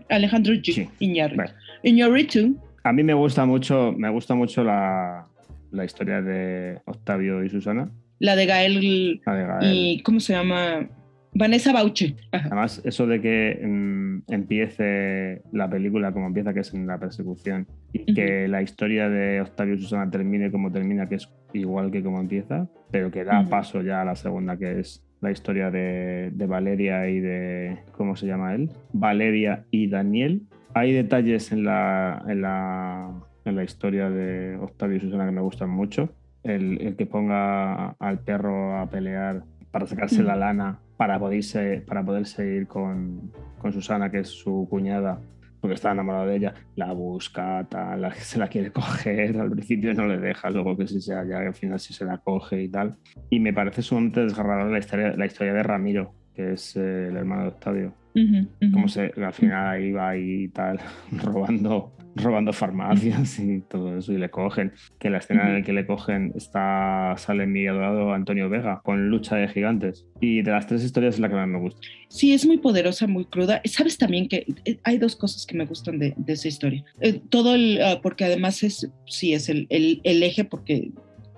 Alejandro 0.09 0.53
G. 0.53 0.73
Sí. 0.73 0.89
Iñárritu. 0.99 1.43
Iñárritu 1.83 2.57
A 2.83 2.93
mí 2.93 3.03
me 3.03 3.13
gusta 3.13 3.45
mucho, 3.45 3.93
me 3.97 4.09
gusta 4.09 4.35
mucho 4.35 4.63
la, 4.63 5.25
la 5.71 5.85
historia 5.85 6.21
de 6.21 6.79
Octavio 6.85 7.43
y 7.43 7.49
Susana. 7.49 7.89
la 8.19 8.35
de 8.35 8.45
Gael, 8.45 9.21
La 9.25 9.33
de 9.35 9.45
Gael. 9.47 9.73
y 9.75 10.01
¿cómo 10.03 10.19
se 10.19 10.33
llama? 10.33 10.87
Vanessa 11.33 11.71
Bauche. 11.71 12.15
Ajá. 12.33 12.47
Además, 12.47 12.81
eso 12.83 13.07
de 13.07 13.21
que 13.21 13.57
mm, 13.65 14.23
empiece 14.33 15.41
la 15.53 15.69
película 15.69 16.11
como 16.11 16.27
empieza, 16.27 16.53
que 16.53 16.59
es 16.59 16.73
en 16.73 16.85
la 16.85 16.99
persecución, 16.99 17.65
y 17.93 18.13
que 18.13 18.49
la 18.49 18.61
historia 18.61 19.07
de 19.09 19.39
Octavio 19.41 19.75
y 19.75 19.81
Susana 19.81 20.11
termine 20.11 20.51
como 20.51 20.71
termina, 20.71 21.07
que 21.07 21.15
es 21.15 21.29
igual 21.53 21.89
que 21.89 22.03
como 22.03 22.19
empieza, 22.19 22.67
pero 22.91 23.09
que 23.11 23.23
da 23.23 23.47
paso 23.49 23.81
ya 23.81 24.01
a 24.01 24.05
la 24.05 24.15
segunda, 24.15 24.57
que 24.57 24.81
es 24.81 25.01
la 25.21 25.31
historia 25.31 25.71
de, 25.71 26.31
de 26.33 26.45
Valeria 26.45 27.07
y 27.09 27.19
de. 27.19 27.77
¿Cómo 27.93 28.15
se 28.15 28.27
llama 28.27 28.53
él? 28.55 28.69
Valeria 28.91 29.65
y 29.71 29.87
Daniel. 29.87 30.41
Hay 30.73 30.93
detalles 30.93 31.51
en 31.51 31.63
la, 31.63 32.23
en 32.27 32.41
la, 32.41 33.11
en 33.45 33.55
la 33.55 33.63
historia 33.63 34.09
de 34.09 34.57
Octavio 34.57 34.97
y 34.97 34.99
Susana 34.99 35.25
que 35.25 35.31
me 35.31 35.41
gustan 35.41 35.69
mucho. 35.69 36.09
El, 36.43 36.81
el 36.81 36.95
que 36.95 37.05
ponga 37.05 37.89
al 37.99 38.19
perro 38.19 38.77
a 38.77 38.89
pelear 38.89 39.43
para 39.71 39.85
sacarse 39.85 40.23
Mm. 40.23 40.25
la 40.25 40.35
lana 40.35 40.79
para 40.97 41.17
poderse, 41.19 41.83
para 41.87 42.03
poderse 42.03 42.45
ir 42.47 42.67
con, 42.67 43.31
con 43.59 43.71
Susana, 43.73 44.11
que 44.11 44.19
es 44.19 44.27
su 44.27 44.67
cuñada, 44.69 45.19
porque 45.61 45.75
está 45.75 45.91
enamorado 45.91 46.25
de 46.25 46.37
ella, 46.37 46.53
la 46.75 46.91
busca, 46.91 47.65
tal, 47.69 48.01
la, 48.01 48.13
se 48.15 48.39
la 48.39 48.47
quiere 48.47 48.71
coger, 48.71 49.37
al 49.37 49.51
principio 49.51 49.93
no 49.93 50.07
le 50.07 50.17
deja, 50.17 50.49
luego 50.49 50.75
que 50.75 50.87
sí 50.87 50.99
sea, 50.99 51.23
ya 51.23 51.37
al 51.37 51.53
final 51.53 51.79
sí 51.79 51.93
se 51.93 52.03
la 52.03 52.17
coge 52.17 52.63
y 52.63 52.69
tal. 52.69 52.97
Y 53.29 53.39
me 53.39 53.53
parece 53.53 53.81
sumamente 53.81 54.21
desgarradora 54.21 54.69
la 54.69 54.79
historia, 54.79 55.13
la 55.15 55.25
historia 55.25 55.53
de 55.53 55.63
Ramiro, 55.63 56.15
que 56.33 56.53
es 56.53 56.75
eh, 56.75 57.07
el 57.09 57.15
hermano 57.15 57.43
de 57.43 57.47
Octavio. 57.49 57.93
Ujú, 58.15 58.47
ujú. 58.61 58.71
Como 58.73 58.87
se, 58.87 59.13
al 59.15 59.33
final 59.33 59.67
ahí 59.67 59.91
va 59.91 60.17
y 60.17 60.47
tal, 60.49 60.79
robando, 61.23 61.93
robando 62.15 62.53
farmacias 62.53 63.39
y 63.39 63.61
todo 63.61 63.97
eso, 63.97 64.13
y 64.13 64.17
le 64.17 64.29
cogen. 64.29 64.73
Que 64.99 65.09
la 65.09 65.19
escena 65.19 65.47
en 65.47 65.53
la 65.55 65.61
que 65.63 65.73
le 65.73 65.85
cogen 65.85 66.33
está, 66.35 67.15
sale 67.17 67.47
mi 67.47 67.67
adorado 67.67 68.13
Antonio 68.13 68.49
Vega 68.49 68.81
con 68.83 69.09
lucha 69.09 69.35
de 69.35 69.47
gigantes. 69.47 70.05
Y 70.19 70.41
de 70.41 70.51
las 70.51 70.67
tres 70.67 70.83
historias 70.83 71.15
es 71.15 71.19
la 71.19 71.29
que 71.29 71.35
más 71.35 71.47
me 71.47 71.59
gusta. 71.59 71.81
Sí, 72.09 72.33
es 72.33 72.45
muy 72.45 72.57
poderosa, 72.57 73.07
muy 73.07 73.25
cruda. 73.25 73.61
Sabes 73.65 73.97
también 73.97 74.27
que 74.27 74.45
eh, 74.65 74.79
hay 74.83 74.97
dos 74.97 75.15
cosas 75.15 75.45
que 75.45 75.57
me 75.57 75.65
gustan 75.65 75.99
de, 75.99 76.13
de 76.17 76.33
esa 76.33 76.47
historia. 76.47 76.83
Eh, 76.99 77.21
todo 77.29 77.55
el, 77.55 77.81
ah, 77.81 77.99
porque 78.01 78.25
además 78.25 78.63
es, 78.63 78.89
sí, 79.05 79.33
es 79.33 79.49
el, 79.49 79.67
el, 79.69 80.01
el 80.03 80.21
eje, 80.23 80.43
porque 80.43 80.91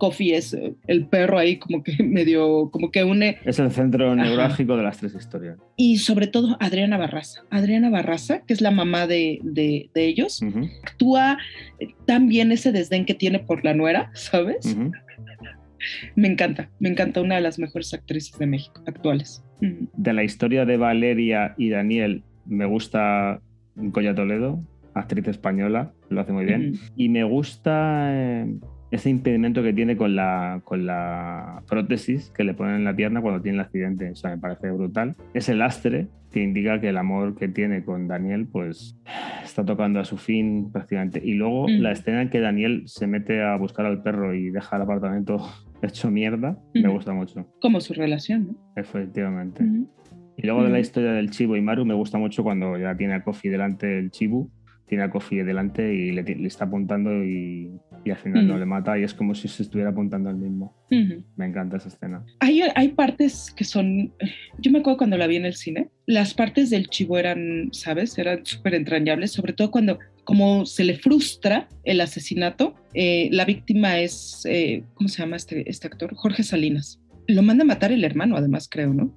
Coffee 0.03 0.35
es 0.35 0.53
eh, 0.53 0.73
el 0.87 1.05
perro 1.07 1.37
ahí 1.37 1.57
como 1.59 1.81
que 1.81 1.95
medio, 2.03 2.69
como 2.71 2.91
que 2.91 3.05
une, 3.05 3.37
Es 3.45 3.57
el 3.59 3.71
centro 3.71 4.11
Ajá. 4.11 4.15
neurálgico 4.21 4.75
de 4.75 4.83
las 4.83 4.97
tres 4.97 5.15
historias. 5.15 5.57
y 5.77 5.97
sobre 5.99 6.27
todo 6.27 6.57
Adriana 6.59 6.97
Barraza. 6.97 7.43
Adriana 7.49 7.89
Barraza, 7.89 8.41
que 8.45 8.53
es 8.53 8.59
la 8.59 8.71
mamá 8.71 9.07
de, 9.07 9.39
de, 9.43 9.89
de 9.95 10.05
ellos, 10.05 10.41
actúa 10.83 11.37
eh, 11.79 11.87
tan 12.05 12.27
bien 12.27 12.51
ese 12.51 12.73
desdén 12.73 13.05
que 13.05 13.13
tiene 13.13 13.39
por 13.39 13.63
la 13.63 13.73
nuera, 13.73 14.11
¿sabes? 14.13 14.75
Me 16.15 16.27
encanta, 16.27 16.69
me 16.79 16.89
encanta 16.89 17.21
una 17.21 17.35
de 17.35 17.41
las 17.41 17.59
mejores 17.59 17.93
actrices 17.93 18.37
de 18.37 18.45
México 18.45 18.81
actuales. 18.85 19.41
De 19.61 20.11
la 20.13 20.23
historia 20.25 20.65
de 20.65 20.75
Valeria 20.75 21.55
y 21.57 21.69
Daniel, 21.69 22.23
me 22.45 22.65
gusta 22.65 23.39
Goya 23.75 24.13
Toledo, 24.13 24.59
actriz 24.93 25.27
española, 25.29 25.93
lo 26.09 26.21
hace 26.21 26.33
muy 26.33 26.45
bien. 26.45 26.73
Y 26.97 27.07
me 27.09 27.23
gusta 27.23 28.09
eh, 28.11 28.53
ese 28.93 29.09
impedimento 29.09 29.63
que 29.63 29.73
tiene 29.73 29.97
con 29.97 30.15
la, 30.15 30.61
con 30.63 30.85
la 30.85 31.63
prótesis 31.67 32.29
que 32.35 32.43
le 32.43 32.53
ponen 32.53 32.75
en 32.75 32.83
la 32.83 32.95
pierna 32.95 33.21
cuando 33.21 33.41
tiene 33.41 33.57
el 33.57 33.63
accidente. 33.65 34.11
O 34.11 34.15
sea, 34.15 34.29
me 34.29 34.37
parece 34.37 34.69
brutal. 34.69 35.15
Ese 35.33 35.55
lastre 35.55 36.07
que 36.31 36.43
indica 36.43 36.79
que 36.79 36.89
el 36.89 36.97
amor 36.97 37.35
que 37.35 37.47
tiene 37.47 37.83
con 37.83 38.07
Daniel, 38.07 38.47
pues 38.51 38.95
está 39.43 39.65
tocando 39.65 39.99
a 39.99 40.05
su 40.05 40.17
fin 40.17 40.71
prácticamente. 40.71 41.19
Y 41.23 41.33
luego 41.33 41.67
Mm. 41.67 41.81
la 41.81 41.91
escena 41.91 42.21
en 42.21 42.29
que 42.29 42.39
Daniel 42.39 42.83
se 42.85 43.07
mete 43.07 43.41
a 43.41 43.55
buscar 43.57 43.85
al 43.87 44.03
perro 44.03 44.33
y 44.35 44.51
deja 44.51 44.75
el 44.75 44.83
apartamento 44.83 45.37
hecho 45.81 46.11
mierda, 46.11 46.57
me 46.75 46.81
Ujú. 46.83 46.93
gusta 46.93 47.13
mucho, 47.13 47.47
Como 47.61 47.81
su 47.81 47.93
relación, 47.93 48.47
¿no? 48.47 48.55
efectivamente. 48.75 49.63
Ujú. 49.63 49.89
Y 50.37 50.45
luego 50.45 50.61
de 50.63 50.69
la 50.69 50.75
Ujú. 50.75 50.81
historia 50.81 51.11
del 51.13 51.31
Chivo 51.31 51.55
y 51.57 51.61
Maru 51.61 51.83
me 51.85 51.93
gusta 51.95 52.17
mucho 52.19 52.43
cuando 52.43 52.77
ya 52.77 52.95
tiene 52.95 53.15
a 53.15 53.23
Kofi 53.23 53.49
delante 53.49 53.97
el 53.99 54.11
Chibu, 54.11 54.49
tiene 54.87 55.03
a 55.03 55.09
Kofi 55.09 55.37
delante 55.37 55.93
y 55.93 56.11
le, 56.11 56.23
le 56.23 56.47
está 56.47 56.65
apuntando 56.65 57.23
y, 57.23 57.71
y 58.05 58.11
al 58.11 58.17
final 58.17 58.45
no 58.45 58.53
Ujú. 58.53 58.59
le 58.59 58.65
mata 58.65 58.97
y 58.99 59.03
es 59.03 59.13
como 59.13 59.33
si 59.33 59.47
se 59.47 59.63
estuviera 59.63 59.91
apuntando 59.91 60.29
al 60.29 60.35
mismo. 60.35 60.75
Ujú. 60.91 61.23
Me 61.35 61.45
encanta 61.45 61.77
esa 61.77 61.87
escena. 61.87 62.25
Hay, 62.39 62.61
hay 62.75 62.89
partes 62.89 63.53
que 63.55 63.63
son, 63.63 64.13
yo 64.59 64.71
me 64.71 64.79
acuerdo 64.79 64.97
cuando 64.97 65.17
la 65.17 65.27
vi 65.27 65.37
en 65.37 65.45
el 65.45 65.55
cine, 65.55 65.89
las 66.05 66.33
partes 66.33 66.69
del 66.69 66.89
chivo 66.89 67.17
eran, 67.17 67.69
¿sabes? 67.71 68.17
Eran 68.17 68.45
súper 68.45 68.75
entrañables, 68.75 69.31
sobre 69.31 69.53
todo 69.53 69.71
cuando 69.71 69.99
como 70.23 70.65
se 70.65 70.83
le 70.83 70.95
frustra 70.95 71.67
el 71.83 71.99
asesinato, 72.01 72.75
eh, 72.93 73.29
la 73.31 73.45
víctima 73.45 73.99
es, 73.99 74.45
eh, 74.45 74.83
¿cómo 74.93 75.09
se 75.09 75.21
llama 75.21 75.35
este, 75.35 75.69
este 75.69 75.87
actor? 75.87 76.15
Jorge 76.15 76.43
Salinas. 76.43 77.01
Lo 77.27 77.41
manda 77.41 77.63
a 77.63 77.67
matar 77.67 77.91
el 77.91 78.03
hermano, 78.03 78.35
además, 78.37 78.67
creo, 78.69 78.93
¿no? 78.93 79.13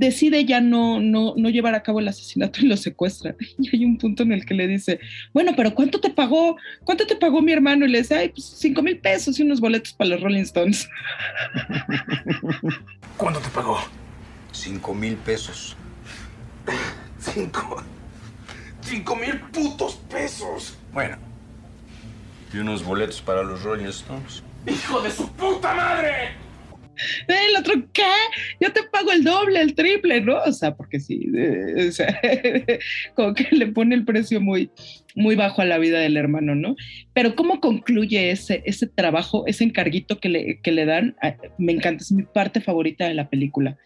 Decide 0.00 0.46
ya 0.46 0.62
no, 0.62 0.98
no, 0.98 1.34
no 1.36 1.50
llevar 1.50 1.74
a 1.74 1.82
cabo 1.82 2.00
el 2.00 2.08
asesinato 2.08 2.60
y 2.60 2.66
lo 2.66 2.76
secuestra. 2.76 3.36
Y 3.58 3.76
hay 3.76 3.84
un 3.84 3.98
punto 3.98 4.22
en 4.22 4.32
el 4.32 4.46
que 4.46 4.54
le 4.54 4.66
dice, 4.66 4.98
bueno, 5.34 5.52
pero 5.54 5.74
¿cuánto 5.74 6.00
te 6.00 6.10
pagó? 6.10 6.56
¿Cuánto 6.84 7.06
te 7.06 7.14
pagó 7.14 7.42
mi 7.42 7.52
hermano? 7.52 7.84
Y 7.84 7.90
le 7.90 7.98
dice, 7.98 8.14
ay, 8.14 8.30
pues 8.30 8.44
cinco 8.44 8.82
mil 8.82 8.98
pesos 8.98 9.38
y 9.38 9.42
unos 9.42 9.60
boletos 9.60 9.92
para 9.92 10.10
los 10.10 10.22
Rolling 10.22 10.42
Stones. 10.42 10.88
¿Cuánto 13.18 13.40
te 13.40 13.48
pagó? 13.50 13.78
Cinco 14.52 14.94
mil 14.94 15.16
pesos. 15.16 15.76
Cinco. 17.18 17.84
Cinco 18.80 19.16
mil 19.16 19.38
putos 19.52 19.96
pesos. 20.10 20.78
Bueno. 20.92 21.18
Y 22.52 22.58
unos 22.58 22.82
boletos 22.82 23.20
para 23.20 23.42
los 23.42 23.62
Rolling 23.62 23.86
Stones. 23.86 24.42
¡Hijo 24.66 25.02
de 25.02 25.10
su 25.10 25.28
puta 25.32 25.74
madre! 25.74 26.49
El 27.28 27.56
otro, 27.58 27.74
¿qué? 27.92 28.02
Yo 28.60 28.72
te 28.72 28.82
pago 28.84 29.12
el 29.12 29.24
doble, 29.24 29.60
el 29.60 29.74
triple, 29.74 30.20
¿no? 30.20 30.38
O 30.44 30.52
sea, 30.52 30.74
porque 30.74 31.00
sí, 31.00 31.30
eh, 31.34 31.88
o 31.88 31.92
sea, 31.92 32.20
como 33.14 33.34
que 33.34 33.48
le 33.50 33.66
pone 33.68 33.94
el 33.94 34.04
precio 34.04 34.40
muy, 34.40 34.70
muy 35.14 35.36
bajo 35.36 35.62
a 35.62 35.64
la 35.64 35.78
vida 35.78 36.00
del 36.00 36.16
hermano, 36.16 36.54
¿no? 36.54 36.76
Pero 37.12 37.34
cómo 37.34 37.60
concluye 37.60 38.30
ese, 38.30 38.62
ese 38.66 38.86
trabajo, 38.86 39.46
ese 39.46 39.64
encarguito 39.64 40.20
que 40.20 40.28
le, 40.28 40.60
que 40.60 40.72
le 40.72 40.84
dan, 40.84 41.16
ah, 41.22 41.36
me 41.58 41.72
encanta, 41.72 42.02
es 42.02 42.12
mi 42.12 42.22
parte 42.22 42.60
favorita 42.60 43.06
de 43.06 43.14
la 43.14 43.28
película. 43.28 43.78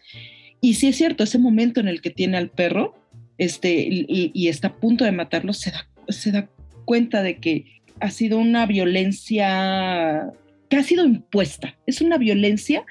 Y 0.61 0.75
sí 0.75 0.87
es 0.87 0.95
cierto, 0.95 1.23
ese 1.23 1.37
momento 1.37 1.79
en 1.79 1.87
el 1.87 2.01
que 2.01 2.09
tiene 2.09 2.37
al 2.37 2.49
perro 2.49 2.95
este, 3.37 3.87
y, 3.89 4.31
y 4.33 4.47
está 4.47 4.69
a 4.69 4.75
punto 4.75 5.03
de 5.03 5.11
matarlo, 5.11 5.53
se 5.53 5.71
da, 5.71 5.87
se 6.09 6.31
da 6.31 6.49
cuenta 6.85 7.21
de 7.21 7.37
que 7.37 7.81
ha 7.99 8.09
sido 8.11 8.37
una 8.37 8.65
violencia 8.65 10.31
que 10.69 10.77
ha 10.77 10.83
sido 10.83 11.05
impuesta. 11.05 11.77
Es 11.85 12.01
una 12.01 12.17
violencia 12.17 12.85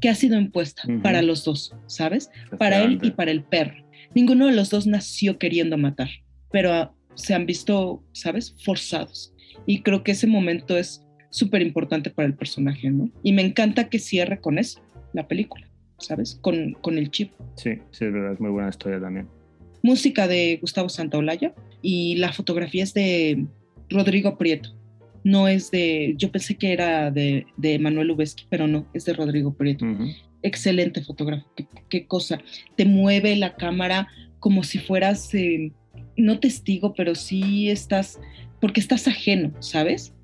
que 0.00 0.08
ha 0.08 0.14
sido 0.14 0.38
impuesta 0.38 0.82
para 1.02 1.22
los 1.22 1.44
dos, 1.44 1.74
¿sabes? 1.86 2.30
Para 2.58 2.82
él 2.82 2.98
y 3.02 3.12
para 3.12 3.30
el 3.30 3.42
perro. 3.42 3.84
Ninguno 4.14 4.46
de 4.46 4.52
los 4.52 4.70
dos 4.70 4.86
nació 4.86 5.38
queriendo 5.38 5.76
matar, 5.76 6.08
pero 6.50 6.72
ah, 6.72 6.94
se 7.14 7.34
han 7.34 7.46
visto, 7.46 8.02
¿sabes? 8.12 8.54
Forzados. 8.64 9.34
Y 9.66 9.82
creo 9.82 10.04
que 10.04 10.12
ese 10.12 10.26
momento 10.26 10.76
es 10.76 11.02
súper 11.30 11.62
importante 11.62 12.10
para 12.10 12.26
el 12.26 12.34
personaje, 12.34 12.90
¿no? 12.90 13.10
Y 13.22 13.32
me 13.32 13.42
encanta 13.42 13.88
que 13.88 13.98
cierre 13.98 14.40
con 14.40 14.58
eso, 14.58 14.80
la 15.12 15.26
película, 15.26 15.68
¿sabes? 15.98 16.38
Con, 16.40 16.74
con 16.80 16.98
el 16.98 17.10
chip. 17.10 17.32
Sí, 17.56 17.74
sí, 17.90 18.04
es 18.04 18.12
verdad, 18.12 18.32
es 18.34 18.40
muy 18.40 18.50
buena 18.50 18.68
historia 18.68 19.00
también. 19.00 19.28
Música 19.82 20.26
de 20.28 20.58
Gustavo 20.60 20.88
Santaolalla 20.88 21.54
y 21.82 22.16
la 22.16 22.32
fotografía 22.32 22.82
es 22.84 22.94
de 22.94 23.46
Rodrigo 23.88 24.36
Prieto. 24.36 24.75
No 25.26 25.48
es 25.48 25.72
de, 25.72 26.14
yo 26.16 26.30
pensé 26.30 26.56
que 26.56 26.72
era 26.72 27.10
de, 27.10 27.48
de 27.56 27.80
Manuel 27.80 28.12
Ubeski, 28.12 28.46
pero 28.48 28.68
no, 28.68 28.86
es 28.94 29.06
de 29.06 29.12
Rodrigo 29.12 29.54
Prieto. 29.54 29.84
Excelente 30.40 31.02
fotógrafo, 31.02 31.50
qué, 31.56 31.66
qué 31.88 32.06
cosa. 32.06 32.38
Te 32.76 32.84
mueve 32.84 33.34
la 33.34 33.56
cámara 33.56 34.06
como 34.38 34.62
si 34.62 34.78
fueras, 34.78 35.34
eh, 35.34 35.72
no 36.16 36.38
testigo, 36.38 36.94
pero 36.94 37.16
sí 37.16 37.68
estás, 37.68 38.20
porque 38.60 38.78
estás 38.78 39.08
ajeno, 39.08 39.52
¿sabes? 39.58 40.14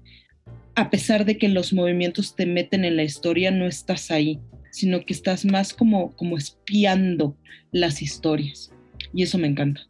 A 0.77 0.89
pesar 0.89 1.25
de 1.25 1.37
que 1.37 1.49
los 1.49 1.73
movimientos 1.73 2.37
te 2.37 2.47
meten 2.47 2.85
en 2.85 2.95
la 2.95 3.03
historia, 3.03 3.51
no 3.51 3.67
estás 3.67 4.13
ahí, 4.13 4.39
sino 4.71 5.05
que 5.05 5.15
estás 5.15 5.45
más 5.45 5.75
como, 5.75 6.15
como 6.15 6.39
espiando 6.39 7.37
las 7.73 8.03
historias. 8.03 8.73
Y 9.13 9.25
eso 9.25 9.37
me 9.37 9.49
encanta, 9.49 9.81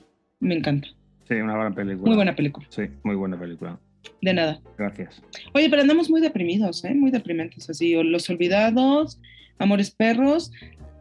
me 0.41 0.55
encanta. 0.55 0.89
Sí, 1.29 1.35
una 1.35 1.55
buena 1.55 1.75
película. 1.75 2.07
Muy 2.07 2.17
buena 2.17 2.35
película. 2.35 2.67
Sí, 2.71 2.85
muy 3.05 3.15
buena 3.15 3.39
película. 3.39 3.79
De 4.21 4.35
nada. 4.35 4.61
Gracias. 4.79 5.23
Oye, 5.55 5.69
pero 5.71 5.83
andamos 5.83 6.11
muy 6.11 6.21
deprimidos, 6.21 6.85
¿eh? 6.85 6.95
Muy 6.95 7.11
deprimentes, 7.11 7.69
así. 7.71 7.95
o 7.97 8.03
Los 8.03 8.29
Olvidados, 8.31 9.21
Amores 9.59 9.91
Perros. 9.91 10.51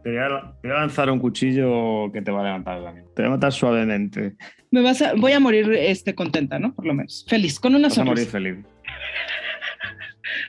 Te 0.03 0.09
voy, 0.09 0.17
a, 0.19 0.53
te 0.61 0.67
voy 0.67 0.77
a 0.77 0.79
lanzar 0.81 1.11
un 1.11 1.19
cuchillo 1.19 2.11
que 2.11 2.21
te 2.21 2.31
va 2.31 2.41
a 2.41 2.43
levantar 2.45 2.79
la 2.79 2.91
mente. 2.91 3.09
Te 3.15 3.21
voy 3.21 3.27
a 3.27 3.35
matar 3.35 3.51
suavemente. 3.51 4.33
Me 4.71 4.81
vas 4.81 5.01
a, 5.01 5.13
voy 5.13 5.31
a 5.33 5.39
morir 5.39 5.71
este, 5.73 6.15
contenta, 6.15 6.57
¿no? 6.57 6.73
Por 6.73 6.85
lo 6.85 6.93
menos. 6.95 7.25
Feliz, 7.29 7.59
con 7.59 7.75
una 7.75 7.89
Vas 7.89 7.97
a 7.99 8.03
morir 8.03 8.25
sonrisa. 8.25 8.31
feliz. 8.31 8.65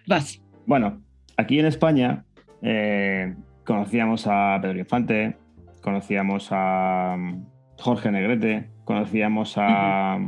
Vas. 0.06 0.40
Bueno, 0.66 1.02
aquí 1.36 1.58
en 1.58 1.66
España 1.66 2.24
eh, 2.62 3.34
conocíamos 3.64 4.26
a 4.26 4.58
Pedro 4.62 4.78
Infante, 4.78 5.36
conocíamos 5.82 6.48
a 6.50 7.16
mm, 7.18 7.44
Jorge 7.78 8.10
Negrete, 8.10 8.70
conocíamos 8.84 9.54
a. 9.56 10.18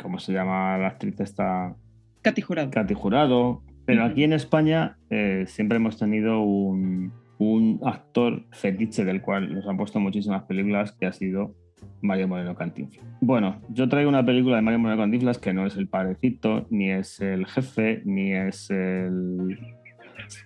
¿Cómo 0.00 0.18
se 0.18 0.32
llama 0.32 0.78
la 0.78 0.88
actriz 0.88 1.18
esta? 1.20 1.74
Katy 2.22 2.42
Jurado. 2.42 2.70
Katy 2.70 2.94
Jurado. 2.94 3.62
Pero 3.86 4.04
aquí 4.04 4.24
en 4.24 4.32
España 4.32 4.98
eh, 5.10 5.44
siempre 5.46 5.76
hemos 5.76 5.98
tenido 5.98 6.42
un, 6.42 7.12
un 7.38 7.80
actor 7.84 8.44
fetiche 8.52 9.04
del 9.04 9.20
cual 9.20 9.52
nos 9.52 9.66
han 9.66 9.76
puesto 9.76 9.98
muchísimas 9.98 10.44
películas 10.44 10.92
que 10.92 11.06
ha 11.06 11.12
sido 11.12 11.54
Mario 12.02 12.28
Moreno 12.28 12.54
Cantinflas. 12.54 13.04
Bueno, 13.20 13.60
yo 13.70 13.88
traigo 13.88 14.08
una 14.08 14.24
película 14.24 14.56
de 14.56 14.62
Mario 14.62 14.78
Moreno 14.78 15.02
Cantinflas 15.02 15.38
que 15.38 15.52
no 15.52 15.66
es 15.66 15.76
el 15.76 15.88
padrecito, 15.88 16.66
ni 16.70 16.90
es 16.90 17.20
el 17.20 17.46
jefe, 17.46 18.02
ni 18.04 18.32
es 18.32 18.70
el... 18.70 19.58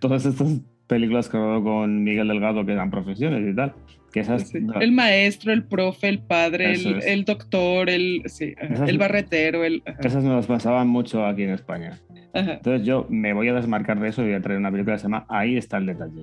Todas 0.00 0.24
estas 0.24 0.60
películas 0.86 1.28
que 1.28 1.36
rodó 1.36 1.62
con 1.62 2.02
Miguel 2.02 2.28
Delgado 2.28 2.64
que 2.64 2.72
eran 2.72 2.90
profesiones 2.90 3.46
y 3.46 3.54
tal. 3.54 3.74
Que 4.14 4.20
esas, 4.20 4.48
Sí. 4.48 4.58
El 4.80 4.92
maestro, 4.92 5.52
el 5.52 5.64
profe, 5.64 6.08
el 6.08 6.20
padre, 6.20 6.72
el, 6.72 7.02
el 7.02 7.24
doctor, 7.24 7.90
el, 7.90 8.22
sí, 8.26 8.54
Esas- 8.56 8.88
el 8.88 8.96
barretero, 8.96 9.64
el... 9.64 9.82
ajá, 9.84 9.98
esas 10.04 10.22
nos 10.22 10.36
las 10.36 10.46
pasaban 10.46 10.86
mucho 10.86 11.26
aquí 11.26 11.42
en 11.42 11.50
España. 11.50 11.98
ajá. 12.32 12.52
Entonces 12.54 12.86
yo 12.86 13.06
me 13.10 13.32
voy 13.32 13.48
a 13.48 13.54
desmarcar 13.54 13.98
de 13.98 14.08
eso 14.10 14.22
y 14.22 14.26
voy 14.26 14.34
a 14.34 14.40
traer 14.40 14.60
una 14.60 14.70
película 14.70 14.94
que 14.94 15.00
se 15.00 15.06
llama 15.06 15.26
Ahí 15.28 15.56
está 15.56 15.78
el 15.78 15.86
detalle. 15.86 16.22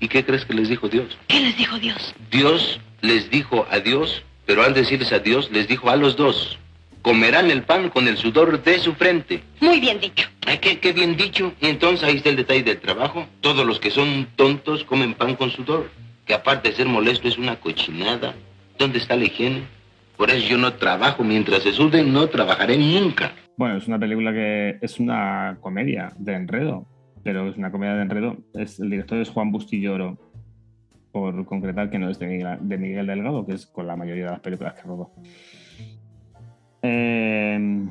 ¿Y 0.00 0.08
qué 0.08 0.24
crees 0.24 0.46
que 0.46 0.54
les 0.54 0.68
dijo 0.70 0.88
Dios? 0.88 1.16
¿Qué 1.28 1.40
les 1.40 1.56
dijo 1.58 1.78
Dios? 1.78 2.14
Dios 2.32 2.80
les 3.02 3.30
dijo 3.30 3.66
a 3.70 3.80
Dios, 3.80 4.24
pero 4.46 4.62
al 4.62 4.72
decirles 4.72 5.12
a 5.12 5.18
Dios, 5.18 5.50
les 5.52 5.68
dijo 5.68 5.90
a 5.90 5.96
los 5.96 6.16
dos, 6.16 6.58
comerán 7.02 7.50
el 7.50 7.62
pan 7.64 7.90
con 7.90 8.08
el 8.08 8.16
sudor 8.16 8.62
de 8.64 8.78
su 8.78 8.94
frente. 8.94 9.42
Muy 9.60 9.78
bien 9.78 10.00
dicho. 10.00 10.26
Ay, 10.46 10.56
qué, 10.58 10.78
qué 10.78 10.92
bien 10.94 11.16
dicho. 11.16 11.52
Y 11.60 11.66
entonces 11.66 12.02
ahí 12.08 12.16
está 12.16 12.30
el 12.30 12.36
detalle 12.36 12.62
del 12.62 12.78
trabajo. 12.78 13.26
Todos 13.42 13.66
los 13.66 13.78
que 13.78 13.90
son 13.90 14.26
tontos 14.36 14.84
comen 14.84 15.12
pan 15.14 15.36
con 15.36 15.50
sudor, 15.50 15.90
que 16.26 16.34
aparte 16.34 16.68
de 16.68 16.74
ser 16.74 16.86
molesto 16.86 17.28
es 17.28 17.38
una 17.38 17.56
cochinada. 17.56 18.34
¿Dónde 18.78 18.98
está 18.98 19.16
la 19.16 19.24
higiene? 19.24 19.62
Por 20.16 20.30
eso 20.30 20.46
yo 20.46 20.58
no 20.58 20.74
trabajo. 20.74 21.24
Mientras 21.24 21.62
se 21.62 21.72
suden, 21.72 22.12
no 22.12 22.28
trabajaré 22.28 22.76
nunca. 22.76 23.32
Bueno, 23.56 23.76
es 23.76 23.86
una 23.86 23.98
película 23.98 24.32
que 24.32 24.78
es 24.82 24.98
una 24.98 25.56
comedia 25.60 26.12
de 26.18 26.34
enredo, 26.34 26.86
pero 27.22 27.48
es 27.48 27.56
una 27.56 27.70
comedia 27.70 27.94
de 27.94 28.02
enredo. 28.02 28.36
Es, 28.54 28.80
el 28.80 28.90
director 28.90 29.18
es 29.18 29.30
Juan 29.30 29.52
Bustilloro, 29.52 30.18
por 31.12 31.46
concretar 31.46 31.88
que 31.88 31.98
no 31.98 32.10
es 32.10 32.18
de 32.18 32.26
Miguel, 32.26 32.58
de 32.60 32.76
Miguel 32.76 33.06
Delgado, 33.06 33.46
que 33.46 33.54
es 33.54 33.66
con 33.66 33.86
la 33.86 33.96
mayoría 33.96 34.24
de 34.24 34.30
las 34.32 34.40
películas 34.40 34.74
que 34.74 34.82
rodó. 34.82 35.12
Eh, 36.82 37.88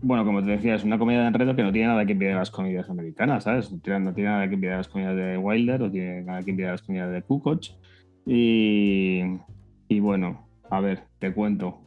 bueno, 0.00 0.24
como 0.24 0.42
te 0.44 0.50
decía, 0.50 0.74
es 0.74 0.84
una 0.84 0.98
comedia 0.98 1.20
de 1.22 1.26
enredo 1.28 1.54
que 1.56 1.62
no 1.62 1.72
tiene 1.72 1.88
nada 1.88 2.04
que 2.06 2.12
envidiar 2.12 2.36
a 2.36 2.40
las 2.40 2.50
comedias 2.50 2.88
americanas, 2.88 3.44
¿sabes? 3.44 3.70
No 3.72 3.78
tiene, 3.80 4.00
no 4.00 4.14
tiene 4.14 4.30
nada 4.30 4.48
que 4.48 4.54
envidiar 4.54 4.74
a 4.74 4.78
las 4.78 4.88
comedias 4.88 5.16
de 5.16 5.36
Wilder, 5.38 5.80
no 5.80 5.90
tiene 5.90 6.22
nada 6.22 6.42
que 6.42 6.50
envidiar 6.50 6.70
a 6.70 6.74
las 6.74 6.82
comedias 6.82 7.10
de 7.10 7.22
Kukoc. 7.22 7.62
Y, 8.26 9.22
y 9.88 10.00
bueno, 10.00 10.48
a 10.70 10.80
ver, 10.80 11.04
te 11.18 11.32
cuento. 11.32 11.80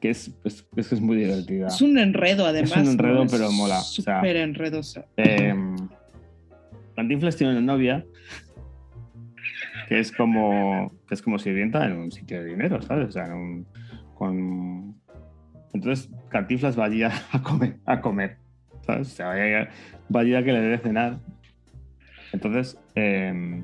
Que 0.00 0.10
es, 0.10 0.36
es, 0.44 0.66
es 0.74 0.88
que 0.88 0.94
es 0.96 1.00
muy 1.00 1.16
divertida. 1.16 1.68
Es 1.68 1.80
un 1.80 1.96
enredo, 1.98 2.44
además. 2.46 2.76
un 2.76 2.88
enredo, 2.88 3.14
¿no? 3.14 3.22
Es 3.24 3.30
pero 3.32 3.52
mola, 3.52 3.78
o 3.78 3.82
sea, 3.82 4.16
Súper 4.18 4.36
enredosa. 4.36 5.04
Eh, 5.16 5.54
Cantinflas 6.96 7.36
tiene 7.36 7.52
una 7.52 7.60
novia 7.62 8.04
que 9.88 9.98
es 10.00 10.10
como 10.12 10.90
que 11.08 11.14
es 11.14 11.22
como 11.22 11.38
sirvienta 11.38 11.84
en 11.86 11.92
un 11.98 12.10
sitio 12.10 12.42
de 12.42 12.48
dinero, 12.50 12.80
¿sabes? 12.82 13.08
O 13.08 13.12
sea, 13.12 13.26
en 13.26 13.32
un- 13.32 13.66
con... 14.14 14.94
Entonces 15.72 16.10
Cantinflas 16.28 16.78
va 16.78 16.84
allí 16.84 17.02
a 17.02 17.12
comer, 17.42 17.78
a 17.86 18.00
comer 18.00 18.42
¿sabes? 18.86 19.08
O 19.08 19.10
sea, 19.10 19.28
va 20.14 20.20
allí 20.20 20.34
a, 20.34 20.44
que 20.44 20.52
le 20.52 20.60
dé 20.60 20.68
de 20.68 20.78
cenar. 20.78 21.18
Entonces, 22.32 22.78
eh, 22.94 23.62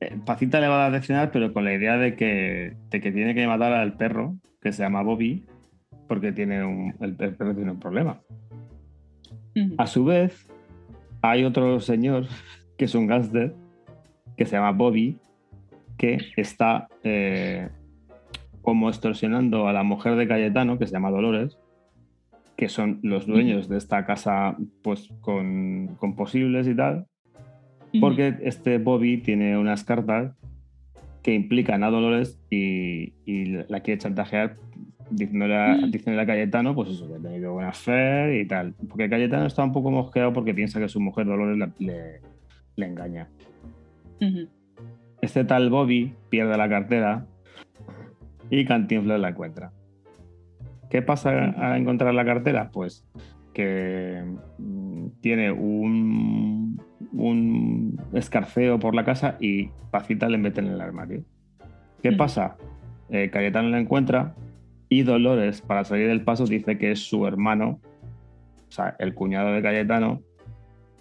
eh, 0.00 0.18
Pacita 0.24 0.60
le 0.60 0.68
va 0.68 0.76
a 0.76 0.90
dar 0.90 0.92
de 0.92 1.06
cenar, 1.06 1.30
pero 1.30 1.52
con 1.52 1.64
la 1.64 1.74
idea 1.74 1.96
de 1.96 2.14
que, 2.14 2.76
de 2.90 3.00
que 3.00 3.12
tiene 3.12 3.34
que 3.34 3.46
matar 3.46 3.72
al 3.72 3.96
perro, 3.96 4.36
que 4.60 4.72
se 4.72 4.82
llama 4.82 5.02
Bobby, 5.02 5.44
porque 6.06 6.32
tiene 6.32 6.64
un, 6.64 6.94
el, 7.00 7.16
el 7.18 7.34
perro 7.34 7.54
tiene 7.54 7.72
un 7.72 7.80
problema. 7.80 8.20
A 9.76 9.86
su 9.88 10.04
vez, 10.04 10.46
hay 11.20 11.44
otro 11.44 11.80
señor 11.80 12.26
que 12.78 12.84
es 12.84 12.94
un 12.94 13.06
gángster 13.06 13.54
que 14.36 14.46
se 14.46 14.56
llama 14.56 14.70
Bobby, 14.70 15.18
que 15.96 16.18
está 16.36 16.86
eh, 17.02 17.68
como 18.68 18.90
extorsionando 18.90 19.66
a 19.66 19.72
la 19.72 19.82
mujer 19.82 20.16
de 20.16 20.28
Cayetano, 20.28 20.78
que 20.78 20.86
se 20.86 20.92
llama 20.92 21.08
Dolores, 21.10 21.56
que 22.54 22.68
son 22.68 22.98
los 23.02 23.24
dueños 23.26 23.66
de 23.70 23.78
esta 23.78 24.04
casa 24.04 24.58
pues 24.82 25.08
con, 25.22 25.96
con 25.98 26.14
posibles 26.14 26.68
y 26.68 26.74
tal, 26.74 27.06
porque 28.00 28.34
este 28.42 28.76
Bobby 28.76 29.22
tiene 29.22 29.56
unas 29.56 29.84
cartas 29.84 30.34
que 31.22 31.32
implican 31.32 31.82
a 31.82 31.88
Dolores 31.90 32.38
y, 32.50 33.14
y 33.24 33.46
la 33.70 33.80
quiere 33.80 33.98
chantajear 34.02 34.56
diciéndole 35.10 35.56
a, 35.56 35.76
diciéndole 35.86 36.20
a 36.20 36.26
Cayetano, 36.26 36.74
pues 36.74 36.90
eso, 36.90 37.08
que 37.08 37.14
ha 37.14 37.18
tenido 37.30 37.54
buena 37.54 37.72
fe 37.72 38.38
y 38.42 38.46
tal. 38.46 38.74
Porque 38.86 39.08
Cayetano 39.08 39.46
está 39.46 39.64
un 39.64 39.72
poco 39.72 39.90
mosqueado 39.90 40.34
porque 40.34 40.52
piensa 40.52 40.78
que 40.78 40.90
su 40.90 41.00
mujer 41.00 41.24
Dolores 41.24 41.56
le, 41.56 41.86
le- 41.86 42.20
le 42.76 42.86
engaña. 42.86 43.28
Este 45.22 45.44
tal 45.44 45.70
Bobby 45.70 46.12
pierde 46.28 46.54
la 46.58 46.68
cartera 46.68 47.24
y 48.50 48.64
Cantinflas 48.64 49.20
la 49.20 49.30
encuentra. 49.30 49.72
¿Qué 50.90 51.02
pasa 51.02 51.30
a 51.30 51.76
encontrar 51.76 52.14
la 52.14 52.24
cartera? 52.24 52.70
Pues 52.72 53.06
que 53.52 54.24
mm, 54.58 55.08
tiene 55.20 55.50
un, 55.50 56.80
un 57.12 58.00
escarceo 58.12 58.78
por 58.78 58.94
la 58.94 59.04
casa 59.04 59.36
y 59.40 59.70
Pacita 59.90 60.28
le 60.28 60.38
mete 60.38 60.60
en 60.60 60.68
el 60.68 60.80
armario. 60.80 61.24
¿Qué 62.02 62.12
pasa? 62.12 62.56
Eh, 63.10 63.30
Cayetano 63.30 63.68
la 63.70 63.80
encuentra 63.80 64.34
y 64.88 65.02
Dolores, 65.02 65.60
para 65.60 65.84
salir 65.84 66.08
del 66.08 66.22
paso, 66.22 66.46
dice 66.46 66.78
que 66.78 66.92
es 66.92 67.00
su 67.00 67.26
hermano, 67.26 67.80
o 68.68 68.72
sea, 68.72 68.96
el 68.98 69.14
cuñado 69.14 69.52
de 69.52 69.60
Cayetano, 69.60 70.22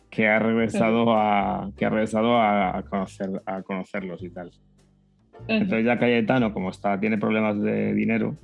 que 0.09 0.27
ha 0.27 0.39
regresado 0.39 1.13
a, 1.15 1.71
que 1.77 1.85
ha 1.85 1.89
regresado 1.89 2.41
a 2.41 2.83
conocer, 2.89 3.41
a 3.45 3.61
conocerlos 3.61 4.23
y 4.23 4.29
tal. 4.29 4.51
Entonces 5.47 5.85
ya 5.85 5.97
Cayetano, 5.97 6.53
como 6.53 6.69
está, 6.69 6.99
tiene 6.99 7.17
problemas 7.17 7.59
de 7.61 7.93
dinero, 7.93 8.35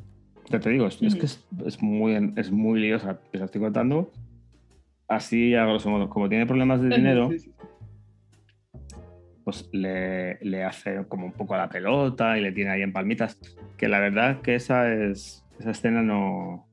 ya 0.50 0.60
te 0.60 0.70
digo, 0.70 0.88
es, 0.88 1.02
es 1.02 1.16
que 1.16 1.26
es, 1.26 1.46
es 1.66 1.82
muy, 1.82 2.34
es 2.36 2.52
muy 2.52 2.80
liosa, 2.80 3.20
te 3.32 3.44
estoy 3.44 3.62
contando. 3.62 4.12
Así, 5.08 5.54
a 5.56 5.66
grosso 5.66 5.90
modo, 5.90 6.10
como 6.10 6.30
tiene 6.30 6.46
problemas 6.46 6.82
de 6.82 6.96
dinero, 6.96 7.30
Sí, 7.30 7.40
sí, 7.40 7.50
sí. 7.50 7.68
pues 9.44 9.70
le, 9.74 10.40
le 10.40 10.64
hace 10.64 11.06
como 11.08 11.26
un 11.26 11.34
poco 11.34 11.56
a 11.56 11.58
la 11.58 11.70
pelota 11.70 12.38
y 12.38 12.42
le 12.42 12.52
tiene 12.52 12.72
ahí 12.72 12.82
en 12.82 12.94
palmitas. 12.94 13.38
Que 13.78 13.88
la 13.88 14.00
verdad 14.00 14.42
que 14.42 14.56
esa 14.56 14.94
es 14.94 15.46
esa 15.60 15.72
escena 15.72 16.02
no 16.02 16.68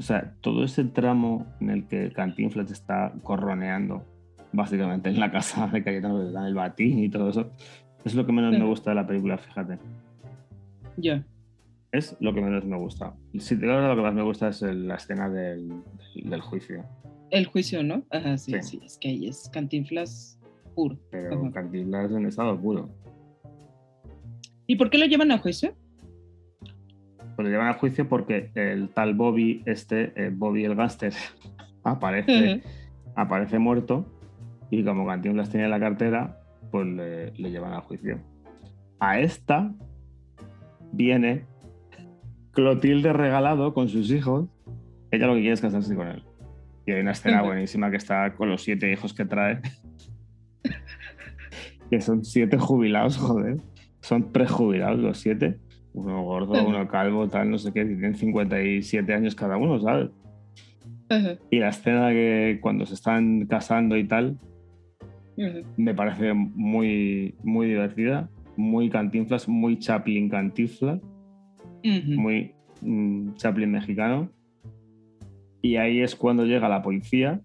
o 0.00 0.02
sea, 0.02 0.32
todo 0.40 0.64
ese 0.64 0.84
tramo 0.84 1.46
en 1.60 1.68
el 1.68 1.86
que 1.86 2.10
Cantinflas 2.10 2.70
está 2.70 3.12
corroneando, 3.22 4.02
básicamente 4.50 5.10
en 5.10 5.20
la 5.20 5.30
casa 5.30 5.66
de 5.66 5.84
Cayetano, 5.84 6.22
le 6.22 6.32
dan 6.32 6.46
el 6.46 6.54
batín 6.54 7.00
y 7.00 7.10
todo 7.10 7.28
eso, 7.28 7.50
es 8.04 8.14
lo 8.14 8.24
que 8.26 8.32
menos 8.32 8.52
me 8.58 8.64
gusta 8.64 8.90
de 8.90 8.96
la 8.96 9.06
película, 9.06 9.38
fíjate. 9.38 9.78
Ya. 10.96 11.24
Es 11.92 12.16
lo 12.20 12.32
que 12.32 12.40
menos 12.40 12.64
me 12.64 12.76
gusta. 12.76 13.14
Si 13.38 13.56
te 13.56 13.66
digo 13.66 13.78
lo 13.80 13.96
que 13.96 14.02
más 14.02 14.14
me 14.14 14.22
gusta 14.22 14.48
es 14.48 14.62
el- 14.62 14.86
la 14.88 14.94
escena 14.96 15.28
del, 15.28 15.82
del 16.14 16.40
juicio. 16.40 16.84
El 17.30 17.46
juicio, 17.46 17.82
¿no? 17.82 18.02
Ajá, 18.10 18.38
sí, 18.38 18.52
Sí. 18.52 18.62
sí, 18.62 18.80
es 18.84 18.98
que 18.98 19.08
ahí 19.08 19.26
es 19.28 19.48
cantinflas 19.52 20.38
puro. 20.74 20.96
Pero 21.10 21.40
Ajá. 21.40 21.50
Cantinflas 21.52 22.10
en 22.12 22.26
estado 22.26 22.58
puro. 22.60 22.88
¿Y 24.66 24.76
por 24.76 24.88
qué 24.90 24.98
lo 24.98 25.06
llevan 25.06 25.32
a 25.32 25.38
juicio? 25.38 25.74
Pues 27.36 27.46
lo 27.46 27.48
llevan 27.48 27.68
a 27.68 27.74
juicio 27.74 28.08
porque 28.08 28.50
el 28.54 28.88
tal 28.90 29.14
Bobby, 29.14 29.62
este, 29.66 30.12
eh, 30.16 30.30
Bobby 30.32 30.64
el 30.64 30.74
gángster, 30.76 31.12
aparece, 31.84 32.62
aparece 33.16 33.58
muerto 33.58 34.04
y 34.70 34.84
como 34.84 35.06
Cantinflas 35.06 35.50
tiene 35.50 35.68
la 35.68 35.80
cartera, 35.80 36.39
pues 36.70 36.86
le, 36.86 37.32
le 37.32 37.50
llevan 37.50 37.72
a 37.74 37.80
juicio. 37.80 38.20
A 38.98 39.18
esta 39.18 39.72
viene 40.92 41.44
Clotilde 42.52 43.12
regalado 43.12 43.74
con 43.74 43.88
sus 43.88 44.10
hijos. 44.10 44.48
Ella 45.10 45.26
lo 45.26 45.34
que 45.34 45.40
quiere 45.40 45.54
es 45.54 45.60
casarse 45.60 45.94
con 45.94 46.08
él. 46.08 46.22
Y 46.86 46.92
hay 46.92 47.00
una 47.00 47.12
escena 47.12 47.42
buenísima 47.42 47.90
que 47.90 47.96
está 47.96 48.34
con 48.34 48.48
los 48.48 48.62
siete 48.62 48.90
hijos 48.90 49.14
que 49.14 49.24
trae. 49.24 49.60
que 51.90 52.00
son 52.00 52.24
siete 52.24 52.58
jubilados, 52.58 53.16
joder. 53.18 53.58
Son 54.00 54.32
prejubilados 54.32 54.98
los 54.98 55.18
siete. 55.18 55.58
Uno 55.92 56.22
gordo, 56.22 56.66
uno 56.66 56.86
calvo, 56.88 57.28
tal, 57.28 57.50
no 57.50 57.58
sé 57.58 57.72
qué. 57.72 57.84
Tienen 57.84 58.14
57 58.14 59.12
años 59.12 59.34
cada 59.34 59.56
uno, 59.56 59.80
¿sabes? 59.80 60.10
Y 61.50 61.58
la 61.58 61.70
escena 61.70 62.10
que 62.10 62.58
cuando 62.60 62.86
se 62.86 62.94
están 62.94 63.46
casando 63.46 63.96
y 63.96 64.04
tal, 64.06 64.38
me 65.76 65.94
parece 65.94 66.32
muy, 66.34 67.34
muy 67.42 67.66
divertida. 67.68 68.28
Muy 68.56 68.90
cantinflas, 68.90 69.48
muy 69.48 69.78
Chaplin 69.78 70.28
cantinflas. 70.28 71.00
Muy 72.16 72.52
mm, 72.82 73.34
Chaplin 73.34 73.70
mexicano. 73.70 74.30
Y 75.62 75.76
ahí 75.76 76.00
es 76.00 76.14
cuando 76.16 76.44
llega 76.44 76.68
la 76.68 76.82
policía. 76.82 77.40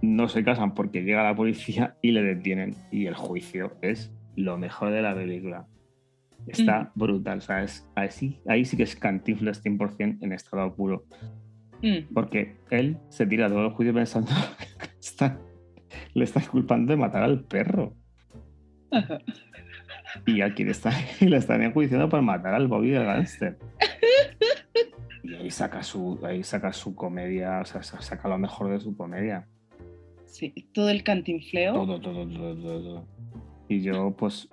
No 0.00 0.28
se 0.28 0.42
casan 0.44 0.74
porque 0.74 1.02
llega 1.02 1.22
la 1.22 1.34
policía 1.36 1.96
y 2.02 2.10
le 2.12 2.22
detienen. 2.22 2.74
Y 2.90 3.06
el 3.06 3.14
juicio 3.14 3.72
es 3.82 4.12
lo 4.36 4.58
mejor 4.58 4.90
de 4.90 5.02
la 5.02 5.14
película. 5.14 5.66
Está 6.46 6.90
brutal. 6.96 7.38
O 7.38 7.40
sea, 7.40 7.62
es- 7.62 7.88
ahí, 7.94 8.10
sí, 8.10 8.40
ahí 8.48 8.64
sí 8.64 8.76
que 8.76 8.82
es 8.82 8.96
cantinflas 8.96 9.62
100% 9.64 10.18
en 10.22 10.32
estado 10.32 10.74
puro. 10.74 11.04
Porque 12.12 12.56
él 12.70 12.96
se 13.08 13.26
tira 13.26 13.48
todo 13.48 13.66
el 13.66 13.72
juicio 13.72 13.94
pensando 13.94 14.30
que 14.78 14.86
está- 15.00 15.38
le 16.14 16.24
está 16.24 16.40
culpando 16.40 16.92
de 16.92 16.96
matar 16.96 17.22
al 17.22 17.40
perro. 17.44 17.94
Y 20.26 20.40
aquí 20.42 20.64
le 20.64 20.72
están, 20.72 20.92
y 21.20 21.26
le 21.28 21.36
están 21.38 21.62
enjuiciando 21.62 22.08
por 22.08 22.22
matar 22.22 22.54
al 22.54 22.68
Bobby 22.68 22.90
del 22.90 23.04
gánster. 23.04 23.58
Y 25.24 25.34
ahí 25.36 25.50
saca 25.52 25.84
su, 25.84 26.18
ahí 26.24 26.42
saca 26.42 26.72
su 26.72 26.96
comedia, 26.96 27.60
o 27.60 27.64
sea, 27.64 27.80
sa- 27.84 28.02
saca 28.02 28.28
lo 28.28 28.38
mejor 28.38 28.70
de 28.70 28.80
su 28.80 28.96
comedia. 28.96 29.46
Sí, 30.26 30.52
todo 30.74 30.88
el 30.90 31.04
cantinfleo. 31.04 31.74
Todo, 31.74 32.00
todo, 32.00 32.26
todo, 32.28 32.56
todo. 32.56 32.82
todo. 32.82 33.08
Y 33.68 33.82
yo, 33.82 34.10
pues, 34.16 34.48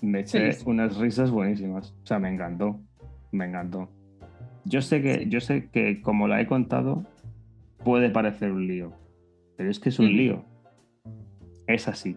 me 0.00 0.20
eché 0.20 0.38
Feliz. 0.40 0.62
unas 0.64 0.96
risas 0.96 1.30
buenísimas. 1.30 1.94
O 2.02 2.06
sea, 2.06 2.18
me 2.18 2.32
encantó. 2.32 2.80
Me 3.32 3.44
encantó. 3.44 3.90
Yo 4.64 4.80
sé 4.80 5.02
que, 5.02 5.26
yo 5.28 5.40
sé 5.42 5.68
que 5.70 6.00
como 6.00 6.26
la 6.26 6.40
he 6.40 6.46
contado, 6.46 7.04
puede 7.84 8.08
parecer 8.08 8.50
un 8.50 8.66
lío. 8.66 8.94
Pero 9.58 9.70
es 9.70 9.78
que 9.78 9.90
es 9.90 9.98
un 9.98 10.06
lío. 10.16 10.46
Es 11.68 11.86
así. 11.86 12.16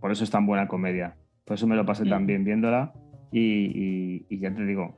Por 0.00 0.10
eso 0.12 0.24
es 0.24 0.30
tan 0.30 0.46
buena 0.46 0.66
comedia. 0.68 1.16
Por 1.44 1.56
eso 1.56 1.66
me 1.66 1.76
lo 1.76 1.84
pasé 1.84 2.04
tan 2.04 2.26
bien 2.26 2.44
viéndola. 2.44 2.92
Y, 3.32 3.40
y- 3.40 4.26
y 4.30 4.38
ya 4.38 4.54
te 4.54 4.64
digo, 4.64 4.96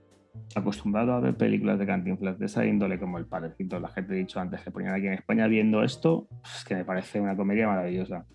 acostumbrado 0.54 1.12
a 1.14 1.20
ver 1.20 1.34
películas 1.36 1.78
de 1.80 1.86
Cantinflas 1.86 2.38
de 2.38 2.46
esa 2.46 2.64
índole 2.64 3.00
como 3.00 3.18
El 3.18 3.26
Padrecito, 3.26 3.80
la 3.80 3.88
gente 3.88 4.14
he 4.14 4.18
dicho 4.18 4.38
antes 4.38 4.60
que 4.62 4.70
ponían 4.70 4.94
aquí 4.94 5.06
en 5.08 5.14
España 5.14 5.48
viendo 5.48 5.82
esto, 5.82 6.28
es 6.56 6.64
que 6.64 6.76
me 6.76 6.84
parece 6.84 7.20
una 7.20 7.36
comedia 7.36 7.66
maravillosa. 7.66 8.26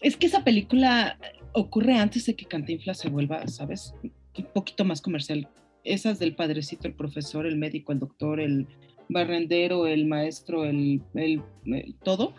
Es 0.00 0.16
que 0.16 0.26
esa 0.26 0.42
película 0.44 1.18
ocurre 1.52 1.98
antes 1.98 2.24
de 2.26 2.34
que 2.36 2.46
Cantinflas 2.46 2.98
se 2.98 3.10
vuelva, 3.10 3.46
¿sabes? 3.48 3.94
Un 4.38 4.46
poquito 4.54 4.84
más 4.86 5.02
comercial. 5.02 5.48
Esas 5.84 6.18
del 6.18 6.34
padrecito, 6.34 6.88
el 6.88 6.94
profesor, 6.94 7.46
el 7.46 7.58
médico, 7.58 7.92
el 7.92 7.98
doctor, 7.98 8.40
el 8.40 8.66
barrendero, 9.08 9.86
el 9.86 10.06
maestro, 10.06 10.64
el, 10.64 11.02
el- 11.14 11.42
el 11.66 11.94
todo, 12.02 12.34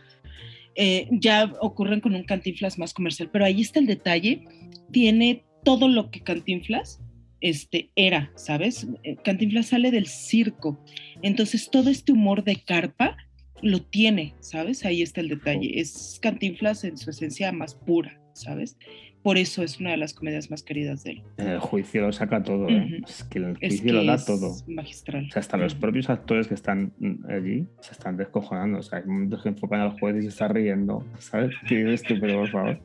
eh, 0.78 1.08
ya 1.12 1.52
ocurren 1.60 2.02
con 2.02 2.14
un 2.14 2.24
Cantinflas 2.24 2.78
más 2.78 2.94
comercial. 2.94 3.30
Pero 3.32 3.46
ahí 3.46 3.62
está 3.62 3.80
el 3.80 3.88
detalle, 3.88 4.46
tiene 4.92 5.44
todo 5.64 5.88
lo 5.88 6.12
que 6.12 6.22
Cantinflas 6.22 7.02
este, 7.42 7.90
era, 7.96 8.32
¿sabes? 8.36 8.88
Eh, 9.04 9.16
Cantinflas 9.24 9.68
sale 9.68 9.92
del 9.92 10.06
circo, 10.06 10.80
entonces 11.24 11.70
todo 11.72 11.90
este 11.90 12.12
humor 12.12 12.44
de 12.44 12.58
carpa 12.58 13.18
lo 13.62 13.82
tiene, 13.82 14.36
¿sabes? 14.40 14.86
Ahí 14.86 15.02
está 15.02 15.22
el 15.22 15.30
detalle. 15.30 15.80
Es 15.80 16.20
Cantinflas 16.22 16.84
en 16.84 16.98
su 16.98 17.10
esencia 17.10 17.52
más 17.52 17.74
pura, 17.74 18.22
¿sabes? 18.34 18.78
Por 19.24 19.38
eso 19.38 19.62
es 19.64 19.80
una 19.80 19.92
de 19.92 19.98
las 19.98 20.14
comedias 20.14 20.50
más 20.50 20.64
queridas 20.64 21.04
de 21.04 21.12
él. 21.12 21.24
En 21.38 21.48
el 21.50 21.60
juicio 21.60 22.02
lo 22.02 22.14
saca 22.14 22.42
todo, 22.44 22.70
¿eh? 22.70 23.02
Es 23.06 23.24
que 23.26 23.40
el 23.40 23.46
Es 23.60 23.74
juicio 23.74 23.84
que 23.86 23.92
lo 23.94 24.06
da 24.06 24.16
es 24.16 24.26
todo. 24.26 24.56
magistral. 24.68 25.26
O 25.28 25.32
sea, 25.32 25.40
hasta 25.42 25.58
los 25.58 25.76
propios 25.76 26.10
actores 26.10 26.48
que 26.48 26.54
están 26.54 26.94
allí 27.30 27.68
se 27.82 27.92
están 27.92 28.16
descojonando. 28.16 28.80
O 28.80 28.84
sea, 28.84 29.00
hay 29.00 29.06
momentos 29.06 29.44
que 29.44 29.50
enfocan 29.50 29.82
al 29.82 30.00
juez 30.00 30.16
y 30.18 30.22
se 30.22 30.28
está 30.30 30.48
riendo. 30.48 31.06
¿Sabes? 31.20 31.54
¿Qué 31.68 31.84
dices 31.84 32.04
tú, 32.04 32.16
pero 32.22 32.40
por 32.40 32.50
favor? 32.50 32.80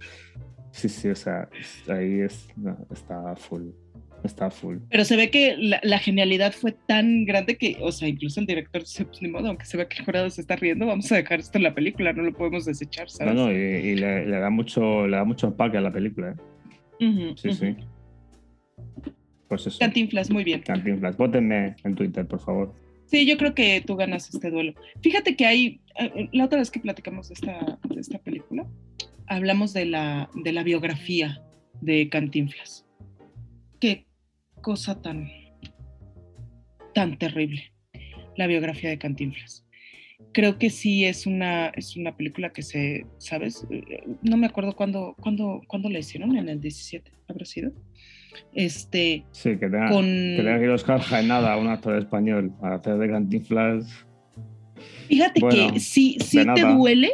Sí, 0.73 0.89
sí, 0.89 1.09
o 1.11 1.15
sea, 1.15 1.49
ahí 1.89 2.21
es, 2.21 2.49
no, 2.57 2.77
está 2.91 3.37
full. 3.37 3.69
Está 4.25 4.51
full. 4.51 4.79
Pero 4.89 5.05
se 5.05 5.17
ve 5.17 5.31
que 5.31 5.57
la, 5.59 5.81
la 5.83 5.99
genialidad 5.99 6.53
fue 6.53 6.73
tan 6.87 7.25
grande 7.25 7.57
que, 7.57 7.77
o 7.81 7.91
sea, 7.91 8.07
incluso 8.09 8.39
el 8.41 8.47
director 8.47 8.83
dice, 8.83 9.05
pues 9.05 9.21
ni 9.21 9.29
modo, 9.29 9.49
aunque 9.49 9.65
se 9.65 9.77
vea 9.77 9.89
que 9.89 9.99
el 9.99 10.05
jurado 10.05 10.31
se 10.31 10.41
está 10.41 10.55
riendo, 10.57 10.87
vamos 10.87 11.11
a 11.11 11.17
dejar 11.17 11.41
esto 11.41 11.59
en 11.59 11.65
la 11.65 11.75
película, 11.75 12.13
no 12.13 12.23
lo 12.23 12.33
podemos 12.33 12.65
desechar, 12.65 13.07
No, 13.07 13.11
¿sabes? 13.11 13.35
no, 13.35 13.51
y, 13.51 13.55
y 13.57 13.95
le, 13.97 14.27
le 14.27 14.39
da 14.39 14.49
mucho, 14.51 15.07
le 15.09 15.17
da 15.17 15.25
mucho 15.25 15.49
empaque 15.49 15.77
a 15.79 15.81
la 15.81 15.93
película, 15.93 16.37
¿eh? 17.01 17.35
Sí, 17.37 17.53
sí. 17.53 17.75
Pues 19.49 19.67
eso. 19.67 19.79
Cantinflas, 19.81 20.31
muy 20.31 20.45
bien. 20.45 20.63
Cantinflas. 20.63 21.17
Vótenme 21.17 21.75
en 21.85 21.95
Twitter, 21.95 22.27
por 22.27 22.41
favor. 22.41 22.73
Sí, 23.07 23.27
yo 23.27 23.37
creo 23.37 23.55
que 23.55 23.83
tú 23.85 23.97
ganas 23.97 24.33
este 24.33 24.51
duelo. 24.51 24.73
Fíjate 25.03 25.37
que 25.37 25.45
hay, 25.45 25.81
eh, 25.99 26.29
la 26.33 26.45
otra 26.45 26.61
vez 26.61 26.71
que 26.71 26.81
platicamos 26.81 27.29
de 27.29 27.35
esta, 27.35 27.79
de 27.89 28.01
esta 28.01 28.19
película, 28.19 28.67
hablamos 29.27 29.73
de 29.75 29.85
la, 29.87 30.31
de 30.35 30.53
la 30.53 30.63
biografía 30.63 31.43
de 31.81 32.09
Cantinflas. 32.09 32.87
Cosa 34.63 35.01
tan, 35.03 35.29
tan 36.95 37.19
terrible, 37.19 37.73
la 38.37 38.47
biografía 38.47 38.91
de 38.91 38.99
Cantinflas. 38.99 39.67
Creo 40.33 40.57
que 40.59 40.71
sí 40.71 41.05
es 41.05 41.27
una, 41.27 41.69
es 41.71 41.97
una 41.97 42.17
película 42.17 42.53
que 42.53 42.63
se, 42.63 43.05
¿sabes? 43.19 43.67
No 44.23 44.37
me 44.37 44.47
acuerdo 44.47 44.75
cuándo, 44.75 45.17
cuándo, 45.21 45.61
cuándo 45.67 45.91
la 45.91 45.99
hicieron, 45.99 46.37
en 46.37 46.49
el 46.49 46.61
17, 46.61 47.11
¿habrá 47.29 47.45
sido? 47.45 47.73
Este, 48.55 49.25
Sí, 49.33 49.51
que 49.59 49.69
tenga, 49.69 49.89
Con- 49.91 50.05
que 50.05 50.37
tenga 50.39 50.59
que 50.59 50.65
ir 50.65 50.71
Oscar 50.71 51.01
Jaenada, 51.01 51.57
un 51.57 51.67
actor 51.69 51.99
español, 51.99 52.53
a 52.63 52.75
hacer 52.75 52.97
de 52.99 53.11
Cantinflas. 53.11 54.07
Fíjate 55.09 55.41
Bueno, 55.41 55.73
que 55.75 55.81
sí, 55.81 56.17
sí 56.21 56.39
te 56.39 56.45
nada. 56.45 56.75
duele, 56.75 57.11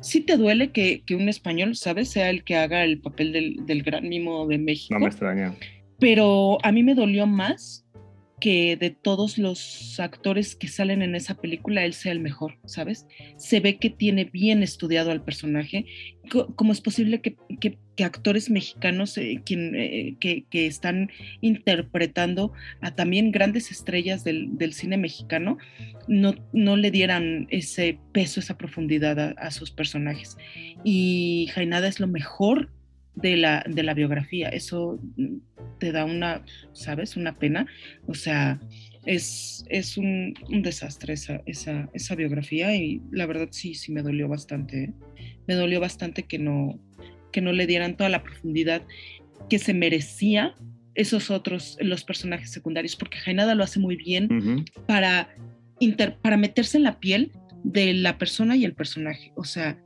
sí 0.00 0.20
te 0.20 0.36
duele 0.36 0.70
que, 0.70 1.02
que 1.04 1.16
un 1.16 1.28
español, 1.28 1.74
¿sabes? 1.76 2.10
Sea 2.10 2.28
el 2.30 2.44
que 2.44 2.56
haga 2.56 2.84
el 2.84 3.00
papel 3.00 3.32
del, 3.32 3.66
del 3.66 3.82
gran 3.82 4.08
mimo 4.08 4.46
de 4.46 4.58
México. 4.58 4.94
No 4.94 5.00
me 5.00 5.06
extraña. 5.06 5.54
Pero 5.98 6.58
a 6.64 6.72
mí 6.72 6.82
me 6.82 6.94
dolió 6.94 7.26
más 7.26 7.82
que 8.40 8.76
de 8.76 8.90
todos 8.90 9.38
los 9.38 9.98
actores 10.00 10.54
que 10.56 10.68
salen 10.68 11.00
en 11.02 11.14
esa 11.14 11.34
película, 11.34 11.84
él 11.84 11.94
sea 11.94 12.12
el 12.12 12.20
mejor, 12.20 12.58
¿sabes? 12.66 13.06
Se 13.38 13.60
ve 13.60 13.78
que 13.78 13.88
tiene 13.90 14.24
bien 14.26 14.62
estudiado 14.62 15.12
al 15.12 15.22
personaje. 15.22 15.86
¿Cómo 16.56 16.72
es 16.72 16.80
posible 16.80 17.20
que, 17.20 17.36
que- 17.60 17.78
que 17.96 18.04
actores 18.04 18.50
mexicanos 18.50 19.16
eh, 19.18 19.40
quien, 19.46 19.76
eh, 19.76 20.16
que, 20.18 20.44
que 20.50 20.66
están 20.66 21.10
interpretando 21.42 22.52
a 22.80 22.94
también 22.94 23.30
grandes 23.30 23.70
estrellas 23.70 24.24
del, 24.24 24.58
del 24.58 24.72
cine 24.72 24.96
mexicano 24.96 25.58
no, 26.08 26.34
no 26.52 26.76
le 26.76 26.90
dieran 26.90 27.46
ese 27.50 27.98
peso, 28.12 28.40
esa 28.40 28.58
profundidad 28.58 29.18
a, 29.20 29.30
a 29.38 29.50
sus 29.52 29.70
personajes? 29.70 30.36
Y 30.82 31.48
Jainada 31.54 31.86
es 31.86 32.00
lo 32.00 32.08
mejor 32.08 32.70
de 33.14 33.36
la, 33.36 33.64
de 33.68 33.82
la 33.82 33.94
biografía. 33.94 34.48
Eso 34.48 35.00
mm, 35.16 35.36
te 35.78 35.92
da 35.92 36.04
una, 36.04 36.44
¿sabes? 36.72 37.16
Una 37.16 37.38
pena. 37.38 37.66
O 38.06 38.14
sea, 38.14 38.60
es, 39.06 39.64
es 39.68 39.96
un, 39.96 40.34
un 40.48 40.62
desastre 40.62 41.14
esa, 41.14 41.42
esa, 41.46 41.88
esa 41.92 42.14
biografía 42.14 42.74
y 42.74 43.02
la 43.10 43.26
verdad 43.26 43.48
sí, 43.50 43.74
sí 43.74 43.92
me 43.92 44.02
dolió 44.02 44.28
bastante. 44.28 44.84
¿eh? 44.84 44.92
Me 45.46 45.54
dolió 45.54 45.80
bastante 45.80 46.24
que 46.24 46.38
no, 46.38 46.78
que 47.32 47.40
no 47.40 47.52
le 47.52 47.66
dieran 47.66 47.96
toda 47.96 48.08
la 48.08 48.22
profundidad 48.22 48.82
que 49.48 49.58
se 49.58 49.74
merecía 49.74 50.54
esos 50.94 51.30
otros, 51.30 51.76
los 51.80 52.04
personajes 52.04 52.50
secundarios, 52.50 52.94
porque 52.96 53.18
Jainada 53.18 53.54
lo 53.54 53.64
hace 53.64 53.80
muy 53.80 53.96
bien 53.96 54.64
para 54.86 55.28
para 56.22 56.36
meterse 56.36 56.76
en 56.76 56.84
la 56.84 57.00
piel 57.00 57.32
de 57.64 57.92
la 57.94 58.16
persona 58.16 58.56
y 58.56 58.64
el 58.64 58.74
personaje. 58.74 59.32
O 59.34 59.44
sea, 59.44 59.78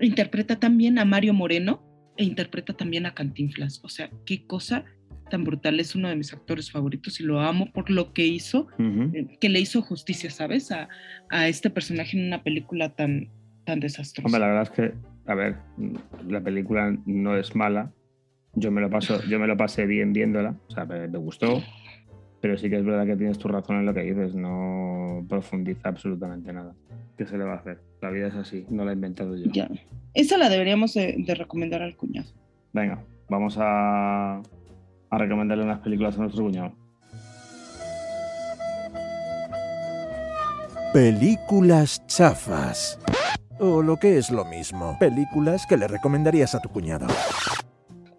interpreta 0.00 0.58
también 0.58 0.98
a 0.98 1.04
Mario 1.04 1.34
Moreno 1.34 1.85
e 2.16 2.24
interpreta 2.24 2.72
también 2.72 3.06
a 3.06 3.14
Cantinflas. 3.14 3.80
O 3.84 3.88
sea, 3.88 4.10
qué 4.24 4.46
cosa 4.46 4.84
tan 5.30 5.44
brutal. 5.44 5.80
Es 5.80 5.94
uno 5.94 6.08
de 6.08 6.16
mis 6.16 6.32
actores 6.32 6.70
favoritos 6.70 7.20
y 7.20 7.24
lo 7.24 7.40
amo 7.40 7.70
por 7.72 7.90
lo 7.90 8.12
que 8.12 8.26
hizo, 8.26 8.68
eh, 8.78 9.36
que 9.40 9.48
le 9.48 9.60
hizo 9.60 9.82
justicia, 9.82 10.30
¿sabes? 10.30 10.70
A, 10.72 10.88
a, 11.30 11.48
este 11.48 11.70
personaje 11.70 12.18
en 12.18 12.26
una 12.26 12.42
película 12.42 12.94
tan, 12.94 13.28
tan 13.64 13.80
desastrosa. 13.80 14.26
Hombre, 14.26 14.40
la 14.40 14.46
verdad 14.46 14.62
es 14.62 14.70
que, 14.70 14.94
a 15.26 15.34
ver, 15.34 15.56
la 16.28 16.40
película 16.40 16.96
no 17.04 17.36
es 17.36 17.54
mala. 17.54 17.92
Yo 18.54 18.70
me 18.70 18.80
lo 18.80 18.88
paso, 18.88 19.22
yo 19.28 19.38
me 19.38 19.46
lo 19.46 19.56
pasé 19.56 19.84
bien 19.84 20.14
viéndola, 20.14 20.56
o 20.68 20.70
sea, 20.70 20.86
me, 20.86 21.06
gustó, 21.18 21.62
pero 22.46 22.58
sí 22.58 22.70
que 22.70 22.76
es 22.76 22.84
verdad 22.84 23.06
que 23.06 23.16
tienes 23.16 23.38
tu 23.38 23.48
razón 23.48 23.78
en 23.78 23.86
lo 23.86 23.92
que 23.92 24.02
dices, 24.02 24.36
no 24.36 25.26
profundiza 25.28 25.88
absolutamente 25.88 26.52
nada. 26.52 26.76
¿Qué 27.18 27.26
se 27.26 27.36
le 27.36 27.42
va 27.42 27.54
a 27.54 27.56
hacer? 27.56 27.80
La 28.00 28.10
vida 28.10 28.28
es 28.28 28.34
así, 28.34 28.64
no 28.70 28.84
la 28.84 28.92
he 28.92 28.94
inventado 28.94 29.36
yo. 29.36 29.50
Ya. 29.50 29.68
Esa 30.14 30.38
la 30.38 30.48
deberíamos 30.48 30.94
de, 30.94 31.24
recomendar 31.36 31.82
al 31.82 31.96
cuñado. 31.96 32.28
Venga, 32.72 33.02
vamos 33.28 33.56
a, 33.58 34.36
a 34.36 35.18
recomendarle 35.18 35.64
unas 35.64 35.80
películas 35.80 36.16
a 36.16 36.20
nuestro 36.20 36.44
cuñado. 36.44 36.72
Películas 40.92 42.06
chafas. 42.06 43.00
O 43.58 43.82
lo 43.82 43.96
que 43.96 44.18
es 44.18 44.30
lo 44.30 44.44
mismo, 44.44 44.96
películas 45.00 45.66
que 45.66 45.76
le 45.76 45.88
recomendarías 45.88 46.54
a 46.54 46.60
tu 46.60 46.68
cuñado. 46.68 47.08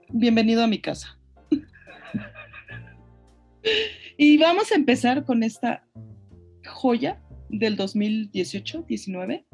Bienvenido 0.10 0.66
a 0.66 0.68
mi 0.68 0.82
casa. 0.82 1.18
y 4.18 4.38
vamos 4.38 4.72
a 4.72 4.76
empezar 4.76 5.26
con 5.26 5.44
esta 5.44 5.86
joya 6.66 7.22
del 7.50 7.78
2018-19 7.78 9.46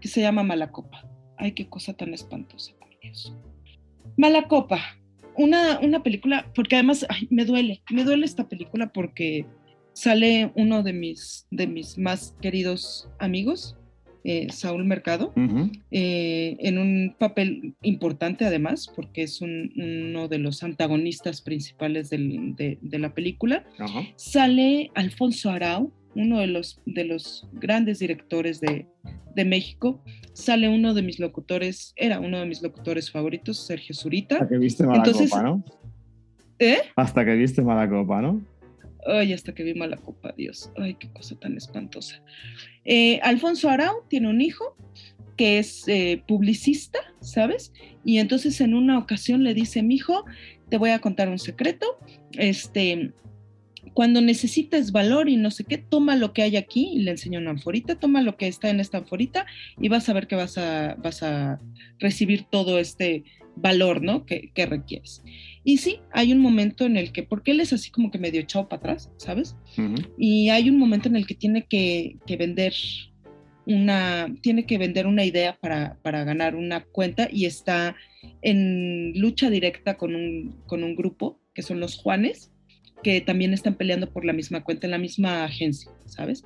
que 0.00 0.08
se 0.08 0.20
llama 0.20 0.42
Malacopa. 0.42 1.08
Ay, 1.36 1.52
qué 1.52 1.68
cosa 1.68 1.92
tan 1.92 2.14
espantosa, 2.14 2.72
por 2.78 2.88
Dios. 3.00 3.34
Malacopa, 4.16 4.80
una, 5.36 5.78
una 5.80 6.02
película, 6.02 6.50
porque 6.54 6.76
además 6.76 7.06
me 7.30 7.44
duele, 7.44 7.82
me 7.90 8.04
duele 8.04 8.24
esta 8.24 8.48
película 8.48 8.92
porque 8.92 9.46
sale 9.92 10.52
uno 10.56 10.82
de 10.82 10.92
mis, 10.92 11.46
de 11.50 11.66
mis 11.66 11.98
más 11.98 12.34
queridos 12.40 13.10
amigos, 13.18 13.77
eh, 14.24 14.48
Saúl 14.50 14.84
Mercado, 14.84 15.32
eh, 15.90 16.56
en 16.60 16.78
un 16.78 17.14
papel 17.18 17.74
importante 17.82 18.44
además, 18.44 18.90
porque 18.94 19.22
es 19.22 19.40
uno 19.40 20.28
de 20.28 20.38
los 20.38 20.62
antagonistas 20.62 21.40
principales 21.40 22.10
de, 22.10 22.78
la 22.82 23.14
película. 23.14 23.64
Sale 24.16 24.90
Alfonso 24.94 25.50
Arau, 25.50 25.92
uno 26.14 26.40
de 26.40 26.48
los, 26.48 26.80
de 26.84 27.04
los 27.04 27.48
grandes 27.52 28.00
directores 28.00 28.60
de, 28.60 28.86
México. 29.46 30.02
Sale 30.32 30.68
uno 30.68 30.94
de 30.94 31.02
mis 31.02 31.20
locutores, 31.20 31.92
era 31.94 32.18
uno 32.18 32.40
de 32.40 32.46
mis 32.46 32.60
locutores 32.60 33.08
favoritos, 33.08 33.64
Sergio 33.64 33.94
Zurita. 33.94 34.34
Hasta 34.34 34.48
que 34.48 34.58
viste 34.58 34.84
Malacopa, 34.84 35.42
¿no? 35.42 35.64
¿Eh? 36.58 36.78
Hasta 36.96 37.24
que 37.24 37.34
viste 37.36 37.62
Malacopa, 37.62 38.20
¿no? 38.20 38.44
Ay, 39.06 39.32
hasta 39.32 39.54
que 39.54 39.62
vi 39.62 39.74
Malacopa, 39.74 40.32
Dios. 40.36 40.72
Ay, 40.76 40.94
qué 40.94 41.08
cosa 41.12 41.38
tan 41.38 41.56
espantosa. 41.56 42.20
Eh, 42.90 43.20
Alfonso 43.22 43.68
Arau 43.68 44.02
tiene 44.08 44.30
un 44.30 44.40
hijo 44.40 44.74
que 45.36 45.58
es 45.58 45.86
eh, 45.88 46.22
publicista, 46.26 46.98
¿sabes? 47.20 47.70
Y 48.02 48.16
entonces 48.16 48.62
en 48.62 48.72
una 48.72 48.98
ocasión 48.98 49.44
le 49.44 49.52
dice, 49.52 49.82
mi 49.82 49.96
hijo, 49.96 50.24
te 50.70 50.78
voy 50.78 50.90
a 50.90 50.98
contar 50.98 51.28
un 51.28 51.38
secreto. 51.38 51.98
Este, 52.32 53.12
cuando 53.92 54.22
necesites 54.22 54.90
valor 54.90 55.28
y 55.28 55.36
no 55.36 55.50
sé 55.50 55.64
qué, 55.64 55.76
toma 55.76 56.16
lo 56.16 56.32
que 56.32 56.40
hay 56.40 56.56
aquí 56.56 56.88
y 56.94 57.00
le 57.00 57.10
enseño 57.10 57.40
una 57.40 57.50
anforita, 57.50 57.96
toma 57.96 58.22
lo 58.22 58.38
que 58.38 58.48
está 58.48 58.70
en 58.70 58.80
esta 58.80 58.98
anforita 58.98 59.44
y 59.78 59.90
vas 59.90 60.08
a 60.08 60.14
ver 60.14 60.26
que 60.26 60.36
vas 60.36 60.56
a, 60.56 60.94
vas 60.94 61.22
a 61.22 61.60
recibir 61.98 62.44
todo 62.50 62.78
este 62.78 63.22
valor, 63.60 64.02
¿no? 64.02 64.24
Que, 64.24 64.50
requieres. 64.54 65.22
Y 65.64 65.78
sí, 65.78 66.00
hay 66.12 66.32
un 66.32 66.38
momento 66.38 66.86
en 66.86 66.96
el 66.96 67.12
que, 67.12 67.22
porque 67.22 67.50
él 67.50 67.60
es 67.60 67.72
así 67.72 67.90
como 67.90 68.10
que 68.10 68.18
medio 68.18 68.40
echado 68.40 68.68
para 68.68 68.80
atrás, 68.80 69.10
¿sabes? 69.16 69.56
Y 70.16 70.48
hay 70.50 70.70
un 70.70 70.78
momento 70.78 71.08
en 71.08 71.16
el 71.16 71.26
que 71.26 71.34
tiene 71.34 71.66
que, 71.66 72.16
vender 72.38 72.72
una, 73.66 74.34
tiene 74.40 74.64
que 74.64 74.78
vender 74.78 75.06
una 75.06 75.24
idea 75.24 75.58
para, 75.60 75.98
para, 76.02 76.24
ganar 76.24 76.56
una 76.56 76.84
cuenta 76.84 77.28
y 77.30 77.44
está 77.44 77.96
en 78.42 79.12
lucha 79.18 79.50
directa 79.50 79.96
con 79.96 80.14
un, 80.14 80.56
con 80.66 80.82
un 80.82 80.96
grupo 80.96 81.40
que 81.54 81.62
son 81.62 81.80
los 81.80 81.96
Juanes, 81.96 82.52
que 83.02 83.20
también 83.20 83.52
están 83.52 83.74
peleando 83.74 84.10
por 84.10 84.24
la 84.24 84.32
misma 84.32 84.64
cuenta 84.64 84.86
en 84.86 84.92
la 84.92 84.98
misma 84.98 85.44
agencia, 85.44 85.90
¿sabes? 86.06 86.44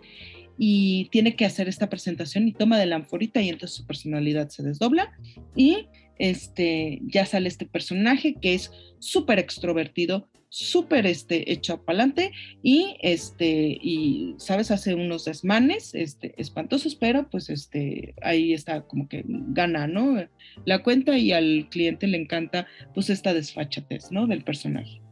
Y 0.59 1.09
tiene 1.11 1.35
que 1.35 1.45
hacer 1.45 1.69
esta 1.69 1.89
presentación 1.89 2.47
y 2.49 2.53
toma 2.53 2.79
de 2.79 2.87
la 2.87 2.97
anforita 2.97 3.41
y 3.41 3.49
entonces 3.49 3.77
su 3.77 3.87
personalidad 3.87 4.49
se 4.51 4.63
desdobla 4.63 5.13
y 5.57 5.87
este, 6.19 7.01
ya 7.05 7.27
sale 7.27 7.49
este 7.49 7.67
personaje 7.67 8.35
que 8.41 8.55
es 8.55 8.71
súper 8.99 9.39
extrovertido, 9.39 10.29
súper 10.49 11.07
este, 11.07 11.51
hecho 11.51 11.83
para 11.83 12.01
adelante 12.01 12.33
y, 12.63 12.97
este, 13.01 13.79
y, 13.81 14.35
¿sabes? 14.39 14.71
Hace 14.71 14.95
unos 14.95 15.25
desmanes 15.25 15.95
este, 15.95 16.35
espantosos, 16.37 16.95
pero 16.95 17.29
pues 17.31 17.49
este, 17.49 18.15
ahí 18.23 18.53
está 18.53 18.83
como 18.83 19.09
que 19.09 19.25
gana, 19.27 19.87
¿no? 19.87 20.27
La 20.65 20.83
cuenta 20.83 21.17
y 21.17 21.33
al 21.33 21.69
cliente 21.71 22.07
le 22.07 22.19
encanta 22.19 22.67
pues 22.95 23.09
esta 23.09 23.33
desfachatez, 23.33 24.13
¿no? 24.13 24.27
Del 24.27 24.45
personaje 24.45 25.03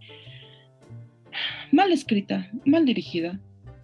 mal 1.72 1.92
escrita, 1.92 2.50
mal 2.64 2.84
dirigida. 2.84 3.40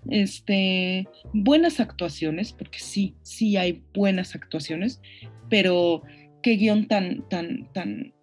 Este, 0.09 1.09
buenas 1.33 1.81
actuaciones, 1.81 2.53
porque 2.53 2.79
sí, 2.79 3.14
sí 3.23 3.57
hay 3.57 3.83
buenas 3.93 4.35
actuaciones, 4.35 5.01
pero 5.49 6.03
qué 6.47 6.55
guion 6.55 6.86
tan, 6.86 7.28
tan, 7.28 7.66
tan 7.72 8.14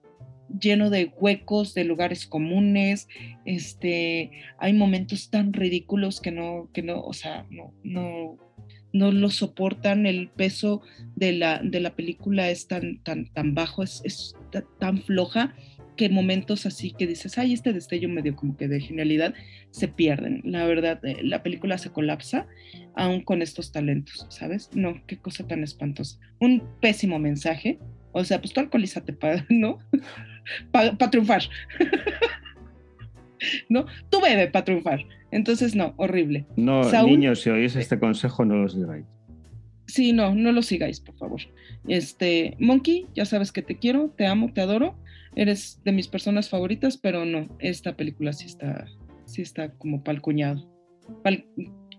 lleno 0.57 0.89
de 0.89 1.11
huecos, 1.19 1.73
de 1.73 1.83
lugares 1.83 2.25
comunes, 2.25 3.09
este, 3.43 4.31
hay 4.59 4.71
momentos 4.71 5.29
tan 5.29 5.51
ridículos 5.51 6.21
que 6.21 6.31
no, 6.31 6.69
que 6.71 6.83
no, 6.83 7.01
o 7.01 7.11
sea, 7.11 7.45
no, 7.49 7.73
no, 7.83 8.37
no 8.93 9.11
lo 9.11 9.29
soportan, 9.29 10.05
el 10.05 10.29
peso 10.29 10.81
de 11.17 11.33
la, 11.33 11.59
de 11.61 11.81
la 11.81 11.97
película 11.97 12.49
es 12.49 12.69
tan, 12.69 13.03
tan, 13.03 13.25
tan 13.33 13.55
bajo, 13.55 13.83
es, 13.83 14.01
es 14.05 14.37
tan 14.79 15.01
floja 15.01 15.53
que 15.97 16.07
momentos 16.07 16.65
así 16.65 16.93
que 16.97 17.07
dices, 17.07 17.37
ay, 17.37 17.51
este 17.51 17.73
destello 17.73 18.07
medio 18.07 18.37
como 18.37 18.55
que 18.55 18.69
de 18.69 18.79
genialidad, 18.79 19.33
se 19.71 19.89
pierden. 19.89 20.41
La 20.45 20.65
verdad, 20.65 21.03
eh, 21.03 21.17
la 21.23 21.43
película 21.43 21.77
se 21.77 21.89
colapsa 21.89 22.47
aún 22.95 23.21
con 23.21 23.41
estos 23.41 23.73
talentos, 23.73 24.25
¿sabes? 24.29 24.69
No, 24.73 25.05
qué 25.07 25.17
cosa 25.17 25.45
tan 25.45 25.61
espantosa. 25.61 26.17
Un 26.39 26.63
pésimo 26.79 27.19
mensaje. 27.19 27.79
O 28.13 28.23
sea, 28.23 28.39
pues 28.39 28.53
tú 28.53 28.61
alcoholízate, 28.61 29.13
para, 29.13 29.45
¿no? 29.49 29.79
Para 30.71 30.97
triunfar. 30.97 31.43
¿No? 33.69 33.85
Tú 34.09 34.21
bebe 34.21 34.47
para 34.47 34.65
triunfar. 34.65 35.01
Entonces, 35.31 35.75
no, 35.75 35.93
horrible. 35.97 36.45
No, 36.55 36.83
niños, 37.03 37.41
si 37.41 37.49
oís 37.49 37.75
este 37.75 37.99
consejo, 37.99 38.45
no 38.45 38.55
lo 38.55 38.69
sigáis. 38.69 39.05
Sí, 39.87 40.13
no, 40.13 40.33
no 40.33 40.53
lo 40.53 40.61
sigáis, 40.61 41.01
por 41.01 41.17
favor. 41.17 41.41
Este, 41.87 42.55
Monkey, 42.59 43.07
ya 43.15 43.25
sabes 43.25 43.51
que 43.51 43.61
te 43.61 43.77
quiero, 43.77 44.13
te 44.15 44.25
amo, 44.27 44.53
te 44.53 44.61
adoro 44.61 44.95
eres 45.35 45.81
de 45.83 45.91
mis 45.91 46.07
personas 46.07 46.49
favoritas, 46.49 46.97
pero 46.97 47.25
no, 47.25 47.47
esta 47.59 47.95
película 47.95 48.33
sí 48.33 48.45
está, 48.45 48.85
sí 49.25 49.41
está 49.41 49.71
como 49.73 50.03
para 50.03 50.15
el 50.15 50.21
cuñado. 50.21 50.67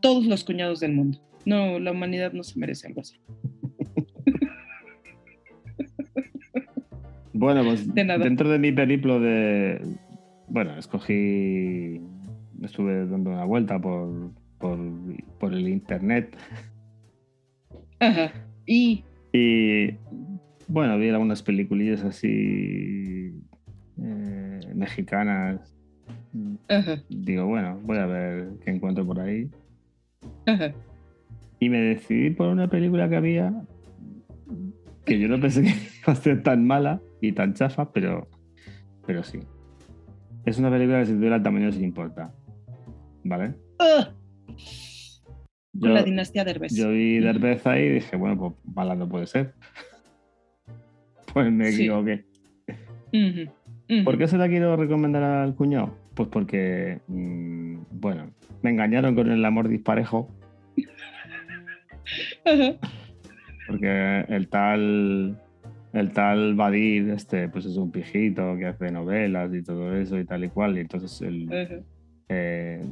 todos 0.01 0.27
los 0.27 0.45
cuñados 0.45 0.81
del 0.81 0.93
mundo. 0.93 1.21
No, 1.45 1.79
la 1.79 1.93
humanidad 1.93 2.33
no 2.33 2.43
se 2.43 2.59
merece 2.59 2.87
algo 2.87 3.03
así. 3.03 3.17
Bueno, 7.35 7.65
pues 7.65 7.93
dentro 7.93 8.49
de 8.49 8.59
mi 8.61 8.71
periplo 8.71 9.21
de. 9.21 9.85
Bueno, 10.49 10.79
escogí. 10.79 12.01
Estuve 12.63 13.07
dando 13.07 13.31
una 13.31 13.45
vuelta 13.45 13.79
por, 13.81 14.31
por, 14.59 14.79
por 15.41 15.53
el 15.53 15.69
internet. 15.69 16.37
Ajá. 17.99 18.33
Y. 18.67 19.05
Y 19.33 19.97
bueno, 20.69 20.97
vi 20.97 21.09
algunas 21.09 21.43
peliculillas 21.43 22.05
así 22.05 23.35
eh, 24.01 24.61
mexicanas. 24.73 25.75
Digo, 27.09 27.47
bueno, 27.47 27.81
voy 27.83 27.99
a 27.99 28.07
ver 28.07 28.49
qué 28.65 28.71
encuentro 28.71 29.05
por 29.05 29.19
ahí. 29.19 29.51
Y 31.59 31.69
me 31.69 31.81
decidí 31.81 32.31
por 32.31 32.47
una 32.47 32.69
película 32.69 33.09
que 33.09 33.17
había 33.17 33.53
que 35.05 35.19
yo 35.19 35.29
no 35.29 35.41
pensé 35.41 35.63
que 35.63 35.69
iba 36.03 36.13
a 36.13 36.17
ser 36.17 36.43
tan 36.43 36.67
mala 36.67 37.01
y 37.29 37.33
tan 37.33 37.55
chafa, 37.55 37.91
pero, 37.93 38.29
pero 39.07 39.23
sí. 39.23 39.41
Es 40.45 40.59
una 40.59 40.71
película 40.71 41.01
que 41.01 41.07
se 41.07 41.15
titula 41.15 41.43
Tamaño 41.43 41.73
sin 41.73 41.85
importa. 41.85 42.33
¿Vale? 43.25 43.55
la 45.73 46.03
dinastía 46.03 46.45
Derbez. 46.45 46.75
Yo 46.75 46.91
vi 46.91 47.19
Derbez 47.19 47.67
ahí 47.67 47.85
y 47.85 47.91
dije, 47.95 48.17
bueno, 48.17 48.39
pues 48.39 48.53
mala 48.75 48.95
no 48.95 49.09
puede 49.09 49.27
ser. 49.27 49.55
Pues 51.33 51.51
me 51.51 51.69
equivoqué. 51.69 52.25
¿Por 54.05 54.17
qué 54.17 54.29
se 54.29 54.39
la 54.39 54.49
quiero 54.49 54.77
recomendar 54.77 55.25
al 55.25 55.57
cuñado? 55.57 55.99
Pues 56.15 56.29
porque, 56.29 57.01
mm, 57.09 57.79
bueno, 57.91 58.31
me 58.63 58.71
engañaron 58.71 59.17
con 59.17 59.29
el 59.29 59.45
amor 59.45 59.67
disparejo. 59.67 60.29
Porque 63.67 64.25
el 64.29 64.49
tal 64.49 65.41
el 65.95 66.13
tal 66.13 66.55
Badir, 66.55 67.11
este, 67.11 67.49
pues 67.49 67.65
es 67.67 67.77
un 67.77 67.91
pijito 67.91 68.57
que 68.57 68.67
hace 68.67 68.91
novelas 68.91 69.55
y 69.55 69.63
todo 69.63 69.97
eso 69.97 70.19
y 70.19 70.25
tal 70.25 70.45
y 70.45 70.49
cual. 70.49 70.77
Y 70.77 70.81
entonces 70.81 71.23
el, 71.23 71.85
eh, 72.29 72.85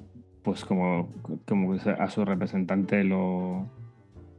pues 0.42 0.64
como, 0.64 1.12
como 1.46 1.74
a 1.74 2.08
su 2.10 2.24
representante 2.24 3.02
lo, 3.02 3.68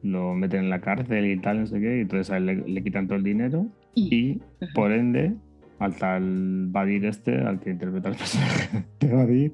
lo 0.02 0.34
meten 0.34 0.62
en 0.62 0.70
la 0.70 0.80
cárcel 0.80 1.26
y 1.26 1.38
tal, 1.40 1.60
no 1.60 1.68
sé 1.68 1.80
qué, 1.80 1.98
y 1.98 2.02
entonces 2.02 2.32
a 2.32 2.38
él 2.38 2.64
le, 2.66 2.84
quitan 2.84 3.08
todo 3.08 3.18
el 3.18 3.24
dinero 3.24 3.68
y, 3.96 4.40
por 4.74 4.92
ende 4.94 5.36
al 5.80 5.96
tal 5.96 6.68
Badir 6.68 7.06
este, 7.06 7.40
al 7.40 7.60
que 7.60 7.72
interpreta 7.72 8.10
el 8.10 8.16
personaje 8.16 8.86
de 9.02 9.14
Badir, 9.14 9.54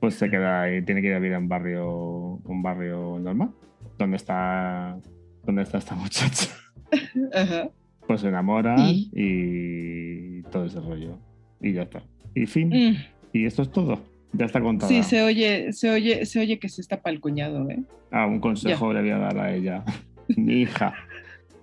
pues 0.00 0.14
se 0.14 0.28
queda 0.28 0.62
ahí, 0.62 0.82
tiene 0.82 1.02
que 1.02 1.08
ir 1.08 1.14
a 1.14 1.18
vivir 1.18 1.34
en 1.34 1.42
un 1.42 1.48
barrio, 1.48 2.40
un 2.44 2.62
barrio 2.62 3.18
normal, 3.20 3.50
donde 3.96 4.16
está, 4.16 4.98
donde 5.44 5.62
está 5.62 5.78
esta 5.78 5.94
muchacha. 5.94 6.59
Pues 8.06 8.22
se 8.22 8.28
enamora 8.28 8.74
¿Y? 8.78 10.42
todo 10.50 10.64
ese 10.64 10.80
rollo. 10.80 11.16
Y 11.60 11.74
ya 11.74 11.82
está. 11.82 12.02
Y 12.34 12.46
fin. 12.46 12.68
Mm. 12.68 12.96
Y 13.32 13.44
esto 13.44 13.62
es 13.62 13.70
todo. 13.70 14.00
Ya 14.32 14.46
está 14.46 14.60
contado. 14.60 14.90
Sí, 14.90 15.04
se 15.04 15.22
oye, 15.22 15.72
se 15.72 15.90
oye, 15.90 16.24
se 16.26 16.40
oye 16.40 16.58
que 16.58 16.68
se 16.68 16.80
está 16.80 17.02
para 17.02 17.14
el 17.14 17.20
cuñado, 17.20 17.68
¿eh? 17.70 17.82
Ah, 18.10 18.26
un 18.26 18.40
consejo 18.40 18.92
le 18.92 19.02
voy 19.02 19.10
a 19.10 19.18
dar 19.18 19.38
a 19.38 19.54
ella. 19.54 19.84
mi 20.36 20.62
hija. 20.62 20.94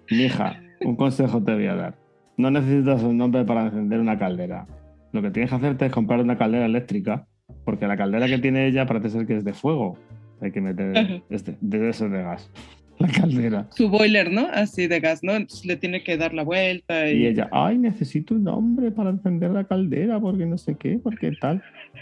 Mi 0.10 0.24
hija, 0.24 0.62
un 0.82 0.96
consejo 0.96 1.44
te 1.44 1.54
voy 1.54 1.66
a 1.66 1.76
dar. 1.76 1.96
No 2.38 2.52
necesitas 2.52 3.04
un 3.04 3.18
nombre 3.18 3.44
para 3.44 3.66
encender 3.66 4.00
una 4.00 4.18
caldera. 4.18 4.68
Lo 5.12 5.22
que 5.22 5.32
tienes 5.32 5.50
que 5.50 5.56
hacerte 5.56 5.88
es 5.88 5.92
comprar 5.92 6.22
una 6.22 6.38
caldera 6.38 6.66
eléctrica, 6.66 7.26
porque 7.66 7.88
la 7.88 7.98
caldera 7.98 8.28
que 8.28 8.38
tiene 8.38 8.68
ella 8.68 8.86
parece 8.86 9.10
ser 9.10 9.26
que 9.26 9.38
es 9.38 9.44
de 9.44 9.54
fuego. 9.54 9.98
Hay 10.42 10.52
que 10.52 10.62
meter 10.62 11.24
este, 11.30 11.58
de 11.62 11.90
eso 11.90 12.08
de 12.10 12.22
gas. 12.22 12.52
La 13.00 13.08
caldera. 13.10 13.68
Su 13.72 13.90
boiler, 13.90 14.32
¿no? 14.32 14.48
Así 14.52 14.88
de 14.88 15.00
gas, 15.00 15.24
¿no? 15.24 15.34
Entonces 15.34 15.66
le 15.66 15.78
tiene 15.78 16.04
que 16.04 16.18
dar 16.18 16.34
la 16.34 16.44
vuelta. 16.44 17.10
Y... 17.10 17.24
y 17.24 17.28
ella, 17.28 17.48
ay, 17.52 17.78
necesito 17.78 18.34
un 18.34 18.44
nombre 18.44 18.92
para 18.92 19.12
encender 19.12 19.52
la 19.52 19.66
caldera, 19.66 20.20
porque 20.20 20.46
no 20.46 20.58
sé 20.58 20.76
qué, 20.76 21.00
porque 21.02 21.32
tal. 21.40 21.62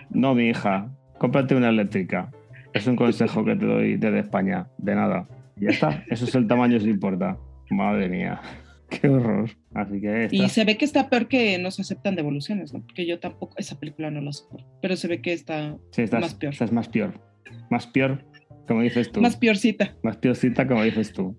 No, 0.09 0.33
mi 0.33 0.49
hija, 0.49 0.89
cómprate 1.17 1.55
una 1.55 1.69
eléctrica. 1.69 2.31
Es 2.73 2.87
un 2.87 2.95
consejo 2.95 3.43
que 3.43 3.55
te 3.55 3.65
doy 3.65 3.97
desde 3.97 4.19
España. 4.19 4.67
De 4.77 4.95
nada. 4.95 5.27
ya 5.57 5.69
está. 5.69 6.03
Eso 6.09 6.25
es 6.25 6.35
el 6.35 6.47
tamaño 6.47 6.79
si 6.79 6.89
importa. 6.89 7.37
Madre 7.69 8.09
mía. 8.09 8.39
Qué 8.89 9.09
horror. 9.09 9.49
Así 9.73 9.99
que 9.99 10.27
Y 10.31 10.47
se 10.49 10.63
ve 10.63 10.77
que 10.77 10.85
está 10.85 11.09
peor 11.09 11.27
que 11.27 11.57
no 11.57 11.71
se 11.71 11.81
aceptan 11.81 12.15
devoluciones, 12.15 12.73
¿no? 12.73 12.81
Porque 12.81 13.05
yo 13.05 13.19
tampoco, 13.19 13.55
esa 13.57 13.79
película 13.79 14.11
no 14.11 14.21
la 14.21 14.31
soporto. 14.31 14.67
Pero 14.81 14.95
se 14.95 15.07
ve 15.07 15.21
que 15.21 15.33
está 15.33 15.77
más 16.11 16.35
peor. 16.35 16.53
es 16.59 16.71
más 16.71 16.87
peor. 16.87 17.13
Más 17.69 17.87
peor, 17.87 18.23
como 18.67 18.81
dices 18.81 19.11
tú. 19.11 19.21
Más 19.21 19.35
peorcita. 19.37 19.95
Más 20.03 20.17
peorcita, 20.17 20.67
como 20.67 20.83
dices 20.83 21.13
tú. 21.13 21.37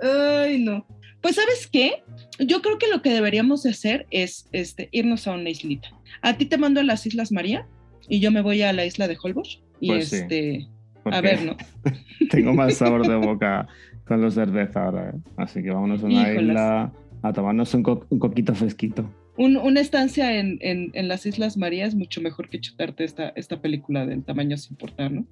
Ay, 0.00 0.58
no. 0.62 0.86
Pues, 1.20 1.34
¿sabes 1.34 1.66
qué? 1.66 2.04
Yo 2.38 2.62
creo 2.62 2.78
que 2.78 2.88
lo 2.88 3.02
que 3.02 3.10
deberíamos 3.10 3.66
hacer 3.66 4.06
es 4.10 4.48
este, 4.52 4.88
irnos 4.92 5.26
a 5.26 5.32
una 5.32 5.50
islita. 5.50 5.88
A 6.22 6.36
ti 6.36 6.46
te 6.46 6.58
mando 6.58 6.80
a 6.80 6.84
las 6.84 7.06
Islas 7.06 7.32
María 7.32 7.66
y 8.08 8.20
yo 8.20 8.30
me 8.30 8.42
voy 8.42 8.62
a 8.62 8.72
la 8.72 8.86
isla 8.86 9.08
de 9.08 9.16
Holbox. 9.20 9.60
Y 9.80 9.88
pues 9.88 10.12
este, 10.12 10.68
a 11.04 11.20
ver, 11.20 11.44
¿no? 11.44 11.56
Tengo 12.30 12.54
más 12.54 12.74
sabor 12.74 13.06
de 13.06 13.16
boca 13.16 13.66
con 14.06 14.20
los 14.20 14.34
cerveza 14.34 14.84
ahora, 14.84 15.10
¿eh? 15.10 15.18
Así 15.36 15.62
que 15.62 15.70
vámonos 15.70 16.02
a 16.02 16.06
una 16.06 16.32
isla 16.32 16.92
a 17.22 17.32
tomarnos 17.32 17.74
un, 17.74 17.82
coquito 17.82 18.54
fresquito. 18.54 19.10
una 19.36 19.80
estancia 19.80 20.38
en, 20.38 20.58
en, 20.60 21.08
las 21.08 21.26
Islas 21.26 21.56
Marías 21.56 21.88
es 21.88 21.94
mucho 21.96 22.20
mejor 22.20 22.48
que 22.48 22.60
chutarte 22.60 23.04
esta, 23.04 23.30
esta 23.30 23.60
película 23.60 24.06
del 24.06 24.22
tamaño 24.22 24.56
sin 24.56 24.74
importar, 24.74 25.10
¿no? 25.10 25.26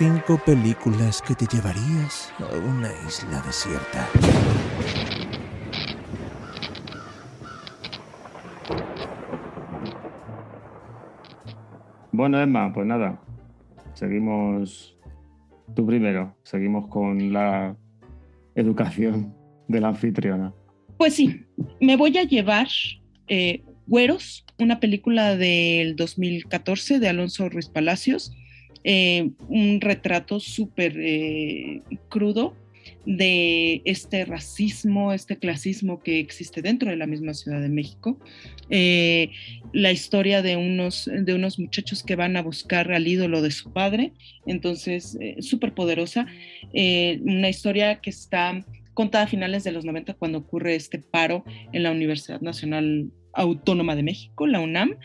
Cinco 0.00 0.40
películas 0.46 1.20
que 1.20 1.34
te 1.34 1.44
llevarías 1.44 2.32
a 2.38 2.56
una 2.56 2.88
isla 3.06 3.42
desierta. 3.42 4.08
Bueno, 12.12 12.40
Emma, 12.40 12.72
pues 12.72 12.86
nada, 12.86 13.20
seguimos 13.92 14.96
tú 15.76 15.84
primero, 15.84 16.34
seguimos 16.44 16.88
con 16.88 17.34
la 17.34 17.76
educación 18.54 19.34
de 19.68 19.80
la 19.82 19.88
anfitriona. 19.88 20.54
Pues 20.96 21.12
sí, 21.12 21.44
me 21.78 21.98
voy 21.98 22.16
a 22.16 22.22
llevar 22.22 22.68
eh, 23.28 23.64
Güeros, 23.86 24.46
una 24.58 24.80
película 24.80 25.36
del 25.36 25.94
2014 25.94 27.00
de 27.00 27.08
Alonso 27.10 27.50
Ruiz 27.50 27.68
Palacios, 27.68 28.34
eh, 28.82 29.30
un 29.48 29.80
retrato 29.80 30.40
súper 30.40 30.94
eh, 30.98 31.82
crudo 32.08 32.54
de 33.04 33.82
este 33.84 34.24
racismo, 34.24 35.12
este 35.12 35.36
clasismo 35.36 36.02
que 36.02 36.18
existe 36.18 36.62
dentro 36.62 36.90
de 36.90 36.96
la 36.96 37.06
misma 37.06 37.34
Ciudad 37.34 37.60
de 37.60 37.68
México. 37.68 38.18
Eh, 38.70 39.30
la 39.72 39.92
historia 39.92 40.42
de 40.42 40.56
unos, 40.56 41.10
de 41.12 41.34
unos 41.34 41.58
muchachos 41.58 42.02
que 42.02 42.16
van 42.16 42.36
a 42.36 42.42
buscar 42.42 42.92
al 42.92 43.06
ídolo 43.06 43.42
de 43.42 43.50
su 43.50 43.72
padre, 43.72 44.12
entonces 44.46 45.18
súper 45.40 45.74
poderosa. 45.74 46.26
una 46.72 47.48
historia 47.48 48.00
que 48.00 48.10
está 48.10 48.64
contada 48.94 49.24
a 49.24 49.28
finales 49.28 49.64
de 49.64 49.72
los 49.72 49.84
90 49.84 50.14
cuando 50.14 50.38
ocurre 50.38 50.74
este 50.74 50.98
paro 50.98 51.44
en 51.72 51.82
la 51.82 51.90
Universidad 51.90 52.40
Nacional 52.40 53.10
Autónoma 53.32 53.94
de 53.94 54.02
México, 54.02 54.46
la 54.46 54.60
UNAM, 54.60 54.96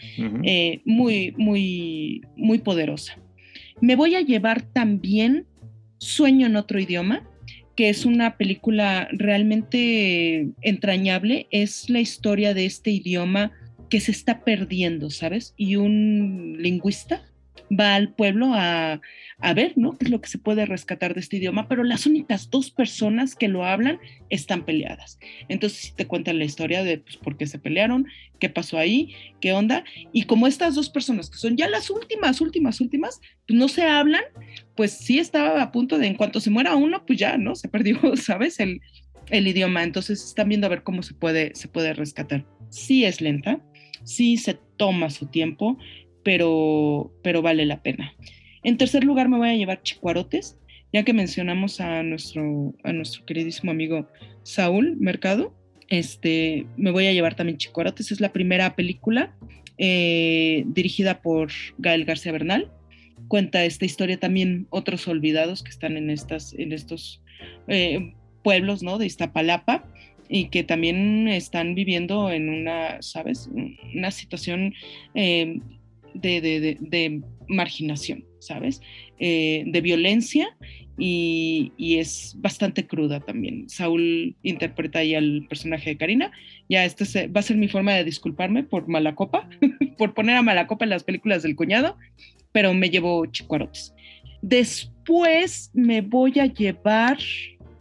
muy, 0.85 1.33
muy, 1.37 2.21
muy 2.35 2.59
poderosa. 2.59 3.19
Me 3.81 3.95
voy 3.95 4.15
a 4.15 4.21
llevar 4.21 4.61
también 4.61 5.45
Sueño 5.97 6.47
en 6.47 6.55
otro 6.55 6.79
idioma, 6.79 7.27
que 7.75 7.89
es 7.89 8.05
una 8.05 8.37
película 8.37 9.07
realmente 9.11 10.49
entrañable. 10.61 11.47
Es 11.51 11.89
la 11.89 11.99
historia 11.99 12.53
de 12.53 12.65
este 12.65 12.91
idioma 12.91 13.51
que 13.89 13.99
se 13.99 14.11
está 14.11 14.43
perdiendo, 14.43 15.09
¿sabes? 15.09 15.53
Y 15.57 15.75
un 15.75 16.57
lingüista 16.59 17.23
va 17.71 17.95
al 17.95 18.13
pueblo 18.13 18.51
a, 18.53 19.01
ver, 19.55 19.73
¿no? 19.75 19.97
¿Qué 19.97 20.05
es 20.05 20.11
lo 20.11 20.21
que 20.21 20.29
se 20.29 20.37
puede 20.37 20.65
rescatar 20.65 21.13
de 21.13 21.19
este 21.19 21.37
idioma? 21.37 21.67
Pero 21.67 21.83
las 21.83 22.05
únicas 22.05 22.49
dos 22.49 22.71
personas 22.71 23.35
que 23.35 23.47
lo 23.47 23.65
hablan 23.65 23.99
están 24.29 24.65
peleadas. 24.65 25.19
Entonces 25.49 25.93
te 25.95 26.07
cuentan 26.07 26.39
la 26.39 26.45
historia 26.45 26.83
de 26.83 26.99
pues, 26.99 27.17
por 27.17 27.37
qué 27.37 27.47
se 27.47 27.59
pelearon, 27.59 28.07
qué 28.39 28.49
pasó 28.49 28.77
ahí, 28.77 29.13
qué 29.41 29.53
onda. 29.53 29.83
Y 30.11 30.23
como 30.23 30.47
estas 30.47 30.75
dos 30.75 30.89
personas, 30.89 31.29
que 31.29 31.37
son 31.37 31.57
ya 31.57 31.69
las 31.69 31.89
últimas, 31.89 32.41
últimas, 32.41 32.81
últimas, 32.81 33.21
pues 33.47 33.59
no 33.59 33.67
se 33.67 33.83
hablan, 33.83 34.23
pues 34.75 34.91
sí 34.91 35.19
estaba 35.19 35.61
a 35.61 35.71
punto 35.71 35.97
de, 35.97 36.07
en 36.07 36.15
cuanto 36.15 36.39
se 36.39 36.49
muera 36.49 36.75
uno, 36.75 37.05
pues 37.05 37.19
ya, 37.19 37.37
¿no? 37.37 37.55
Se 37.55 37.67
perdió, 37.67 37.99
¿sabes? 38.15 38.59
El, 38.59 38.81
el 39.29 39.47
idioma. 39.47 39.83
Entonces 39.83 40.23
están 40.23 40.49
viendo 40.49 40.67
a 40.67 40.69
ver 40.69 40.83
cómo 40.83 41.03
se 41.03 41.13
puede, 41.13 41.53
se 41.55 41.67
puede 41.67 41.93
rescatar. 41.93 42.45
Sí 42.69 43.05
es 43.05 43.21
lenta, 43.21 43.59
sí 44.03 44.37
se 44.37 44.57
toma 44.77 45.09
su 45.09 45.27
tiempo, 45.27 45.77
pero, 46.25 47.13
pero 47.21 47.43
vale 47.43 47.67
la 47.67 47.83
pena. 47.83 48.15
En 48.63 48.77
tercer 48.77 49.03
lugar 49.03 49.29
me 49.29 49.37
voy 49.37 49.49
a 49.49 49.55
llevar 49.55 49.83
Chicuarotes, 49.83 50.57
ya 50.91 51.03
que 51.03 51.13
mencionamos 51.13 51.79
a 51.79 52.01
nuestro, 52.01 52.73
a 52.83 52.91
nuestro 52.91 53.23
queridísimo 53.25 53.69
amigo 53.69 54.09
Saúl 54.41 54.97
Mercado. 54.99 55.55
Este, 55.87 56.65
me 56.77 56.89
voy 56.89 57.05
a 57.05 57.13
llevar 57.13 57.35
también 57.35 57.59
Chicuarotes, 57.59 58.11
es 58.11 58.21
la 58.21 58.33
primera 58.33 58.75
película 58.75 59.35
eh, 59.77 60.63
dirigida 60.65 61.21
por 61.21 61.51
Gael 61.77 62.05
García 62.05 62.31
Bernal. 62.31 62.71
Cuenta 63.27 63.63
esta 63.63 63.85
historia 63.85 64.19
también 64.19 64.65
otros 64.71 65.07
olvidados 65.07 65.61
que 65.61 65.69
están 65.69 65.95
en, 65.95 66.09
estas, 66.09 66.55
en 66.55 66.71
estos 66.71 67.21
eh, 67.67 68.13
pueblos 68.43 68.81
¿no? 68.81 68.97
de 68.97 69.05
Iztapalapa 69.05 69.85
y 70.27 70.45
que 70.45 70.63
también 70.63 71.27
están 71.27 71.75
viviendo 71.75 72.31
en 72.31 72.49
una, 72.49 72.99
¿sabes? 73.03 73.47
Una 73.93 74.09
situación 74.09 74.73
eh, 75.13 75.59
de, 76.15 77.21
marginación, 77.47 78.25
¿sabes? 78.39 78.81
Eh, 79.19 79.63
de 79.67 79.81
violencia 79.81 80.57
y, 80.97 81.71
es 81.99 82.35
bastante 82.37 82.87
cruda 82.87 83.19
también. 83.19 83.69
Saúl 83.69 84.35
interpreta 84.43 84.99
ahí 84.99 85.15
al 85.15 85.45
personaje 85.47 85.91
de 85.91 85.97
Karina. 85.97 86.31
Ya 86.69 86.85
esta 86.85 87.05
va 87.27 87.39
a 87.39 87.43
ser 87.43 87.57
mi 87.57 87.67
forma 87.67 87.93
de 87.93 88.03
disculparme 88.03 88.63
por 88.63 88.87
Malacopa, 88.87 89.49
por 89.97 90.13
poner 90.13 90.37
a 90.37 90.41
Malacopa 90.41 90.85
en 90.85 90.91
las 90.91 91.03
películas 91.03 91.43
del 91.43 91.55
cuñado, 91.55 91.97
pero 92.51 92.73
me 92.73 92.89
llevo 92.89 93.25
chicuarotes. 93.25 93.93
Después 94.41 95.71
me 95.73 96.01
voy 96.01 96.39
a 96.39 96.45
llevar 96.45 97.17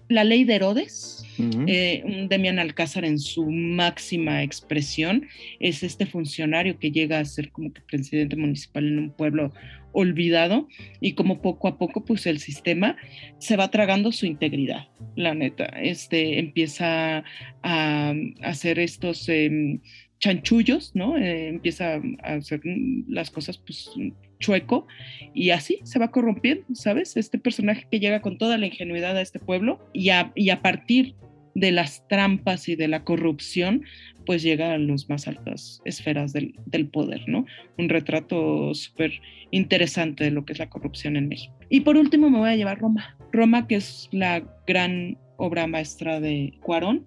La 0.09 0.25
Ley 0.25 0.45
de 0.45 0.57
Herodes, 0.57 1.25
eh, 1.67 2.27
Demian 2.29 2.59
Alcázar 2.59 3.05
en 3.05 3.19
su 3.19 3.51
máxima 3.51 4.43
expresión 4.43 5.27
es 5.59 5.83
este 5.83 6.07
funcionario 6.07 6.79
que 6.79 6.93
llega 6.93 7.19
a 7.19 7.25
ser 7.25 7.51
como 7.51 7.73
que 7.73 7.81
presidente 7.81 8.37
municipal 8.37 8.87
en 8.87 8.99
un 8.99 9.11
pueblo 9.11 9.53
olvidado 9.93 10.69
y 11.01 11.13
como 11.13 11.41
poco 11.41 11.69
a 11.69 11.79
poco 11.79 12.05
pues 12.05 12.27
el 12.27 12.39
sistema 12.39 12.97
se 13.39 13.57
va 13.57 13.71
tragando 13.71 14.13
su 14.13 14.27
integridad, 14.27 14.89
la 15.17 15.35
neta, 15.35 15.65
este 15.65 16.39
empieza 16.39 17.25
a, 17.63 18.15
hacer 18.43 18.79
estos 18.79 19.29
em, 19.29 19.81
chanchullos, 20.19 20.93
¿no? 20.95 21.17
Eh, 21.17 21.49
empieza 21.49 22.01
a 22.23 22.35
hacer 22.35 22.61
las 23.09 23.31
cosas 23.31 23.59
pues 23.59 23.91
chueco 24.39 24.87
y 25.35 25.51
así 25.51 25.81
se 25.85 25.99
va 25.99 26.11
corrompiendo, 26.11 26.65
¿sabes? 26.75 27.17
Este 27.17 27.39
personaje 27.39 27.87
que 27.91 28.01
llega 28.01 28.23
con 28.23 28.39
toda 28.39 28.59
la 28.59 28.67
ingenuidad 28.67 29.17
a 29.17 29.21
este 29.21 29.39
pueblo 29.39 29.81
y 29.93 30.11
a, 30.11 30.33
partir 30.63 31.15
de 31.55 31.73
las 31.73 32.07
trampas 32.09 32.69
y 32.69 32.77
de 32.77 32.89
la 32.89 33.05
corrupción, 33.05 33.85
pues 34.27 34.43
llega 34.43 34.73
a 34.73 34.79
las 34.79 35.09
más 35.09 35.29
altas 35.29 35.81
esferas 35.85 36.33
del, 36.33 36.55
del 36.67 36.89
poder, 36.89 37.29
¿no? 37.29 37.47
Un 37.79 37.89
retrato 37.89 38.75
súper 38.75 39.21
interesante 39.51 40.25
de 40.25 40.31
lo 40.31 40.45
que 40.45 40.55
es 40.55 40.59
la 40.59 40.71
corrupción 40.71 41.17
en 41.17 41.29
México. 41.29 41.55
Y 41.69 41.81
por 41.81 41.97
último 41.97 42.31
me 42.31 42.39
voy 42.39 42.51
a 42.51 42.57
llevar 42.57 42.81
Roma. 42.81 43.17
Roma, 43.33 43.67
que 43.67 43.77
es 43.77 44.09
la 44.11 44.43
gran 44.67 45.19
obra 45.37 45.67
maestra 45.67 46.21
de 46.21 46.55
Cuarón. 46.61 47.07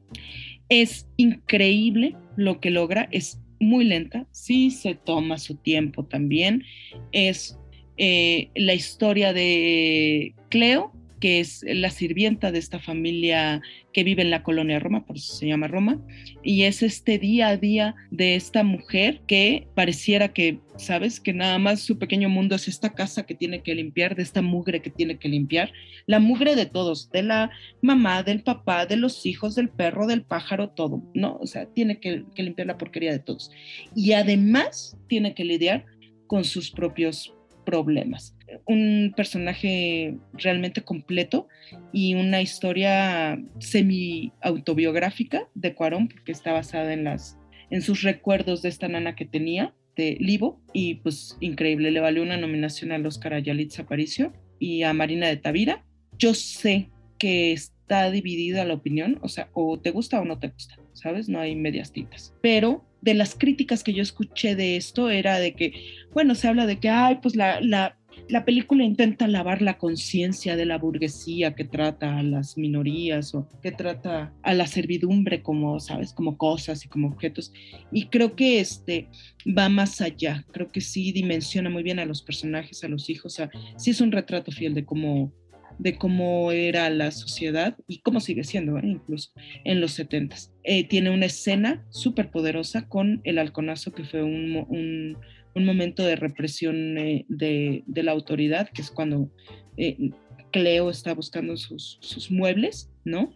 Es 0.69 1.07
increíble 1.17 2.15
lo 2.35 2.59
que 2.59 2.69
logra, 2.69 3.07
es 3.11 3.39
muy 3.59 3.85
lenta, 3.85 4.27
sí 4.31 4.71
se 4.71 4.95
toma 4.95 5.37
su 5.37 5.55
tiempo 5.55 6.05
también. 6.05 6.63
Es 7.11 7.57
eh, 7.97 8.49
la 8.55 8.73
historia 8.73 9.33
de 9.33 10.35
Cleo, 10.49 10.91
que 11.19 11.39
es 11.39 11.63
la 11.67 11.89
sirvienta 11.89 12.51
de 12.51 12.59
esta 12.59 12.79
familia 12.79 13.61
que 13.93 14.03
vive 14.03 14.21
en 14.21 14.29
la 14.29 14.43
colonia 14.43 14.79
Roma, 14.79 15.05
por 15.05 15.17
eso 15.17 15.33
se 15.33 15.47
llama 15.47 15.67
Roma, 15.67 15.99
y 16.43 16.63
es 16.63 16.83
este 16.83 17.17
día 17.17 17.47
a 17.47 17.57
día 17.57 17.95
de 18.11 18.35
esta 18.35 18.63
mujer 18.63 19.21
que 19.27 19.67
pareciera 19.73 20.33
que, 20.33 20.59
sabes, 20.77 21.19
que 21.19 21.33
nada 21.33 21.57
más 21.57 21.79
su 21.79 21.97
pequeño 21.97 22.29
mundo 22.29 22.55
es 22.55 22.67
esta 22.67 22.93
casa 22.93 23.25
que 23.25 23.33
tiene 23.33 23.63
que 23.63 23.73
limpiar, 23.73 24.15
de 24.15 24.23
esta 24.23 24.41
mugre 24.41 24.81
que 24.81 24.91
tiene 24.91 25.17
que 25.17 25.29
limpiar, 25.29 25.71
la 26.05 26.19
mugre 26.19 26.55
de 26.55 26.67
todos, 26.67 27.09
de 27.11 27.23
la 27.23 27.51
mamá, 27.81 28.21
del 28.21 28.43
papá, 28.43 28.85
de 28.85 28.97
los 28.97 29.25
hijos, 29.25 29.55
del 29.55 29.69
perro, 29.69 30.05
del 30.05 30.21
pájaro, 30.21 30.69
todo, 30.69 31.03
¿no? 31.13 31.37
O 31.41 31.47
sea, 31.47 31.65
tiene 31.65 31.99
que, 31.99 32.23
que 32.35 32.43
limpiar 32.43 32.67
la 32.67 32.77
porquería 32.77 33.11
de 33.11 33.19
todos. 33.19 33.49
Y 33.95 34.11
además 34.11 34.97
tiene 35.07 35.33
que 35.33 35.43
lidiar 35.43 35.85
con 36.27 36.43
sus 36.43 36.69
propios 36.69 37.33
problemas. 37.65 38.36
Un 38.65 39.13
personaje 39.15 40.17
realmente 40.33 40.81
completo 40.81 41.47
y 41.91 42.15
una 42.15 42.41
historia 42.41 43.41
semi-autobiográfica 43.59 45.47
de 45.53 45.73
Cuarón, 45.73 46.07
porque 46.07 46.31
está 46.31 46.53
basada 46.53 46.93
en, 46.93 47.03
las, 47.03 47.37
en 47.69 47.81
sus 47.81 48.03
recuerdos 48.03 48.61
de 48.61 48.69
esta 48.69 48.87
nana 48.87 49.15
que 49.15 49.25
tenía, 49.25 49.73
de 49.95 50.17
Livo, 50.19 50.61
y 50.73 50.95
pues 50.95 51.37
increíble, 51.39 51.91
le 51.91 51.99
valió 51.99 52.21
una 52.21 52.37
nominación 52.37 52.91
al 52.91 53.05
Oscar 53.05 53.33
a 53.33 53.39
Yalitza 53.39 53.81
Aparicio 53.81 54.31
y 54.59 54.83
a 54.83 54.93
Marina 54.93 55.27
de 55.27 55.37
Tavira. 55.37 55.83
Yo 56.17 56.33
sé 56.33 56.91
que 57.17 57.51
está 57.51 58.11
dividida 58.11 58.65
la 58.65 58.75
opinión, 58.75 59.17
o 59.21 59.27
sea, 59.27 59.49
o 59.53 59.79
te 59.79 59.91
gusta 59.91 60.19
o 60.21 60.25
no 60.25 60.39
te 60.39 60.49
gusta, 60.49 60.75
¿sabes? 60.93 61.29
No 61.29 61.39
hay 61.39 61.55
medias 61.55 61.91
tintas. 61.91 62.33
Pero 62.41 62.85
de 63.01 63.13
las 63.13 63.35
críticas 63.35 63.83
que 63.83 63.93
yo 63.93 64.03
escuché 64.03 64.55
de 64.55 64.75
esto 64.75 65.09
era 65.09 65.39
de 65.39 65.53
que, 65.53 65.73
bueno, 66.13 66.35
se 66.35 66.47
habla 66.47 66.65
de 66.65 66.79
que, 66.79 66.89
ay, 66.89 67.19
pues 67.21 67.35
la, 67.35 67.61
la, 67.61 67.97
la 68.29 68.45
película 68.45 68.83
intenta 68.83 69.27
lavar 69.27 69.61
la 69.61 69.77
conciencia 69.77 70.55
de 70.55 70.65
la 70.65 70.77
burguesía 70.77 71.55
que 71.55 71.63
trata 71.63 72.17
a 72.17 72.23
las 72.23 72.57
minorías 72.57 73.33
o 73.35 73.47
que 73.61 73.71
trata 73.71 74.33
a 74.43 74.53
la 74.53 74.67
servidumbre 74.67 75.41
como, 75.41 75.79
sabes, 75.79 76.13
como 76.13 76.37
cosas 76.37 76.83
y 76.85 76.89
como 76.89 77.07
objetos. 77.07 77.53
Y 77.91 78.07
creo 78.07 78.35
que 78.35 78.59
este 78.59 79.07
va 79.45 79.69
más 79.69 80.01
allá, 80.01 80.45
creo 80.51 80.69
que 80.69 80.81
sí 80.81 81.11
dimensiona 81.11 81.69
muy 81.69 81.83
bien 81.83 81.99
a 81.99 82.05
los 82.05 82.21
personajes, 82.21 82.83
a 82.83 82.87
los 82.87 83.09
hijos, 83.09 83.33
o 83.33 83.35
sea, 83.35 83.49
sí 83.77 83.91
es 83.91 84.01
un 84.01 84.11
retrato 84.11 84.51
fiel 84.51 84.73
de 84.73 84.85
cómo 84.85 85.31
de 85.79 85.97
cómo 85.97 86.51
era 86.51 86.89
la 86.89 87.11
sociedad 87.11 87.77
y 87.87 87.99
cómo 87.99 88.19
sigue 88.19 88.43
siendo, 88.43 88.77
¿eh? 88.77 88.81
incluso 88.83 89.31
en 89.63 89.79
los 89.79 89.91
70. 89.91 90.35
Eh, 90.63 90.87
tiene 90.87 91.09
una 91.09 91.27
escena 91.27 91.85
súper 91.89 92.31
poderosa 92.31 92.87
con 92.87 93.21
el 93.23 93.37
halconazo, 93.37 93.93
que 93.93 94.03
fue 94.03 94.23
un, 94.23 94.65
un, 94.69 95.17
un 95.57 95.65
momento 95.65 96.03
de 96.03 96.15
represión 96.15 96.97
eh, 96.97 97.25
de, 97.27 97.83
de, 97.85 98.03
la 98.03 98.11
autoridad, 98.11 98.69
que 98.69 98.81
es 98.81 98.91
cuando 98.91 99.29
eh, 99.75 100.11
Cleo 100.51 100.89
está 100.89 101.13
buscando 101.13 101.57
sus, 101.57 101.97
sus 102.01 102.31
muebles, 102.31 102.89
¿no? 103.03 103.33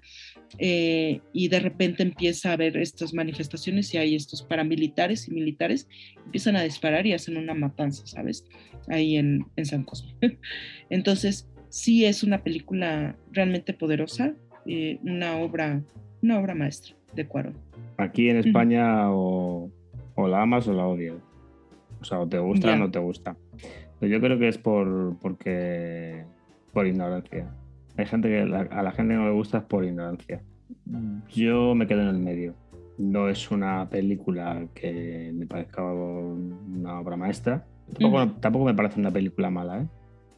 Eh, 0.57 1.21
y 1.33 1.47
de 1.47 1.59
repente 1.59 2.03
empieza 2.03 2.49
a 2.49 2.53
haber 2.53 2.77
estas 2.77 3.13
manifestaciones 3.13 3.93
y 3.93 3.97
hay 3.97 4.15
estos 4.15 4.43
paramilitares 4.43 5.27
y 5.27 5.31
militares 5.31 5.87
empiezan 6.25 6.55
a 6.55 6.63
disparar 6.63 7.05
y 7.05 7.13
hacen 7.13 7.37
una 7.37 7.53
matanza, 7.53 8.05
¿sabes? 8.05 8.45
Ahí 8.87 9.17
en, 9.17 9.45
en 9.55 9.65
San 9.65 9.83
Cosme. 9.83 10.13
Entonces, 10.89 11.49
sí 11.69 12.05
es 12.05 12.23
una 12.23 12.43
película 12.43 13.15
realmente 13.31 13.73
poderosa, 13.73 14.33
eh, 14.65 14.99
una, 15.03 15.37
obra, 15.37 15.81
una 16.21 16.39
obra 16.39 16.53
maestra 16.53 16.95
de 17.13 17.27
Cuarón. 17.27 17.55
Aquí 17.97 18.29
en 18.29 18.37
España 18.37 19.11
o, 19.11 19.71
o, 20.15 20.27
la 20.27 20.41
amas 20.41 20.67
o 20.67 20.73
la 20.73 20.85
odias. 20.85 21.15
O 22.01 22.05
sea, 22.05 22.19
o 22.19 22.27
te 22.27 22.39
gusta 22.39 22.67
yeah. 22.67 22.75
o 22.75 22.79
no 22.79 22.91
te 22.91 22.99
gusta. 22.99 23.35
Pero 23.99 24.11
yo 24.11 24.19
creo 24.19 24.39
que 24.39 24.47
es 24.47 24.57
por 24.57 25.17
porque 25.19 26.25
por 26.73 26.87
ignorancia. 26.87 27.47
Hay 27.97 28.05
gente 28.05 28.29
que 28.29 28.45
la, 28.45 28.61
a 28.61 28.81
la 28.81 28.91
gente 28.91 29.13
no 29.13 29.25
le 29.25 29.31
gusta 29.31 29.59
es 29.59 29.63
por 29.65 29.85
ignorancia. 29.85 30.41
Yo 31.29 31.75
me 31.75 31.87
quedo 31.87 32.01
en 32.01 32.07
el 32.07 32.19
medio. 32.19 32.55
No 32.97 33.29
es 33.29 33.51
una 33.51 33.89
película 33.89 34.67
que 34.73 35.31
me 35.33 35.45
parezca 35.45 35.83
una 35.83 36.99
obra 36.99 37.15
maestra. 37.17 37.65
Tampoco, 37.87 38.23
uh 38.23 38.25
-huh. 38.25 38.39
tampoco 38.39 38.65
me 38.65 38.73
parece 38.73 38.99
una 38.99 39.11
película 39.11 39.49
mala, 39.49 39.81
¿eh? 39.81 39.87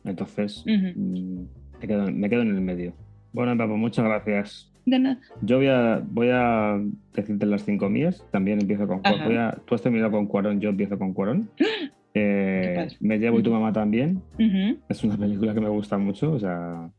Entonces, 0.06 0.64
uh 0.66 0.70
-huh. 0.70 1.48
me, 1.80 1.88
quedo, 1.88 2.12
me, 2.12 2.30
quedo, 2.30 2.42
en 2.42 2.56
el 2.56 2.62
medio. 2.62 2.94
Bueno, 3.32 3.56
Papo, 3.58 3.78
muchas 3.78 4.06
gracias. 4.06 4.73
De 4.86 5.00
nada. 5.00 5.20
Yo 5.42 5.58
voy 5.58 5.68
a, 5.68 6.04
voy 6.06 6.30
a 6.32 6.82
decirte 7.14 7.46
las 7.46 7.64
cinco 7.64 7.90
mías. 7.90 8.26
También 8.32 8.60
empiezo 8.60 8.88
con 8.88 9.02
voy 9.02 9.38
a, 9.38 9.52
Tú 9.66 9.76
has 9.76 9.82
terminado 9.82 10.12
con 10.12 10.28
Cuarón, 10.28 10.60
yo 10.60 10.70
empiezo 10.70 10.98
con 10.98 11.14
Cuarón. 11.14 11.50
Eh, 12.16 12.90
me 13.00 13.18
llevo 13.18 13.40
y 13.40 13.42
tu 13.42 13.50
mamá 13.50 13.74
también. 13.74 14.22
Uh 14.38 14.44
-huh. 14.44 14.78
Es 14.88 15.04
una 15.04 15.18
película 15.18 15.52
que 15.56 15.62
me 15.62 15.70
gusta 15.70 15.98
mucho. 15.98 16.34
O 16.34 16.40
sea, 16.40 16.92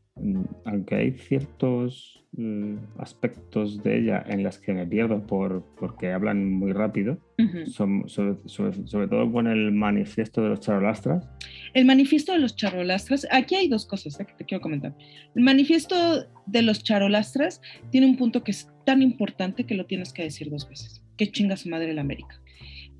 aunque 0.65 0.95
hay 0.95 1.11
ciertos 1.11 2.25
mm, 2.33 2.75
aspectos 2.97 3.81
de 3.81 3.99
ella 3.99 4.23
en 4.27 4.43
las 4.43 4.59
que 4.59 4.73
me 4.73 4.85
pierdo 4.85 5.25
por, 5.25 5.63
porque 5.79 6.11
hablan 6.11 6.51
muy 6.51 6.73
rápido, 6.73 7.17
uh 7.37 7.43
-huh. 7.43 7.65
son, 7.65 8.09
sobre, 8.09 8.35
sobre, 8.45 8.87
sobre, 8.87 9.07
todo 9.07 9.31
con 9.31 9.47
el 9.47 9.71
manifiesto 9.71 10.41
de 10.43 10.49
los 10.49 10.59
charolastras. 10.59 11.29
El 11.75 11.83
manifiesto 11.83 12.31
de 12.31 12.39
los 12.39 12.55
charolastras, 12.55 13.27
aquí 13.31 13.53
hay 13.53 13.67
dos 13.67 13.85
cosas 13.85 14.17
¿eh? 14.17 14.25
que 14.25 14.33
te 14.33 14.45
quiero 14.45 14.61
comentar. 14.61 14.95
El 15.35 15.43
manifiesto 15.43 16.25
de 16.45 16.61
los 16.61 16.81
charolastras 16.81 17.61
tiene 17.91 18.07
un 18.07 18.15
punto 18.15 18.45
que 18.45 18.51
es 18.51 18.69
tan 18.85 19.01
importante 19.01 19.65
que 19.65 19.75
lo 19.75 19.85
tienes 19.85 20.13
que 20.13 20.23
decir 20.23 20.49
dos 20.49 20.69
veces. 20.69 21.03
Que 21.17 21.29
chinga 21.29 21.57
su 21.57 21.67
madre 21.67 21.93
la 21.93 21.99
América. 21.99 22.41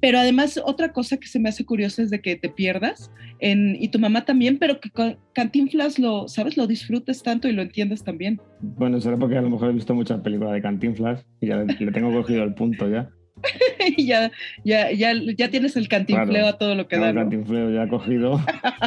Pero 0.01 0.19
además, 0.19 0.59
otra 0.63 0.91
cosa 0.91 1.15
que 1.15 1.27
se 1.27 1.39
me 1.39 1.47
hace 1.47 1.63
curiosa 1.63 2.01
es 2.01 2.09
de 2.09 2.19
que 2.19 2.35
te 2.35 2.49
pierdas, 2.49 3.11
y 3.39 3.87
tu 3.87 3.97
mamá 3.97 4.25
también, 4.25 4.59
pero 4.59 4.81
que 4.81 4.91
Cantinflas 5.33 5.97
lo, 5.97 6.27
¿sabes? 6.27 6.57
Lo 6.57 6.67
disfrutes 6.67 7.23
tanto 7.23 7.47
y 7.47 7.53
lo 7.53 7.61
entiendas 7.61 8.03
también. 8.03 8.41
Bueno, 8.59 8.99
será 8.99 9.17
porque 9.17 9.37
a 9.37 9.41
lo 9.41 9.49
mejor 9.49 9.69
he 9.69 9.73
visto 9.73 9.95
muchas 9.95 10.19
películas 10.19 10.53
de 10.53 10.61
Cantinflas 10.61 11.25
y 11.39 11.47
ya 11.47 11.57
le, 11.57 11.73
le 11.73 11.91
tengo 11.93 12.11
cogido 12.11 12.43
el 12.43 12.53
punto 12.53 12.89
ya. 12.89 13.09
ya, 13.97 14.31
ya, 14.63 14.91
ya, 14.91 15.13
ya 15.37 15.49
tienes 15.49 15.75
el 15.75 15.87
cantinfleo 15.87 16.29
claro, 16.29 16.47
a 16.47 16.57
todo 16.57 16.75
lo 16.75 16.87
que 16.87 16.97
da. 16.97 17.09
El 17.09 17.15
cantinfleo 17.15 17.71
ya 17.71 17.87
cogido 17.87 18.39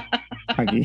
aquí. 0.49 0.83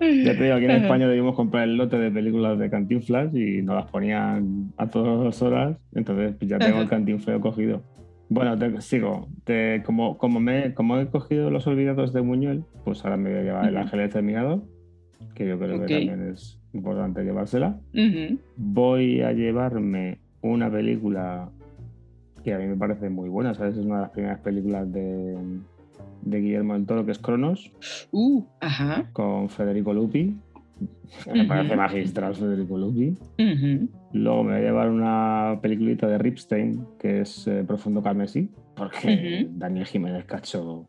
Ya 0.00 0.36
te 0.36 0.44
digo, 0.44 0.56
aquí 0.56 0.64
en 0.64 0.70
España 0.72 1.08
debimos 1.08 1.34
comprar 1.34 1.64
el 1.64 1.76
lote 1.76 1.98
de 1.98 2.10
películas 2.10 2.58
de 2.58 2.68
Cantinflas 2.68 3.34
y 3.34 3.62
nos 3.62 3.76
las 3.76 3.90
ponían 3.90 4.72
a 4.76 4.90
todas 4.90 5.24
las 5.24 5.40
horas, 5.40 5.78
entonces 5.94 6.34
pues 6.38 6.50
ya 6.50 6.58
tengo 6.58 6.82
el 6.82 6.88
cantinfleo 6.88 7.40
cogido. 7.40 7.82
Bueno, 8.28 8.58
te, 8.58 8.80
sigo. 8.80 9.28
Te, 9.44 9.82
como, 9.84 10.18
como, 10.18 10.40
me, 10.40 10.74
como 10.74 10.98
he 10.98 11.06
cogido 11.06 11.50
los 11.50 11.66
olvidados 11.66 12.12
de 12.12 12.22
Muñuel, 12.22 12.64
pues 12.84 13.04
ahora 13.04 13.16
me 13.16 13.30
voy 13.30 13.38
a 13.38 13.42
llevar 13.42 13.62
uh 13.62 13.66
-huh. 13.66 13.68
el 13.68 13.76
ángel 13.76 14.00
determinado, 14.00 14.66
que 15.34 15.46
yo 15.46 15.58
creo 15.58 15.76
okay. 15.76 15.86
que 15.86 16.06
también 16.06 16.32
es 16.32 16.58
importante 16.72 17.22
llevársela. 17.22 17.78
Uh 17.94 17.98
-huh. 17.98 18.38
Voy 18.56 19.22
a 19.22 19.32
llevarme 19.32 20.18
una 20.40 20.70
película 20.70 21.50
que 22.44 22.54
a 22.54 22.58
mí 22.58 22.66
me 22.66 22.76
parece 22.76 23.08
muy 23.08 23.28
buena, 23.28 23.54
¿sabes? 23.54 23.76
Es 23.76 23.84
una 23.84 23.96
de 23.96 24.02
las 24.02 24.10
primeras 24.10 24.40
películas 24.40 24.92
de, 24.92 25.36
de 26.22 26.40
Guillermo 26.40 26.74
del 26.74 26.86
Toro, 26.86 27.04
que 27.04 27.12
es 27.12 27.18
Cronos. 27.18 27.72
Uh, 28.12 28.44
ajá. 28.60 29.08
Con 29.12 29.48
Federico 29.48 29.92
Lupi. 29.92 30.36
Me 31.26 31.32
uh 31.32 31.44
-huh. 31.44 31.48
parece 31.48 31.76
magistral 31.76 32.34
Federico 32.34 32.76
Lupi. 32.76 33.16
Luego 34.12 34.44
me 34.44 34.52
voy 34.52 34.60
a 34.60 34.64
llevar 34.64 34.90
una 34.90 35.58
peliculita 35.62 36.06
de 36.06 36.18
Ripstein, 36.18 36.86
que 36.98 37.22
es 37.22 37.46
eh, 37.46 37.64
Profundo 37.66 38.02
Carmesí, 38.02 38.50
porque 38.76 39.48
Daniel 39.50 39.86
Jiménez 39.86 40.24
Cacho 40.24 40.88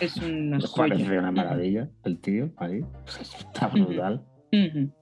es 0.00 0.16
una 0.16 0.58
parece 0.76 1.18
una 1.18 1.30
maravilla, 1.30 1.88
el 2.04 2.18
tío, 2.18 2.50
ahí. 2.56 2.84
Está 3.20 3.68
brutal. 3.68 4.22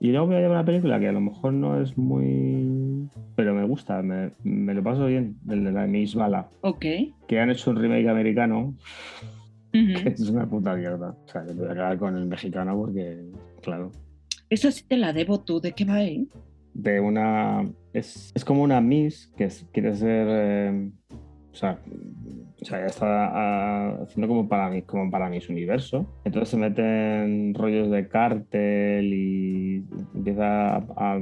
Y 0.00 0.10
luego 0.10 0.26
voy 0.26 0.36
a 0.36 0.40
llevar 0.40 0.56
una 0.58 0.64
película 0.64 0.98
que 1.00 1.08
a 1.08 1.12
lo 1.12 1.20
mejor 1.20 1.52
no 1.52 1.80
es 1.80 1.96
muy. 1.98 3.08
Pero 3.36 3.54
me 3.54 3.64
gusta, 3.64 4.02
me, 4.02 4.32
me 4.44 4.74
lo 4.74 4.82
paso 4.82 5.06
bien, 5.06 5.36
el 5.48 5.64
de 5.64 5.72
la 5.72 5.86
Miss 5.86 6.14
Bala. 6.14 6.48
Ok. 6.62 6.84
Que 7.26 7.40
han 7.40 7.50
hecho 7.50 7.70
un 7.70 7.76
remake 7.76 8.08
americano. 8.08 8.74
Uh 9.74 9.76
-huh. 9.76 10.02
Que 10.02 10.08
es 10.10 10.28
una 10.28 10.46
puta 10.46 10.74
mierda. 10.74 11.16
O 11.24 11.28
sea, 11.28 11.44
que 11.44 11.52
voy 11.52 11.66
a 11.68 11.72
acabar 11.72 11.98
con 11.98 12.16
el 12.16 12.26
mexicano 12.26 12.76
porque, 12.76 13.24
claro. 13.62 13.90
Esa 14.50 14.70
sí 14.70 14.84
te 14.86 14.96
la 14.96 15.12
debo 15.12 15.40
tú, 15.40 15.60
¿de 15.60 15.72
qué 15.72 15.84
va 15.84 15.94
ahí? 15.94 16.28
De 16.74 17.00
una. 17.00 17.66
Es, 17.92 18.32
es 18.34 18.44
como 18.44 18.62
una 18.62 18.80
Miss 18.80 19.30
que 19.36 19.44
es, 19.44 19.66
quiere 19.72 19.94
ser. 19.94 20.26
Eh, 20.30 20.90
O 21.52 21.54
sea, 21.54 21.78
o 22.62 22.64
sea, 22.64 22.78
ya 22.78 22.86
está 22.86 23.06
ah, 23.06 23.98
haciendo 24.02 24.28
como 24.28 24.48
para, 24.48 24.70
mí, 24.70 24.82
como 24.82 25.10
para 25.10 25.28
mis 25.28 25.48
universos. 25.48 26.06
Entonces 26.24 26.50
se 26.50 26.56
meten 26.56 27.54
rollos 27.54 27.90
de 27.90 28.06
cártel 28.06 29.12
y 29.12 29.84
empieza 30.14 30.76
a, 30.76 31.20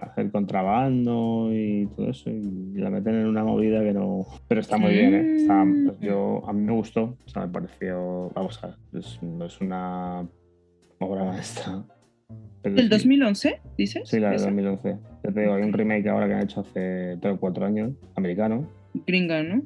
hacer 0.00 0.30
contrabando 0.30 1.50
y 1.52 1.86
todo 1.94 2.10
eso. 2.10 2.30
Y 2.30 2.72
la 2.74 2.88
meten 2.88 3.16
en 3.16 3.26
una 3.26 3.44
movida 3.44 3.82
que 3.82 3.92
no. 3.92 4.24
Pero 4.48 4.62
está 4.62 4.78
muy 4.78 4.92
bien, 4.92 5.14
¿eh? 5.14 5.46
pues 5.86 6.00
yo, 6.00 6.42
a 6.48 6.54
mí 6.54 6.62
me 6.62 6.72
gustó. 6.72 7.18
O 7.24 7.28
sea, 7.28 7.46
me 7.46 7.52
pareció. 7.52 8.30
Vamos 8.34 8.64
a 8.64 8.68
ver, 8.68 8.76
es, 8.94 9.20
es 9.44 9.60
una 9.60 10.26
obra 10.98 11.24
maestra. 11.24 11.84
¿Del 12.62 12.88
2011, 12.88 13.60
dices? 13.76 14.08
Sí, 14.08 14.20
la 14.20 14.30
del 14.30 14.40
2011. 14.40 14.96
Yo 15.24 15.32
te 15.34 15.40
digo, 15.40 15.54
hay 15.54 15.62
un 15.62 15.72
remake 15.72 16.08
ahora 16.08 16.28
que 16.28 16.34
han 16.34 16.42
hecho 16.42 16.60
hace 16.60 17.18
3 17.20 17.34
o 17.34 17.40
4 17.40 17.66
años, 17.66 17.92
americano. 18.14 18.66
Gringa, 19.06 19.42
¿no? 19.42 19.62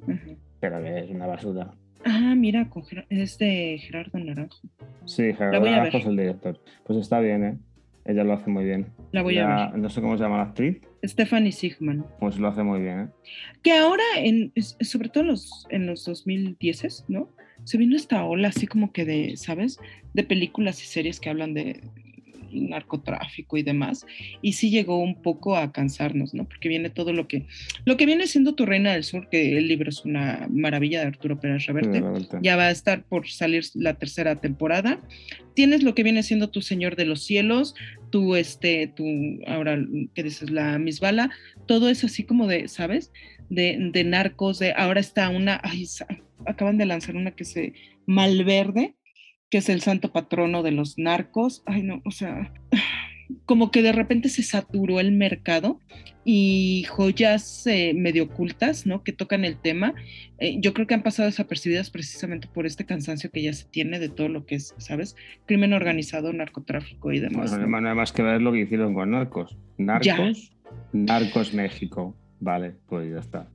Pero 0.68 0.82
que 0.82 0.98
es 0.98 1.10
una 1.10 1.26
basura. 1.26 1.70
Ah, 2.04 2.34
mira, 2.36 2.68
es 3.08 3.38
de 3.38 3.78
Gerardo 3.80 4.18
Naranjo. 4.18 4.68
Sí, 5.04 5.32
Gerardo 5.32 5.60
Naranjo 5.60 5.98
es 5.98 6.06
el 6.06 6.16
director. 6.16 6.60
Pues 6.84 6.98
está 6.98 7.20
bien, 7.20 7.44
¿eh? 7.44 7.58
Ella 8.04 8.24
lo 8.24 8.34
hace 8.34 8.50
muy 8.50 8.64
bien. 8.64 8.86
La 9.12 9.22
voy 9.22 9.38
a 9.38 9.70
ver. 9.70 9.78
No 9.78 9.88
sé 9.88 10.00
cómo 10.00 10.16
se 10.16 10.22
llama 10.22 10.38
la 10.38 10.42
actriz. 10.44 10.80
Stephanie 11.04 11.52
Sigman. 11.52 12.04
Pues 12.20 12.38
lo 12.38 12.48
hace 12.48 12.62
muy 12.62 12.80
bien, 12.80 13.00
¿eh? 13.00 13.08
Que 13.62 13.72
ahora, 13.72 14.04
en, 14.16 14.52
sobre 14.56 15.08
todo 15.08 15.22
en 15.22 15.28
los, 15.30 15.66
en 15.70 15.86
los 15.86 16.04
2010, 16.04 17.06
¿no? 17.08 17.28
Se 17.64 17.78
vino 17.78 17.96
esta 17.96 18.24
ola 18.24 18.48
así 18.48 18.66
como 18.66 18.92
que 18.92 19.04
de, 19.04 19.36
¿sabes? 19.36 19.78
De 20.14 20.22
películas 20.22 20.82
y 20.82 20.86
series 20.86 21.18
que 21.18 21.30
hablan 21.30 21.54
de, 21.54 21.80
narcotráfico 22.52 23.56
y 23.56 23.62
demás, 23.62 24.06
y 24.42 24.54
sí 24.54 24.70
llegó 24.70 24.98
un 24.98 25.22
poco 25.22 25.56
a 25.56 25.72
cansarnos, 25.72 26.34
¿no? 26.34 26.44
Porque 26.44 26.68
viene 26.68 26.90
todo 26.90 27.12
lo 27.12 27.28
que, 27.28 27.46
lo 27.84 27.96
que 27.96 28.06
viene 28.06 28.26
siendo 28.26 28.54
Tu 28.54 28.66
Reina 28.66 28.92
del 28.92 29.04
Sur, 29.04 29.28
que 29.28 29.56
el 29.56 29.68
libro 29.68 29.88
es 29.88 30.04
una 30.04 30.46
maravilla 30.50 31.00
de 31.00 31.06
Arturo 31.06 31.40
Pérez 31.40 31.66
Reverte, 31.66 32.02
ya 32.42 32.56
va 32.56 32.64
a 32.64 32.70
estar 32.70 33.04
por 33.04 33.28
salir 33.28 33.64
la 33.74 33.94
tercera 33.94 34.36
temporada. 34.36 35.00
Tienes 35.54 35.82
lo 35.82 35.94
que 35.94 36.02
viene 36.02 36.22
siendo 36.22 36.50
Tu 36.50 36.60
Señor 36.60 36.96
de 36.96 37.06
los 37.06 37.24
Cielos, 37.24 37.74
tu, 38.10 38.36
este, 38.36 38.88
tu, 38.88 39.04
ahora, 39.46 39.78
¿qué 40.14 40.22
dices? 40.22 40.50
La 40.50 40.78
Misbala, 40.78 41.30
todo 41.66 41.88
es 41.88 42.04
así 42.04 42.24
como 42.24 42.46
de, 42.46 42.68
¿sabes? 42.68 43.12
De, 43.48 43.90
de 43.92 44.04
narcos, 44.04 44.58
de 44.58 44.72
ahora 44.76 45.00
está 45.00 45.28
una, 45.30 45.60
ay, 45.62 45.86
acaban 46.46 46.78
de 46.78 46.86
lanzar 46.86 47.16
una 47.16 47.30
que 47.30 47.44
se 47.44 47.72
Malverde, 48.06 48.94
que 49.50 49.58
es 49.58 49.68
el 49.68 49.80
santo 49.80 50.12
patrono 50.12 50.62
de 50.62 50.72
los 50.72 50.98
narcos. 50.98 51.62
Ay, 51.66 51.82
no, 51.82 52.02
o 52.04 52.10
sea, 52.10 52.52
como 53.44 53.70
que 53.70 53.82
de 53.82 53.92
repente 53.92 54.28
se 54.28 54.42
saturó 54.42 55.00
el 55.00 55.12
mercado 55.12 55.80
y 56.24 56.84
joyas 56.88 57.66
eh, 57.66 57.94
medio 57.94 58.24
ocultas, 58.24 58.86
¿no? 58.86 59.04
Que 59.04 59.12
tocan 59.12 59.44
el 59.44 59.56
tema. 59.56 59.94
Eh, 60.38 60.56
yo 60.60 60.74
creo 60.74 60.86
que 60.86 60.94
han 60.94 61.02
pasado 61.02 61.26
desapercibidas 61.26 61.90
precisamente 61.90 62.48
por 62.52 62.66
este 62.66 62.84
cansancio 62.84 63.30
que 63.30 63.42
ya 63.42 63.52
se 63.52 63.66
tiene 63.66 64.00
de 64.00 64.08
todo 64.08 64.28
lo 64.28 64.44
que 64.44 64.56
es, 64.56 64.74
¿sabes? 64.78 65.14
Crimen 65.46 65.72
organizado, 65.72 66.32
narcotráfico 66.32 67.12
y 67.12 67.20
demás. 67.20 67.50
Bueno, 67.50 67.68
¿no? 67.68 67.80
nada 67.80 67.94
más 67.94 68.12
que 68.12 68.22
ver 68.22 68.42
lo 68.42 68.52
que 68.52 68.62
hicieron 68.62 68.94
con 68.94 69.12
narcos. 69.12 69.56
Narcos, 69.78 70.52
Narcos 70.92 71.54
México. 71.54 72.16
Vale, 72.38 72.74
pues 72.88 73.10
ya 73.10 73.20
está. 73.20 73.48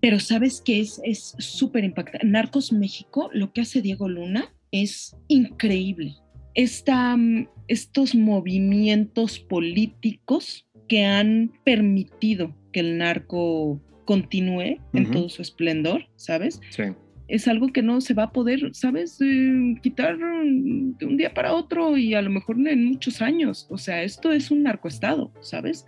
Pero 0.00 0.18
sabes 0.18 0.60
que 0.60 0.80
es 0.80 1.00
súper 1.38 1.84
impactante. 1.84 2.26
Narcos 2.26 2.72
México, 2.72 3.30
lo 3.32 3.52
que 3.52 3.62
hace 3.62 3.80
Diego 3.80 4.08
Luna, 4.08 4.52
es 4.70 5.16
increíble. 5.28 6.14
Mm, 6.56 7.46
estos 7.68 8.14
movimientos 8.14 9.38
políticos 9.38 10.66
que 10.88 11.04
han 11.04 11.52
permitido 11.64 12.54
que 12.72 12.80
el 12.80 12.98
narco 12.98 13.80
continúe 14.04 14.78
en 14.92 15.10
todo 15.10 15.28
su 15.28 15.42
esplendor, 15.42 16.08
¿sabes? 16.16 16.60
Sí 16.70 16.84
es 17.28 17.48
algo 17.48 17.72
que 17.72 17.82
no 17.82 18.00
se 18.00 18.14
va 18.14 18.24
a 18.24 18.32
poder, 18.32 18.70
¿sabes? 18.72 19.20
Eh, 19.20 19.74
quitar 19.82 20.16
de 20.18 21.06
un 21.06 21.16
día 21.16 21.34
para 21.34 21.54
otro 21.54 21.96
y 21.96 22.14
a 22.14 22.22
lo 22.22 22.30
mejor 22.30 22.56
en 22.66 22.84
muchos 22.84 23.20
años. 23.20 23.66
O 23.70 23.78
sea, 23.78 24.02
esto 24.02 24.32
es 24.32 24.50
un 24.50 24.62
narcoestado, 24.62 25.32
¿sabes? 25.40 25.86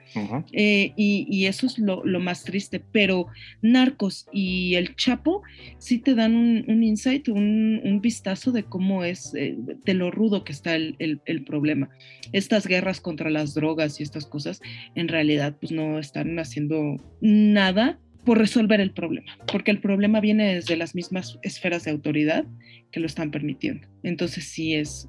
Eh, 0.52 0.92
y, 0.96 1.46
eso 1.46 1.66
es 1.66 1.78
lo, 1.78 2.02
más 2.20 2.44
triste. 2.44 2.82
Pero 2.92 3.26
Narcos 3.62 4.26
y 4.32 4.74
El 4.74 4.96
Chapo 4.96 5.42
sí 5.78 5.98
te 5.98 6.14
dan 6.14 6.34
un, 6.34 6.82
insight, 6.82 7.28
un, 7.28 8.00
vistazo 8.02 8.52
de 8.52 8.64
cómo 8.64 9.04
es, 9.04 9.34
eh, 9.34 9.56
de 9.58 9.94
lo 9.94 10.10
rudo 10.10 10.44
que 10.44 10.52
está 10.52 10.74
el, 10.74 10.96
el, 10.98 11.44
problema. 11.44 11.88
Estas 12.32 12.66
guerras 12.66 13.00
contra 13.00 13.30
las 13.30 13.54
drogas 13.54 14.00
y 14.00 14.02
estas 14.02 14.26
cosas, 14.26 14.60
en 14.94 15.08
realidad, 15.08 15.56
pues 15.58 15.72
no 15.72 15.98
están 15.98 16.38
haciendo 16.38 16.96
nada 17.20 17.98
por 18.28 18.36
resolver 18.36 18.78
el 18.78 18.90
problema, 18.90 19.38
porque 19.50 19.70
el 19.70 19.80
problema 19.80 20.20
viene 20.20 20.56
desde 20.56 20.76
las 20.76 20.94
mismas 20.94 21.38
esferas 21.40 21.84
de 21.84 21.92
autoridad 21.92 22.44
que 22.92 23.00
lo 23.00 23.06
están 23.06 23.30
permitiendo. 23.30 23.88
Entonces 24.02 24.44
sí 24.44 24.74
es, 24.74 25.08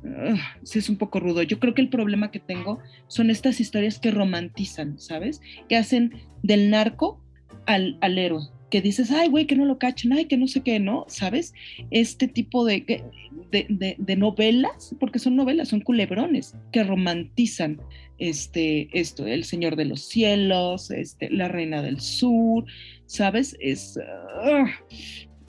sí 0.64 0.80
es 0.80 0.88
un 0.88 0.96
poco 0.96 1.20
rudo. 1.20 1.44
Yo 1.44 1.60
creo 1.60 1.74
que 1.74 1.82
el 1.82 1.90
problema 1.90 2.32
que 2.32 2.40
tengo 2.40 2.80
son 3.10 3.30
estas 3.30 3.60
historias 3.60 4.00
que 4.00 4.12
romantizan, 4.12 4.98
¿sabes? 5.02 5.42
Que 5.68 5.76
hacen 5.76 6.14
del 6.44 6.70
narco 6.70 7.22
al, 7.66 7.98
al 8.00 8.18
héroe, 8.18 8.44
que 8.70 8.82
dices, 8.82 9.12
ay, 9.12 9.30
güey, 9.30 9.46
que 9.46 9.56
no 9.56 9.66
lo 9.66 9.80
cachen, 9.80 10.14
ay, 10.14 10.26
que 10.26 10.38
no 10.38 10.48
sé 10.48 10.62
qué, 10.62 10.80
¿no? 10.80 11.06
¿Sabes? 11.08 11.54
Este 11.92 12.28
tipo 12.28 12.66
de, 12.66 13.04
de, 13.52 13.96
de, 13.98 14.16
novelas, 14.16 14.96
porque 15.00 15.20
son 15.20 15.36
novelas, 15.36 15.70
son 15.70 15.82
culebrones, 15.82 16.56
que 16.72 16.84
romantizan 16.84 17.82
este, 18.20 18.90
esto, 18.94 19.26
El 19.26 19.44
Señor 19.44 19.76
de 19.76 19.86
los 19.86 20.08
Cielos, 20.08 20.92
este, 20.92 21.30
La 21.30 21.48
Reina 21.48 21.82
del 21.82 22.00
Sur, 22.00 22.66
¿sabes? 23.06 23.58
Es, 23.60 24.00
ah, 24.44 24.66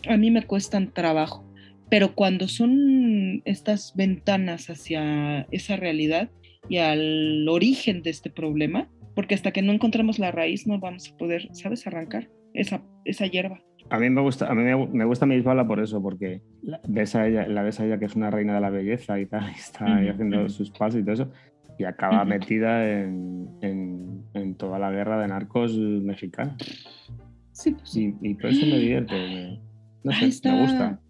a 0.09 0.17
mí 0.17 0.31
me 0.31 0.47
cuestan 0.47 0.93
trabajo, 0.93 1.45
pero 1.91 2.15
cuando 2.15 2.49
son 2.49 3.43
estas 3.45 3.95
ventanas 3.95 4.71
hacia 4.71 5.47
esa 5.51 5.77
realidad 5.77 6.31
y 6.69 6.79
al 6.79 7.49
origen 7.49 8.03
de 8.03 8.11
este 8.11 8.31
problema, 8.31 8.89
porque 9.15 9.35
hasta 9.35 9.53
que 9.53 9.61
no 9.61 9.73
encontremos 9.73 10.19
la 10.19 10.31
raíz 10.31 10.67
no 10.67 10.79
vamos 10.79 11.11
a 11.11 11.17
poder, 11.17 11.49
¿sabes?, 11.53 11.87
arrancar 11.87 12.29
esa, 12.55 12.83
esa 13.05 13.27
hierba. 13.27 13.61
A 13.89 13.99
mí 13.99 14.09
me 14.09 14.21
gusta, 14.21 14.49
a 14.49 14.55
mí 14.55 14.63
me, 14.63 15.05
gusta 15.05 15.27
Misbala 15.27 15.67
por 15.67 15.81
eso, 15.81 16.01
porque 16.01 16.43
la 16.63 16.81
ves, 16.87 17.17
a 17.17 17.27
ella, 17.27 17.49
la 17.49 17.63
ves 17.63 17.81
a 17.81 17.87
ella 17.87 17.99
que 17.99 18.05
es 18.05 18.15
una 18.15 18.31
reina 18.31 18.55
de 18.55 18.61
la 18.61 18.71
belleza 18.71 19.19
y 19.19 19.27
tal, 19.27 19.51
y 19.51 19.59
está 19.59 19.97
ahí 19.97 20.09
haciendo 20.09 20.49
sus 20.49 20.71
pasos 20.71 21.01
y 21.01 21.03
todo 21.03 21.15
eso, 21.15 21.33
y 21.79 21.85
acaba 21.85 22.25
metida 22.25 22.89
en, 22.89 23.49
en, 23.63 24.23
en, 24.35 24.55
toda 24.55 24.79
la 24.79 24.91
guerra 24.91 25.21
de 25.21 25.29
narcos 25.29 25.77
mexicana. 25.77 26.57
Pues 26.59 27.97
y, 27.97 28.35
por 28.35 28.51
eso 28.51 28.67
me 28.67 28.79
divierte. 28.79 29.61
no 30.05 30.13
sé, 30.13 30.51
me 30.51 30.61
gusta. 30.63 31.01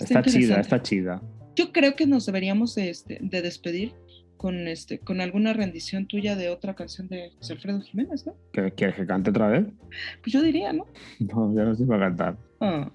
Está, 0.00 0.22
chida, 0.22 0.60
está 0.60 0.82
chida. 0.82 1.22
Yo 1.54 1.72
creo 1.72 1.94
que 1.94 2.06
nos 2.06 2.26
deberíamos 2.26 2.74
de, 2.74 2.90
este, 2.90 3.18
de 3.20 3.42
despedir 3.42 3.94
con, 4.36 4.68
este, 4.68 4.98
con 4.98 5.20
alguna 5.20 5.52
rendición 5.52 6.06
tuya 6.06 6.36
de 6.36 6.48
otra 6.48 6.74
canción 6.74 7.08
de 7.08 7.30
José 7.36 7.54
Alfredo 7.54 7.80
Jiménez, 7.80 8.26
¿no? 8.26 8.34
¿Quieres 8.52 8.74
que 8.74 9.06
cante 9.06 9.30
otra 9.30 9.48
vez? 9.48 9.66
Pues 10.22 10.32
yo 10.32 10.42
diría, 10.42 10.72
¿no? 10.72 10.86
No, 11.20 11.54
ya 11.54 11.64
no 11.64 11.72
estoy 11.72 11.86
para 11.86 12.06
cantar. 12.08 12.36
Ah, 12.60 12.90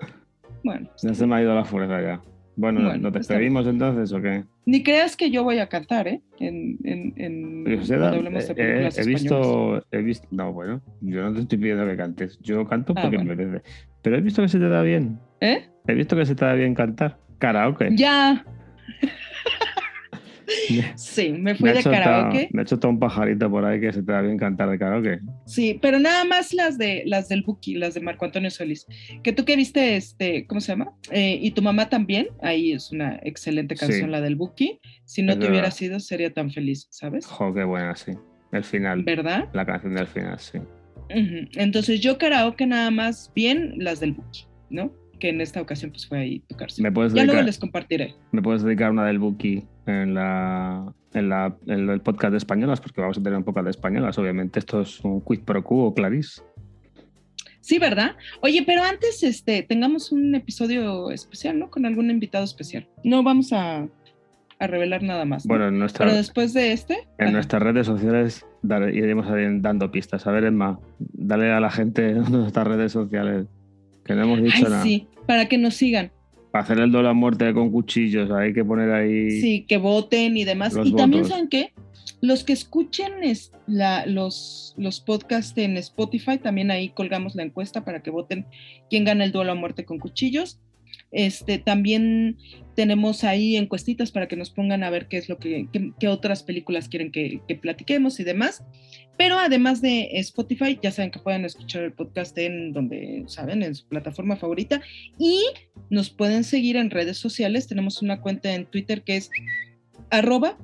bueno. 0.63 0.89
Ya 1.01 1.13
se 1.13 1.25
me 1.25 1.35
ha 1.35 1.41
ido 1.41 1.55
la 1.55 1.65
fuerza 1.65 2.01
ya. 2.01 2.21
Bueno, 2.55 2.81
bueno 2.81 2.97
¿nos 2.97 3.13
despedimos 3.13 3.65
entonces 3.65 4.11
o 4.13 4.21
qué? 4.21 4.43
Ni 4.65 4.83
creas 4.83 5.15
que 5.15 5.31
yo 5.31 5.43
voy 5.43 5.59
a 5.59 5.67
cantar, 5.67 6.07
¿eh? 6.07 6.21
En, 6.39 6.77
en, 6.83 7.13
en 7.17 8.03
hablemos 8.03 8.47
de 8.47 8.53
eh, 8.57 8.89
he 8.95 9.05
visto, 9.05 9.83
he 9.91 10.01
visto, 10.01 10.27
no, 10.31 10.53
bueno, 10.53 10.81
yo 11.01 11.23
no 11.23 11.33
te 11.33 11.41
estoy 11.41 11.57
pidiendo 11.57 11.87
que 11.87 11.95
cantes, 11.95 12.37
yo 12.41 12.67
canto 12.67 12.93
ah, 12.95 13.01
porque 13.01 13.17
me 13.17 13.35
merece. 13.35 13.63
Pero 14.01 14.17
he 14.17 14.21
visto 14.21 14.41
que 14.41 14.49
se 14.49 14.59
te 14.59 14.69
da 14.69 14.83
bien. 14.83 15.19
¿Eh? 15.39 15.65
He 15.87 15.93
visto 15.93 16.15
que 16.15 16.25
se 16.25 16.35
te 16.35 16.45
da 16.45 16.53
bien 16.53 16.75
cantar. 16.75 17.17
Karaoke. 17.39 17.89
Ya. 17.95 18.45
Sí, 20.95 21.29
me 21.31 21.55
fui 21.55 21.71
de 21.71 21.83
karaoke. 21.83 22.49
me 22.51 22.61
ha 22.61 22.63
hecho 22.63 22.79
todo 22.79 22.91
un 22.91 22.99
pajarito 22.99 23.49
por 23.49 23.65
ahí 23.65 23.79
que 23.79 23.91
se 23.93 24.03
te 24.03 24.11
da 24.11 24.21
bien 24.21 24.37
cantar 24.37 24.69
de 24.69 24.77
karaoke. 24.77 25.19
Sí, 25.45 25.79
pero 25.81 25.99
nada 25.99 26.23
más 26.25 26.53
las 26.53 26.77
de 26.77 27.03
las 27.05 27.29
del 27.29 27.43
Buki, 27.43 27.75
las 27.75 27.93
de 27.93 28.01
Marco 28.01 28.25
Antonio 28.25 28.49
Solís. 28.49 28.87
Que 29.23 29.33
tú 29.33 29.45
que 29.45 29.55
viste, 29.55 29.95
este, 29.95 30.45
¿cómo 30.47 30.61
se 30.61 30.73
llama? 30.73 30.93
Eh, 31.11 31.39
y 31.41 31.51
tu 31.51 31.61
mamá 31.61 31.89
también. 31.89 32.27
Ahí 32.41 32.71
es 32.71 32.91
una 32.91 33.19
excelente 33.23 33.75
canción, 33.75 34.11
la 34.11 34.21
del 34.21 34.35
Buki. 34.35 34.79
Si 35.05 35.21
no 35.21 35.37
te 35.37 35.49
hubiera 35.49 35.71
sido, 35.71 35.99
sería 35.99 36.33
tan 36.33 36.51
feliz, 36.51 36.87
¿sabes? 36.89 37.25
Jo, 37.25 37.53
qué 37.53 37.63
buena, 37.63 37.95
sí. 37.95 38.11
El 38.51 38.63
final. 38.63 39.03
¿Verdad? 39.03 39.49
La 39.53 39.65
canción 39.65 39.95
del 39.95 40.07
final, 40.07 40.39
sí. 40.39 40.59
Entonces 41.09 41.99
yo 41.99 42.17
karaoke 42.17 42.65
nada 42.65 42.89
más 42.89 43.31
bien 43.35 43.73
las 43.77 43.99
del 43.99 44.13
Buki, 44.13 44.45
¿no? 44.69 45.01
que 45.21 45.29
en 45.29 45.39
esta 45.39 45.61
ocasión 45.61 45.91
pues 45.91 46.05
fue 46.05 46.19
ahí 46.19 46.39
tocarse. 46.47 46.81
¿Me 46.81 46.91
puedes 46.91 47.13
ya 47.13 47.23
luego 47.23 47.41
les 47.43 47.57
compartiré. 47.59 48.15
¿Me 48.31 48.41
puedes 48.41 48.63
dedicar 48.63 48.91
una 48.91 49.05
del 49.05 49.19
Buki 49.19 49.63
en, 49.85 50.13
la, 50.13 50.93
en, 51.13 51.29
la, 51.29 51.55
en 51.67 51.89
el 51.89 52.01
podcast 52.01 52.31
de 52.31 52.37
españolas? 52.37 52.81
Porque 52.81 53.01
vamos 53.01 53.17
a 53.17 53.23
tener 53.23 53.37
un 53.37 53.43
poco 53.43 53.61
de 53.63 53.69
españolas, 53.69 54.17
obviamente. 54.17 54.59
Esto 54.59 54.81
es 54.81 54.99
un 55.01 55.21
quiz 55.21 55.39
pro 55.39 55.63
quo, 55.63 55.93
Clarice. 55.93 56.41
Sí, 57.61 57.77
¿verdad? 57.77 58.15
Oye, 58.41 58.63
pero 58.65 58.83
antes 58.83 59.21
este, 59.23 59.61
tengamos 59.63 60.11
un 60.11 60.33
episodio 60.33 61.11
especial, 61.11 61.59
¿no? 61.59 61.69
Con 61.69 61.85
algún 61.85 62.09
invitado 62.09 62.43
especial. 62.43 62.87
No 63.03 63.21
vamos 63.21 63.53
a, 63.53 63.87
a 64.59 64.67
revelar 64.67 65.03
nada 65.03 65.25
más. 65.25 65.45
Bueno, 65.45 65.67
en 65.67 65.77
nuestra, 65.77 66.05
pero 66.05 66.17
después 66.17 66.53
de 66.53 66.71
este. 66.71 67.07
En 67.19 67.33
nuestras 67.33 67.61
redes 67.61 67.85
sociales 67.87 68.45
iremos 68.63 69.27
dando 69.61 69.91
pistas. 69.91 70.25
A 70.27 70.31
ver, 70.31 70.45
Emma, 70.45 70.79
dale 70.99 71.51
a 71.51 71.59
la 71.59 71.69
gente 71.69 72.13
nuestras 72.29 72.67
redes 72.67 72.91
sociales 72.91 73.47
Que 74.03 74.15
no 74.15 74.23
hemos 74.23 74.41
dicho 74.43 74.57
Ay, 74.57 74.63
nada. 74.63 74.83
sí, 74.83 75.07
para 75.27 75.47
que 75.47 75.57
nos 75.57 75.75
sigan. 75.75 76.11
Para 76.51 76.63
hacer 76.63 76.79
el 76.79 76.93
a 76.95 77.13
muerte 77.13 77.53
con 77.53 77.71
cuchillos, 77.71 78.29
hay 78.31 78.53
que 78.53 78.63
poner 78.65 78.91
ahí. 78.91 79.31
Sí, 79.41 79.65
que 79.67 79.77
voten 79.77 80.35
y 80.35 80.43
demás. 80.43 80.73
Los 80.73 80.89
y 80.89 80.95
también, 80.95 81.23
votos. 81.23 81.35
¿saben 81.35 81.47
qué? 81.49 81.71
Los 82.19 82.43
que 82.43 82.53
escuchen 82.53 83.23
es- 83.23 83.51
la- 83.67 84.05
los, 84.05 84.75
los 84.77 84.99
podcasts 84.99 85.57
en 85.57 85.77
Spotify, 85.77 86.37
también 86.37 86.69
ahí 86.69 86.89
colgamos 86.89 87.35
la 87.35 87.43
encuesta 87.43 87.85
para 87.85 88.01
que 88.03 88.11
voten 88.11 88.45
quién 88.89 89.05
gana 89.05 89.23
el 89.23 89.31
duelo 89.31 89.53
a 89.53 89.55
muerte 89.55 89.85
con 89.85 89.97
cuchillos. 89.99 90.59
Este, 91.13 91.57
también 91.57 92.37
tenemos 92.75 93.23
ahí 93.23 93.55
encuestitas 93.57 94.11
para 94.11 94.27
que 94.27 94.35
nos 94.37 94.49
pongan 94.49 94.83
a 94.83 94.89
ver 94.89 95.07
qué 95.07 95.17
es 95.17 95.29
lo 95.29 95.37
que, 95.37 95.67
qué, 95.71 95.91
qué 95.99 96.07
otras 96.07 96.43
películas 96.43 96.87
quieren 96.89 97.11
que, 97.11 97.41
que 97.47 97.55
platiquemos 97.55 98.19
y 98.19 98.23
demás. 98.23 98.63
Pero 99.21 99.37
además 99.37 99.83
de 99.83 100.09
Spotify, 100.13 100.79
ya 100.81 100.89
saben 100.91 101.11
que 101.11 101.19
pueden 101.19 101.45
escuchar 101.45 101.83
el 101.83 101.93
podcast 101.93 102.35
en 102.39 102.73
donde 102.73 103.23
saben, 103.27 103.61
en 103.61 103.75
su 103.75 103.85
plataforma 103.85 104.35
favorita. 104.35 104.81
Y 105.19 105.43
nos 105.91 106.09
pueden 106.09 106.43
seguir 106.43 106.75
en 106.75 106.89
redes 106.89 107.19
sociales. 107.19 107.67
Tenemos 107.67 108.01
una 108.01 108.19
cuenta 108.19 108.51
en 108.55 108.65
Twitter 108.65 109.03
que 109.03 109.17
es 109.17 109.29
arroba. 110.09 110.57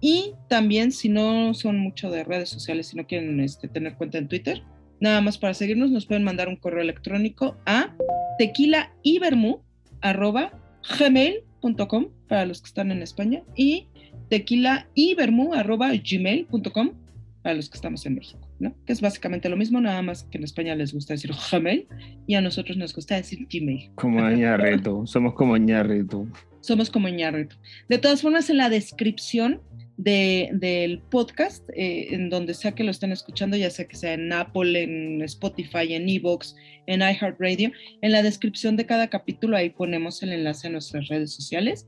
Y 0.00 0.32
también, 0.48 0.90
si 0.90 1.08
no 1.08 1.54
son 1.54 1.78
mucho 1.78 2.10
de 2.10 2.24
redes 2.24 2.48
sociales, 2.48 2.88
si 2.88 2.96
no 2.96 3.06
quieren 3.06 3.38
este, 3.38 3.68
tener 3.68 3.94
cuenta 3.94 4.18
en 4.18 4.26
Twitter, 4.26 4.64
nada 4.98 5.20
más 5.20 5.38
para 5.38 5.54
seguirnos, 5.54 5.92
nos 5.92 6.06
pueden 6.06 6.24
mandar 6.24 6.48
un 6.48 6.56
correo 6.56 6.82
electrónico 6.82 7.56
a 7.64 7.94
tequilaibermú 8.40 9.62
arroba 10.00 10.50
gmail.com 10.98 12.08
para 12.28 12.44
los 12.44 12.60
que 12.60 12.66
están 12.66 12.90
en 12.90 13.02
España 13.02 13.44
y 13.54 13.86
tequilaibermú 14.30 15.54
para 17.44 17.54
los 17.54 17.68
que 17.70 17.76
estamos 17.76 18.04
en 18.06 18.14
México, 18.16 18.40
¿no? 18.58 18.74
Que 18.86 18.92
es 18.94 19.00
básicamente 19.00 19.48
lo 19.48 19.56
mismo, 19.56 19.80
nada 19.80 20.02
más 20.02 20.24
que 20.24 20.38
en 20.38 20.44
España 20.44 20.74
les 20.74 20.92
gusta 20.92 21.12
decir 21.14 21.30
Gmail 21.52 21.86
y 22.26 22.34
a 22.34 22.40
nosotros 22.40 22.76
nos 22.76 22.92
gusta 22.94 23.14
decir 23.14 23.46
Gmail. 23.52 23.90
Como 23.94 24.18
ñarrito. 24.30 25.06
Somos 25.06 25.34
como 25.34 25.56
ñarrito. 25.56 26.26
Somos 26.62 26.90
como 26.90 27.08
ñarrito. 27.08 27.54
De 27.88 27.98
todas 27.98 28.22
formas, 28.22 28.48
en 28.50 28.56
la 28.56 28.70
descripción 28.70 29.60
de- 29.98 30.48
del 30.54 31.00
podcast, 31.10 31.68
eh, 31.76 32.14
en 32.14 32.30
donde 32.30 32.54
sea 32.54 32.72
que 32.74 32.82
lo 32.82 32.90
estén 32.90 33.12
escuchando, 33.12 33.56
ya 33.56 33.68
sea 33.70 33.86
que 33.86 33.94
sea 33.96 34.14
en 34.14 34.32
Apple, 34.32 34.82
en 34.82 35.22
Spotify, 35.22 35.92
en 35.94 36.08
Evox, 36.08 36.56
en 36.86 37.00
iHeartRadio, 37.00 37.70
en 38.00 38.10
la 38.12 38.22
descripción 38.22 38.76
de 38.76 38.86
cada 38.86 39.08
capítulo 39.08 39.56
ahí 39.56 39.70
ponemos 39.70 40.22
el 40.22 40.32
enlace 40.32 40.66
a 40.66 40.70
nuestras 40.70 41.08
redes 41.08 41.32
sociales 41.34 41.86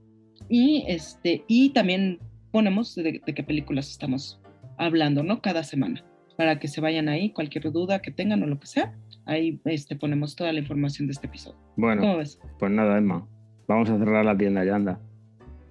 y, 0.48 0.84
este, 0.86 1.42
y 1.48 1.70
también 1.70 2.20
ponemos 2.52 2.94
de, 2.94 3.20
de 3.26 3.34
qué 3.34 3.42
películas 3.42 3.90
estamos 3.90 4.38
hablando, 4.78 5.22
¿no? 5.22 5.40
Cada 5.40 5.62
semana, 5.62 6.04
para 6.36 6.58
que 6.58 6.68
se 6.68 6.80
vayan 6.80 7.08
ahí, 7.08 7.32
cualquier 7.32 7.70
duda 7.72 8.00
que 8.00 8.10
tengan 8.10 8.42
o 8.42 8.46
lo 8.46 8.58
que 8.58 8.66
sea, 8.66 8.94
ahí 9.24 9.60
este, 9.64 9.96
ponemos 9.96 10.36
toda 10.36 10.52
la 10.52 10.60
información 10.60 11.06
de 11.08 11.12
este 11.12 11.26
episodio. 11.26 11.58
Bueno, 11.76 12.00
¿Cómo 12.02 12.16
ves? 12.18 12.40
pues 12.58 12.72
nada, 12.72 12.98
Emma. 12.98 13.26
Vamos 13.68 13.90
a 13.90 13.98
cerrar 13.98 14.24
la 14.24 14.36
tienda 14.36 14.64
ya, 14.64 14.76
anda. 14.76 15.00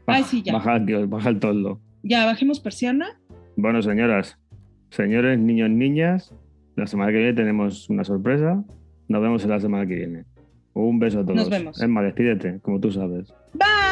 Ay, 0.08 0.24
sí, 0.24 0.42
ya. 0.44 0.54
Baja, 0.54 0.76
el 0.76 0.86
tío, 0.86 1.08
baja 1.08 1.30
el 1.30 1.40
toldo. 1.40 1.80
Ya, 2.04 2.26
bajemos 2.26 2.60
persiana. 2.60 3.20
Bueno, 3.56 3.82
señoras, 3.82 4.38
señores, 4.90 5.40
niños, 5.40 5.70
niñas, 5.70 6.34
la 6.76 6.88
semana 6.88 7.12
que 7.12 7.18
viene 7.18 7.34
tenemos 7.34 7.90
una 7.90 8.04
sorpresa. 8.04 8.64
Nos 9.08 9.22
vemos 9.22 9.44
en 9.44 9.50
la 9.50 9.60
semana 9.60 9.88
que 9.88 9.96
viene. 9.96 10.26
Un 10.74 11.00
beso 11.00 11.22
a 11.22 11.24
todos. 11.24 11.38
Nos 11.38 11.50
vemos. 11.50 11.82
Emma, 11.82 12.02
despídete, 12.02 12.60
como 12.60 12.80
tú 12.80 12.92
sabes. 12.92 13.34
Bye. 13.54 13.85